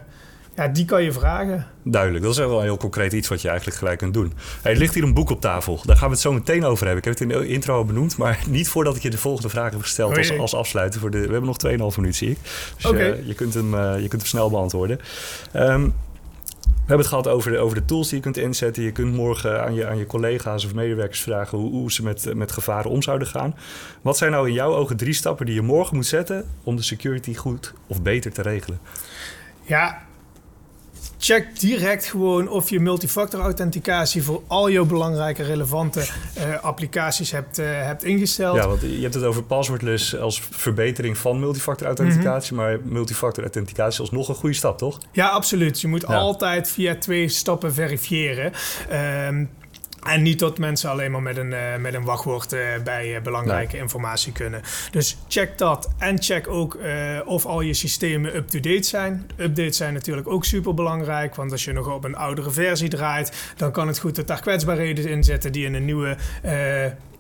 ja, 0.55 0.67
die 0.67 0.85
kan 0.85 1.03
je 1.03 1.11
vragen. 1.11 1.67
Duidelijk, 1.83 2.23
dat 2.23 2.31
is 2.31 2.37
wel 2.37 2.61
heel 2.61 2.77
concreet 2.77 3.13
iets 3.13 3.27
wat 3.27 3.41
je 3.41 3.47
eigenlijk 3.47 3.77
gelijk 3.77 3.97
kunt 3.97 4.13
doen. 4.13 4.33
Hey, 4.61 4.71
er 4.71 4.77
ligt 4.77 4.93
hier 4.93 5.03
een 5.03 5.13
boek 5.13 5.29
op 5.29 5.41
tafel, 5.41 5.79
daar 5.85 5.95
gaan 5.97 6.07
we 6.07 6.13
het 6.13 6.21
zo 6.21 6.33
meteen 6.33 6.63
over 6.65 6.85
hebben. 6.85 6.97
Ik 6.97 7.03
heb 7.03 7.13
het 7.19 7.31
in 7.31 7.39
de 7.39 7.47
intro 7.47 7.75
al 7.75 7.85
benoemd, 7.85 8.17
maar 8.17 8.43
niet 8.47 8.69
voordat 8.69 8.95
ik 8.95 9.01
je 9.01 9.09
de 9.09 9.17
volgende 9.17 9.49
vraag 9.49 9.71
heb 9.71 9.81
gesteld 9.81 10.17
als, 10.17 10.37
als 10.37 10.55
afsluiter. 10.55 10.99
Voor 10.99 11.11
de, 11.11 11.19
we 11.19 11.31
hebben 11.31 11.45
nog 11.79 11.91
2,5 11.93 11.97
minuut, 11.97 12.15
zie 12.15 12.29
ik. 12.29 12.37
Dus 12.77 12.91
eh, 12.91 13.27
je, 13.27 13.33
kunt 13.33 13.53
hem, 13.53 13.75
je 13.75 14.07
kunt 14.07 14.21
hem 14.21 14.25
snel 14.25 14.49
beantwoorden. 14.49 14.99
Ehm, 15.51 15.89
we 16.81 16.87
hebben 16.87 17.05
het 17.05 17.15
gehad 17.15 17.27
over 17.27 17.51
de, 17.51 17.57
over 17.57 17.75
de 17.75 17.85
tools 17.85 18.07
die 18.07 18.17
je 18.17 18.23
kunt 18.23 18.37
inzetten. 18.37 18.83
Je 18.83 18.91
kunt 18.91 19.13
morgen 19.13 19.63
aan 19.63 19.73
je, 19.73 19.87
aan 19.87 19.97
je 19.97 20.05
collega's 20.05 20.65
of 20.65 20.73
medewerkers 20.73 21.21
vragen 21.21 21.57
hoe, 21.57 21.71
hoe 21.71 21.91
ze 21.91 22.03
met, 22.03 22.33
met 22.33 22.51
gevaren 22.51 22.91
om 22.91 23.01
zouden 23.01 23.27
gaan. 23.27 23.55
Wat 24.01 24.17
zijn 24.17 24.31
nou 24.31 24.47
in 24.47 24.53
jouw 24.53 24.75
ogen 24.75 24.97
drie 24.97 25.13
stappen 25.13 25.45
die 25.45 25.55
je 25.55 25.61
morgen 25.61 25.95
moet 25.95 26.05
zetten 26.05 26.45
om 26.63 26.75
de 26.75 26.81
security 26.81 27.35
goed 27.35 27.73
of 27.87 28.01
beter 28.01 28.31
te 28.33 28.41
regelen? 28.41 28.79
Ja, 29.61 30.01
check 31.21 31.59
direct 31.59 32.05
gewoon 32.05 32.49
of 32.49 32.69
je 32.69 32.79
multifactor 32.79 33.39
authenticatie 33.39 34.23
voor 34.23 34.41
al 34.47 34.69
jouw 34.69 34.85
belangrijke 34.85 35.43
relevante 35.43 35.99
uh, 35.99 36.63
applicaties 36.63 37.31
hebt, 37.31 37.59
uh, 37.59 37.65
hebt 37.67 38.03
ingesteld. 38.03 38.55
Ja, 38.55 38.67
want 38.67 38.81
je 38.81 39.01
hebt 39.01 39.13
het 39.13 39.23
over 39.23 39.43
passwordless 39.43 40.17
als 40.17 40.41
verbetering 40.51 41.17
van 41.17 41.39
multifactor 41.39 41.87
authenticatie, 41.87 42.55
maar 42.55 42.79
multifactor 42.83 43.43
authenticatie 43.43 43.93
is 43.93 43.99
alsnog 43.99 44.29
een 44.29 44.35
goede 44.35 44.55
stap, 44.55 44.77
toch? 44.77 44.99
Ja, 45.11 45.27
absoluut. 45.27 45.81
Je 45.81 45.87
moet 45.87 46.05
altijd 46.05 46.69
via 46.69 46.95
twee 46.95 47.29
stappen 47.29 47.73
verifiëren. 47.73 48.51
Um, 49.27 49.49
en 50.03 50.21
niet 50.21 50.39
dat 50.39 50.57
mensen 50.57 50.89
alleen 50.89 51.11
maar 51.11 51.21
met 51.21 51.37
een, 51.37 51.51
uh, 51.51 51.75
met 51.79 51.93
een 51.93 52.03
wachtwoord 52.03 52.53
uh, 52.53 52.59
bij 52.83 53.15
uh, 53.15 53.21
belangrijke 53.21 53.77
informatie 53.77 54.31
kunnen. 54.31 54.61
Dus 54.91 55.17
check 55.27 55.57
dat. 55.57 55.89
En 55.97 56.21
check 56.21 56.47
ook 56.47 56.77
of 57.25 57.45
al 57.45 57.61
je 57.61 57.73
systemen 57.73 58.35
up-to-date 58.35 58.83
zijn. 58.83 59.29
Updates 59.37 59.77
zijn 59.77 59.93
natuurlijk 59.93 60.27
ook 60.27 60.45
super 60.45 60.73
belangrijk. 60.73 61.35
Want 61.35 61.51
als 61.51 61.65
je 61.65 61.71
nog 61.71 61.93
op 61.93 62.03
een 62.03 62.15
oudere 62.15 62.51
versie 62.51 62.89
draait, 62.89 63.53
dan 63.57 63.71
kan 63.71 63.87
het 63.87 63.99
goed 63.99 64.15
dat 64.15 64.27
daar 64.27 64.41
kwetsbaarheden 64.41 65.09
in 65.09 65.23
zitten 65.23 65.51
die 65.51 65.65
in 65.65 65.73
een 65.73 65.85
nieuwe 65.85 66.17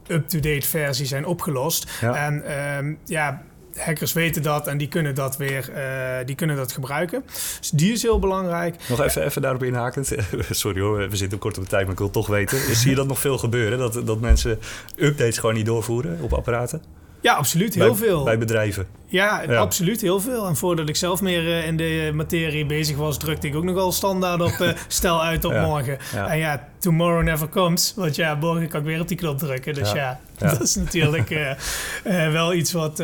up-to-date 0.07 0.67
versie 0.67 1.05
zijn 1.05 1.25
opgelost. 1.25 1.91
Ja. 2.01 2.15
En 2.15 2.57
um, 2.77 2.97
ja, 3.05 3.41
hackers 3.77 4.13
weten 4.13 4.41
dat 4.41 4.67
en 4.67 4.77
die 4.77 4.87
kunnen 4.87 5.15
dat 5.15 5.37
weer 5.37 5.69
uh, 5.75 6.25
die 6.25 6.35
kunnen 6.35 6.55
dat 6.55 6.71
gebruiken. 6.71 7.23
Dus 7.59 7.69
die 7.69 7.91
is 7.91 8.01
heel 8.01 8.19
belangrijk. 8.19 8.75
Nog 8.89 9.01
even, 9.01 9.23
even 9.25 9.41
daarop 9.41 9.63
inhakend. 9.63 10.11
Sorry 10.49 10.81
hoor, 10.81 11.09
we 11.09 11.15
zitten 11.15 11.37
kort 11.37 11.57
op 11.57 11.63
de 11.63 11.69
tijd, 11.69 11.83
maar 11.83 11.91
ik 11.91 11.99
wil 11.99 12.09
toch 12.09 12.27
weten. 12.27 12.75
Zie 12.75 12.89
je 12.89 12.95
dat 12.95 13.07
nog 13.07 13.19
veel 13.19 13.37
gebeuren? 13.37 13.77
Dat, 13.77 14.01
dat 14.05 14.19
mensen 14.19 14.59
updates 14.95 15.37
gewoon 15.37 15.55
niet 15.55 15.65
doorvoeren 15.65 16.17
op 16.21 16.33
apparaten? 16.33 17.00
Ja, 17.21 17.33
absoluut. 17.33 17.73
Heel 17.73 17.95
veel. 17.95 18.23
Bij 18.23 18.37
bedrijven. 18.37 18.87
Ja, 19.05 19.43
absoluut. 19.45 20.01
Heel 20.01 20.19
veel. 20.19 20.47
En 20.47 20.55
voordat 20.55 20.89
ik 20.89 20.95
zelf 20.95 21.21
meer 21.21 21.43
uh, 21.43 21.67
in 21.67 21.77
de 21.77 22.11
materie 22.13 22.65
bezig 22.65 22.97
was, 22.97 23.17
drukte 23.17 23.47
ik 23.47 23.55
ook 23.55 23.63
nogal 23.63 23.91
standaard 23.91 24.41
op 24.41 24.57
uh, 24.61 24.71
stel 24.87 25.23
uit 25.23 25.45
op 25.45 25.53
morgen. 25.53 25.97
En 26.13 26.37
ja, 26.37 26.67
tomorrow 26.79 27.23
never 27.23 27.49
comes. 27.49 27.93
Want 27.95 28.15
ja, 28.15 28.35
morgen 28.35 28.67
kan 28.67 28.79
ik 28.79 28.85
weer 28.85 28.99
op 28.99 29.07
die 29.07 29.17
knop 29.17 29.37
drukken. 29.37 29.73
Dus 29.73 29.91
ja, 29.91 30.19
dat 30.37 30.61
is 30.61 30.75
natuurlijk 30.75 31.29
uh, 31.29 32.31
wel 32.31 32.53
iets 32.53 32.71
wat, 32.71 32.97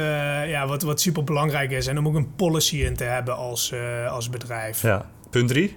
ja, 0.47 0.67
wat, 0.67 0.81
wat 0.81 1.01
super 1.01 1.23
belangrijk 1.23 1.71
is. 1.71 1.87
En 1.87 1.97
om 1.97 2.07
ook 2.07 2.15
een 2.15 2.35
policy 2.35 2.77
in 2.77 2.95
te 2.95 3.03
hebben 3.03 3.35
als, 3.35 3.73
als 4.09 4.29
bedrijf. 4.29 4.81
Ja. 4.81 5.05
Punt 5.29 5.47
drie? 5.47 5.75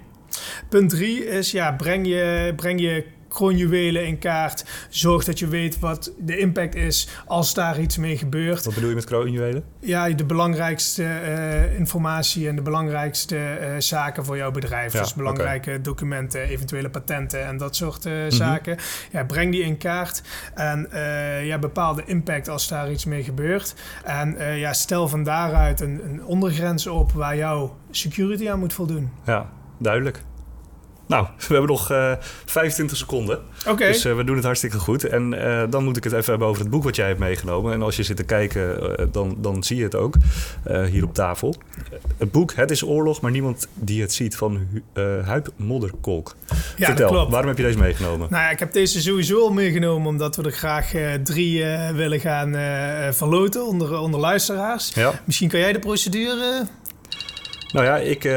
Punt 0.69 0.91
drie 0.91 1.27
is, 1.27 1.51
ja, 1.51 1.73
breng 1.73 2.07
je, 2.07 2.53
breng 2.57 2.81
je 2.81 3.05
kroonjuwelen 3.31 4.07
in 4.07 4.19
kaart. 4.19 4.65
Zorg 4.89 5.25
dat 5.25 5.39
je 5.39 5.49
weet 5.49 5.79
wat 5.79 6.13
de 6.19 6.39
impact 6.39 6.75
is 6.75 7.09
als 7.27 7.55
daar 7.55 7.81
iets 7.81 7.97
mee 7.97 8.17
gebeurt. 8.17 8.65
Wat 8.65 8.75
bedoel 8.75 8.89
je 8.89 8.95
met 8.95 9.05
kroonjuwelen? 9.05 9.65
Ja, 9.81 10.09
de 10.09 10.25
belangrijkste 10.25 11.03
uh, 11.03 11.79
informatie 11.79 12.49
en 12.49 12.57
de 12.57 12.63
belangrijkste 12.63 13.37
uh, 13.37 13.69
zaken 13.79 14.25
voor 14.25 14.37
jouw 14.37 14.51
bedrijf. 14.51 14.93
Ja, 14.93 15.01
dus 15.01 15.15
belangrijke 15.15 15.81
documenten, 15.81 16.41
eventuele 16.41 16.91
patenten 16.91 17.47
en 17.47 17.57
dat 17.57 17.77
soort 17.77 18.07
uh, 18.07 18.13
mm-hmm. 18.13 18.31
zaken. 18.31 18.77
Ja, 19.13 19.25
breng 19.25 19.53
die 19.53 19.63
in 19.63 19.77
kaart 19.77 20.23
en 20.55 20.89
ja, 21.45 21.59
bepaal 21.59 21.95
de 21.95 22.03
impact 22.07 22.49
als 22.49 22.69
daar 22.69 22.91
iets 22.91 23.05
mee 23.05 23.23
gebeurt. 23.23 23.75
En 24.05 24.57
ja, 24.57 24.73
stel 24.73 25.09
van 25.09 25.23
daaruit 25.25 25.81
een, 25.81 26.01
een 26.05 26.25
ondergrens 26.25 26.87
op 26.87 27.13
waar 27.13 27.37
jouw 27.37 27.77
security 27.91 28.49
aan 28.49 28.59
moet 28.59 28.73
voldoen. 28.73 29.11
Ja, 29.25 29.51
duidelijk. 29.79 30.23
Nou, 31.11 31.27
we 31.49 31.53
hebben 31.53 31.71
nog 31.71 31.91
uh, 31.91 32.13
eh, 32.13 32.19
25 32.45 32.97
seconden. 32.97 33.39
Oké. 33.69 33.87
Dus 33.87 34.05
uh, 34.05 34.17
we 34.17 34.25
doen 34.25 34.37
het 34.37 34.45
hartstikke 34.45 34.79
goed. 34.79 35.05
En 35.05 35.33
uh, 35.33 35.63
dan 35.71 35.85
moet 35.85 35.97
ik 35.97 36.05
het 36.05 36.13
even 36.13 36.31
hebben 36.31 36.49
over 36.49 36.63
het 36.63 36.71
boek 36.71 36.85
wat 36.85 36.97
jij 36.97 37.07
hebt 37.07 37.19
meegenomen. 37.19 37.73
En 37.73 37.83
als 37.83 37.97
je 37.97 38.03
zit 38.03 38.17
te 38.17 38.23
kijken, 38.23 39.09
dan, 39.13 39.37
dan 39.39 39.63
zie 39.63 39.77
je 39.77 39.83
het 39.83 39.95
ook 39.95 40.15
hier 40.91 41.05
op 41.05 41.15
tafel. 41.15 41.55
Het 42.19 42.31
boek 42.31 42.53
Het 42.55 42.71
is 42.71 42.85
oorlog, 42.85 43.21
maar 43.21 43.31
niemand 43.31 43.69
die 43.75 44.01
het 44.01 44.13
ziet 44.13 44.37
van 44.37 44.67
Huip 45.25 45.49
Modderkolk. 45.57 46.37
Ja, 46.77 46.87
Vertel, 46.87 47.09
klopt. 47.09 47.31
waarom 47.31 47.49
heb 47.49 47.57
je 47.59 47.65
deze 47.65 47.79
meegenomen? 47.79 48.31
Nou 48.31 48.43
ja, 48.43 48.51
ik 48.51 48.59
heb 48.59 48.73
deze 48.73 49.01
sowieso 49.01 49.41
al 49.41 49.53
meegenomen 49.53 50.09
omdat 50.09 50.37
we 50.37 50.43
er 50.43 50.53
graag 50.53 50.93
drie 51.25 51.65
willen 51.95 52.21
gaan 52.21 52.53
verloten 53.15 53.67
onder, 53.67 53.99
onder 53.99 54.21
luisteraars. 54.21 54.95
Ja. 54.95 55.21
Misschien 55.25 55.49
kan 55.49 55.61
jij 55.61 55.73
de 55.73 55.79
procedure 55.79 56.67
nou 57.73 57.87
ja, 57.87 57.97
ik, 57.97 58.25
uh, 58.25 58.33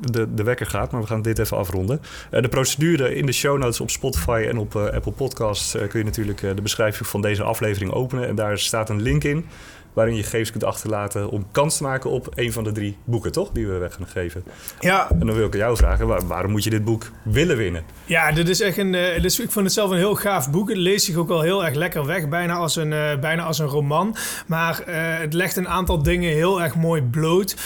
de, 0.00 0.34
de 0.34 0.42
wekker 0.42 0.66
gaat, 0.66 0.90
maar 0.90 1.00
we 1.00 1.06
gaan 1.06 1.22
dit 1.22 1.38
even 1.38 1.56
afronden. 1.56 2.00
Uh, 2.30 2.42
de 2.42 2.48
procedure 2.48 3.14
in 3.14 3.26
de 3.26 3.32
show 3.32 3.58
notes 3.58 3.80
op 3.80 3.90
Spotify 3.90 4.46
en 4.48 4.58
op 4.58 4.74
uh, 4.74 4.84
Apple 4.84 5.12
Podcasts 5.12 5.72
kun 5.88 5.98
je 5.98 6.04
natuurlijk 6.04 6.40
de 6.40 6.62
beschrijving 6.62 7.08
van 7.08 7.22
deze 7.22 7.42
aflevering 7.42 7.92
openen. 7.92 8.28
En 8.28 8.34
daar 8.34 8.58
staat 8.58 8.88
een 8.88 9.02
link 9.02 9.24
in 9.24 9.46
waarin 9.92 10.14
je 10.14 10.22
gegevens 10.22 10.50
kunt 10.50 10.64
achterlaten 10.64 11.30
om 11.30 11.46
kans 11.52 11.76
te 11.76 11.82
maken 11.82 12.10
op 12.10 12.28
een 12.34 12.52
van 12.52 12.64
de 12.64 12.72
drie 12.72 12.96
boeken, 13.04 13.32
toch? 13.32 13.50
Die 13.52 13.66
we 13.66 13.78
weg 13.78 13.94
gaan 13.94 14.06
geven. 14.06 14.44
Ja. 14.80 15.10
En 15.10 15.26
dan 15.26 15.36
wil 15.36 15.46
ik 15.46 15.54
jou 15.54 15.76
vragen, 15.76 16.26
waarom 16.26 16.50
moet 16.50 16.64
je 16.64 16.70
dit 16.70 16.84
boek 16.84 17.10
willen 17.22 17.56
winnen? 17.56 17.82
Ja, 18.04 18.32
dit 18.32 18.48
is 18.48 18.60
echt 18.60 18.78
een, 18.78 18.94
uh, 18.94 19.22
dus 19.22 19.40
ik 19.40 19.50
vond 19.50 19.64
het 19.64 19.74
zelf 19.74 19.90
een 19.90 19.96
heel 19.96 20.14
gaaf 20.14 20.50
boek. 20.50 20.68
Het 20.68 20.78
leest 20.78 21.04
zich 21.04 21.16
ook 21.16 21.28
wel 21.28 21.40
heel 21.40 21.64
erg 21.64 21.74
lekker 21.74 22.06
weg, 22.06 22.28
bijna 22.28 22.54
als 22.54 22.76
een, 22.76 22.92
uh, 22.92 23.18
bijna 23.20 23.42
als 23.42 23.58
een 23.58 23.66
roman. 23.66 24.16
Maar 24.46 24.82
uh, 24.88 24.94
het 24.96 25.32
legt 25.32 25.56
een 25.56 25.68
aantal 25.68 26.02
dingen 26.02 26.32
heel 26.32 26.62
erg 26.62 26.74
mooi 26.74 27.02
bloot, 27.02 27.56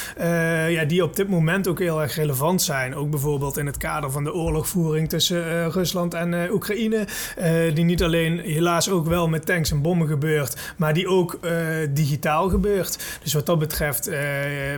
ja, 0.68 0.84
die 0.84 1.02
op 1.02 1.16
dit 1.16 1.28
moment 1.28 1.68
ook 1.68 1.78
heel 1.78 2.02
erg 2.02 2.14
relevant 2.14 2.62
zijn. 2.62 2.94
Ook 2.94 3.10
bijvoorbeeld 3.10 3.56
in 3.56 3.66
het 3.66 3.76
kader 3.76 4.10
van 4.10 4.24
de 4.24 4.34
oorlogvoering 4.34 5.08
tussen 5.08 5.70
Rusland 5.70 6.14
en 6.14 6.50
Oekraïne. 6.50 7.06
die 7.74 7.84
niet 7.84 8.02
alleen 8.02 8.38
helaas 8.38 8.90
ook 8.90 9.06
wel 9.06 9.28
met 9.28 9.46
tanks 9.46 9.70
en 9.70 9.82
bommen 9.82 10.08
gebeurt, 10.08 10.74
maar 10.76 10.94
die 10.94 11.08
ook 11.08 11.38
digitaal 11.90 12.13
gebeurt. 12.22 13.18
Dus 13.22 13.32
wat 13.32 13.46
dat 13.46 13.58
betreft 13.58 14.08
uh, 14.08 14.74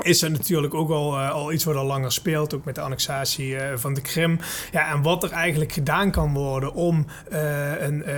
is 0.00 0.22
er 0.22 0.30
natuurlijk 0.30 0.74
ook 0.74 0.90
al, 0.90 1.18
uh, 1.18 1.30
al 1.30 1.52
iets 1.52 1.64
wat 1.64 1.76
al 1.76 1.84
langer 1.84 2.12
speelt, 2.12 2.54
ook 2.54 2.64
met 2.64 2.74
de 2.74 2.80
annexatie 2.80 3.54
uh, 3.54 3.62
van 3.74 3.94
de 3.94 4.00
Krim. 4.00 4.38
Ja, 4.70 4.90
en 4.92 5.02
wat 5.02 5.22
er 5.22 5.30
eigenlijk 5.30 5.72
gedaan 5.72 6.10
kan 6.10 6.32
worden 6.32 6.74
om 6.74 7.06
uh, 7.32 7.80
een, 7.80 8.14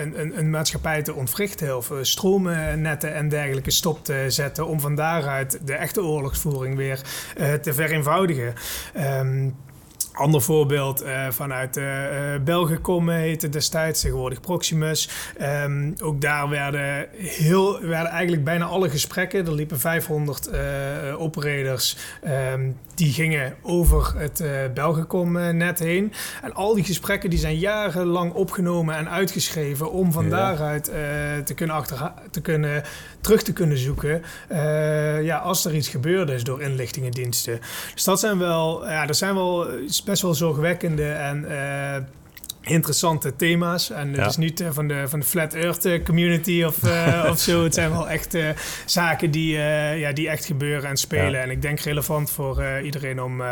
een, 0.00 0.38
een, 0.38 0.50
maatschappij 0.50 1.02
te 1.02 1.14
ontwrichten 1.14 1.76
of 1.76 1.92
stroomnetten 2.00 3.14
en 3.14 3.28
dergelijke 3.28 3.70
stop 3.70 4.04
te 4.04 4.24
zetten, 4.28 4.66
om 4.66 4.80
van 4.80 4.94
daaruit 4.94 5.58
de 5.66 5.74
echte 5.74 6.02
oorlogsvoering 6.02 6.76
weer 6.76 7.00
te 7.62 7.74
vereenvoudigen. 7.74 8.54
Um, 8.96 9.54
Ander 10.18 10.42
voorbeeld 10.42 11.02
uh, 11.02 11.26
vanuit 11.30 11.76
uh, 11.76 11.84
België 12.44 12.78
heette 13.06 13.48
destijds, 13.48 14.00
tegenwoordig 14.00 14.40
Proximus. 14.40 15.08
Um, 15.40 15.94
ook 16.02 16.20
daar 16.20 16.48
werden, 16.48 17.08
heel, 17.16 17.80
werden 17.80 18.10
eigenlijk 18.10 18.44
bijna 18.44 18.64
alle 18.64 18.90
gesprekken. 18.90 19.46
Er 19.46 19.54
liepen 19.54 19.80
500 19.80 20.48
uh, 20.48 21.20
operators 21.20 21.96
um, 22.52 22.76
die 22.98 23.12
gingen 23.12 23.54
over 23.62 24.12
het 24.16 24.40
uh, 24.40 24.48
Belgicom-net 24.74 25.78
heen. 25.78 26.12
En 26.42 26.54
al 26.54 26.74
die 26.74 26.84
gesprekken 26.84 27.30
die 27.30 27.38
zijn 27.38 27.58
jarenlang 27.58 28.32
opgenomen 28.32 28.96
en 28.96 29.08
uitgeschreven 29.08 29.90
om 29.90 30.12
van 30.12 30.24
ja. 30.24 30.30
daaruit 30.30 30.84
te, 31.44 31.54
kunnen 31.54 31.76
achter, 31.76 32.12
te 32.30 32.40
kunnen 32.40 32.82
terug 33.20 33.42
te 33.42 33.52
kunnen 33.52 33.78
zoeken. 33.78 34.22
ja, 35.22 35.36
als 35.36 35.64
er 35.64 35.74
iets 35.74 35.88
gebeurd 35.88 36.30
is 36.30 36.44
door 36.44 36.62
inlichtingendiensten. 36.62 37.60
Dus 37.94 38.04
dat 38.04 38.20
zijn 38.20 38.38
wel, 38.38 38.88
ja, 38.88 39.08
er 39.08 39.14
zijn 39.14 39.34
wel 39.34 39.66
best 40.04 40.22
wel 40.22 40.34
zorgwekkende 40.34 41.12
en 41.12 41.46
interessante 42.68 43.36
thema's. 43.36 43.90
En 43.90 44.08
het 44.08 44.16
ja. 44.16 44.26
is 44.26 44.36
niet 44.36 44.60
uh, 44.60 44.68
van, 44.70 44.88
de, 44.88 45.08
van 45.08 45.20
de 45.20 45.26
Flat 45.26 45.54
Earth 45.54 45.84
eh, 45.84 46.04
community 46.04 46.62
of, 46.62 46.82
uh, 46.84 47.26
of 47.30 47.38
zo. 47.38 47.64
Het 47.64 47.74
zijn 47.74 47.90
wel 47.90 48.08
echt 48.08 48.36
zaken 48.84 49.30
die, 49.30 49.56
ja, 49.96 50.12
die 50.12 50.28
echt 50.28 50.44
gebeuren 50.44 50.90
en 50.90 50.96
spelen. 50.96 51.32
Ja. 51.32 51.40
En 51.40 51.50
ik 51.50 51.62
denk 51.62 51.80
relevant 51.80 52.30
voor 52.30 52.80
iedereen 52.82 53.22
om, 53.22 53.42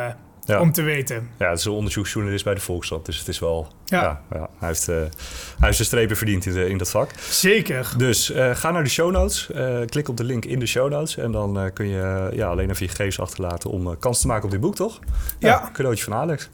ja. 0.44 0.60
om 0.60 0.72
te 0.72 0.82
weten. 0.82 1.30
Ja, 1.38 1.48
het 1.48 1.58
is 1.58 1.64
een 1.64 1.72
onderzoeksjournalist 1.72 2.44
bij 2.44 2.54
de 2.54 2.60
Volkskrant. 2.60 3.06
Dus 3.06 3.18
het 3.18 3.28
is 3.28 3.38
wel... 3.38 3.72
Ja. 3.84 4.22
ja, 4.30 4.48
hij, 4.58 4.68
heeft, 4.68 4.86
hij 4.86 5.08
heeft 5.58 5.76
zijn 5.76 5.88
strepen 5.88 6.16
verdiend 6.16 6.46
in, 6.46 6.52
de, 6.52 6.68
in 6.68 6.78
dat 6.78 6.90
vak. 6.90 7.10
Zeker. 7.30 7.92
Dus 7.96 8.32
ga 8.52 8.70
naar 8.70 8.82
de 8.84 8.90
show 8.90 9.10
notes. 9.10 9.50
Klik 9.86 10.08
op 10.08 10.16
de 10.16 10.24
link 10.24 10.44
in 10.44 10.58
de 10.58 10.66
show 10.66 10.90
notes. 10.90 11.16
En 11.16 11.32
dan 11.32 11.70
kun 11.72 11.88
je 11.88 12.30
ja, 12.32 12.46
alleen 12.48 12.70
even 12.70 12.84
je 12.84 12.90
gegevens 12.90 13.20
achterlaten 13.20 13.70
om 13.70 13.98
kans 13.98 14.20
te 14.20 14.26
maken 14.26 14.44
op 14.44 14.50
dit 14.50 14.60
boek, 14.60 14.74
toch? 14.74 14.98
Ja. 15.38 15.48
ja. 15.48 15.70
Cadeautje 15.72 16.04
van 16.04 16.14
Alex. 16.14 16.48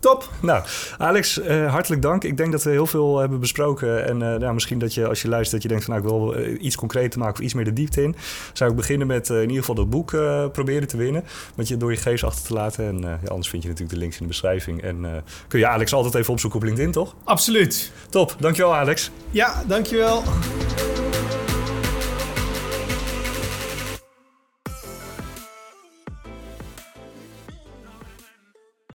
Top. 0.00 0.30
Nou, 0.40 0.64
Alex, 0.98 1.38
uh, 1.38 1.70
hartelijk 1.72 2.02
dank. 2.02 2.24
Ik 2.24 2.36
denk 2.36 2.52
dat 2.52 2.62
we 2.62 2.70
heel 2.70 2.86
veel 2.86 3.18
hebben 3.18 3.40
besproken. 3.40 4.06
En 4.06 4.20
uh, 4.20 4.34
nou, 4.34 4.54
misschien 4.54 4.78
dat 4.78 4.94
je 4.94 5.08
als 5.08 5.22
je 5.22 5.28
luistert, 5.28 5.52
dat 5.52 5.62
je 5.62 5.68
denkt 5.68 5.84
van 5.84 5.94
nou, 5.94 6.06
ik 6.06 6.12
wil 6.12 6.38
uh, 6.38 6.62
iets 6.62 6.76
concreter 6.76 7.18
maken 7.18 7.34
of 7.34 7.40
iets 7.40 7.54
meer 7.54 7.64
de 7.64 7.72
diepte 7.72 8.02
in. 8.02 8.16
Zou 8.52 8.70
ik 8.70 8.76
beginnen 8.76 9.06
met 9.06 9.28
in 9.28 9.40
ieder 9.40 9.56
geval 9.56 9.74
dat 9.74 9.90
boek 9.90 10.10
proberen 10.52 10.88
te 10.88 10.96
winnen. 10.96 11.24
Met 11.54 11.68
je 11.68 11.76
door 11.76 11.90
je 11.90 11.96
geest 11.96 12.24
achter 12.24 12.46
te 12.46 12.52
laten. 12.52 12.86
En 12.86 13.00
ja, 13.00 13.28
anders 13.28 13.48
vind 13.48 13.62
je 13.62 13.68
natuurlijk 13.68 13.94
de 13.94 14.00
links 14.00 14.16
in 14.16 14.22
de 14.22 14.28
beschrijving. 14.28 14.82
En 14.82 15.24
kun 15.48 15.58
je 15.58 15.66
Alex 15.66 15.92
altijd 15.92 16.14
even 16.14 16.32
opzoeken 16.32 16.60
op 16.60 16.66
LinkedIn, 16.66 16.92
toch? 16.92 17.14
Absoluut. 17.24 17.92
Top. 18.10 18.36
Dankjewel, 18.38 18.74
Alex. 18.74 19.10
Ja, 19.30 19.62
dankjewel. 19.66 20.22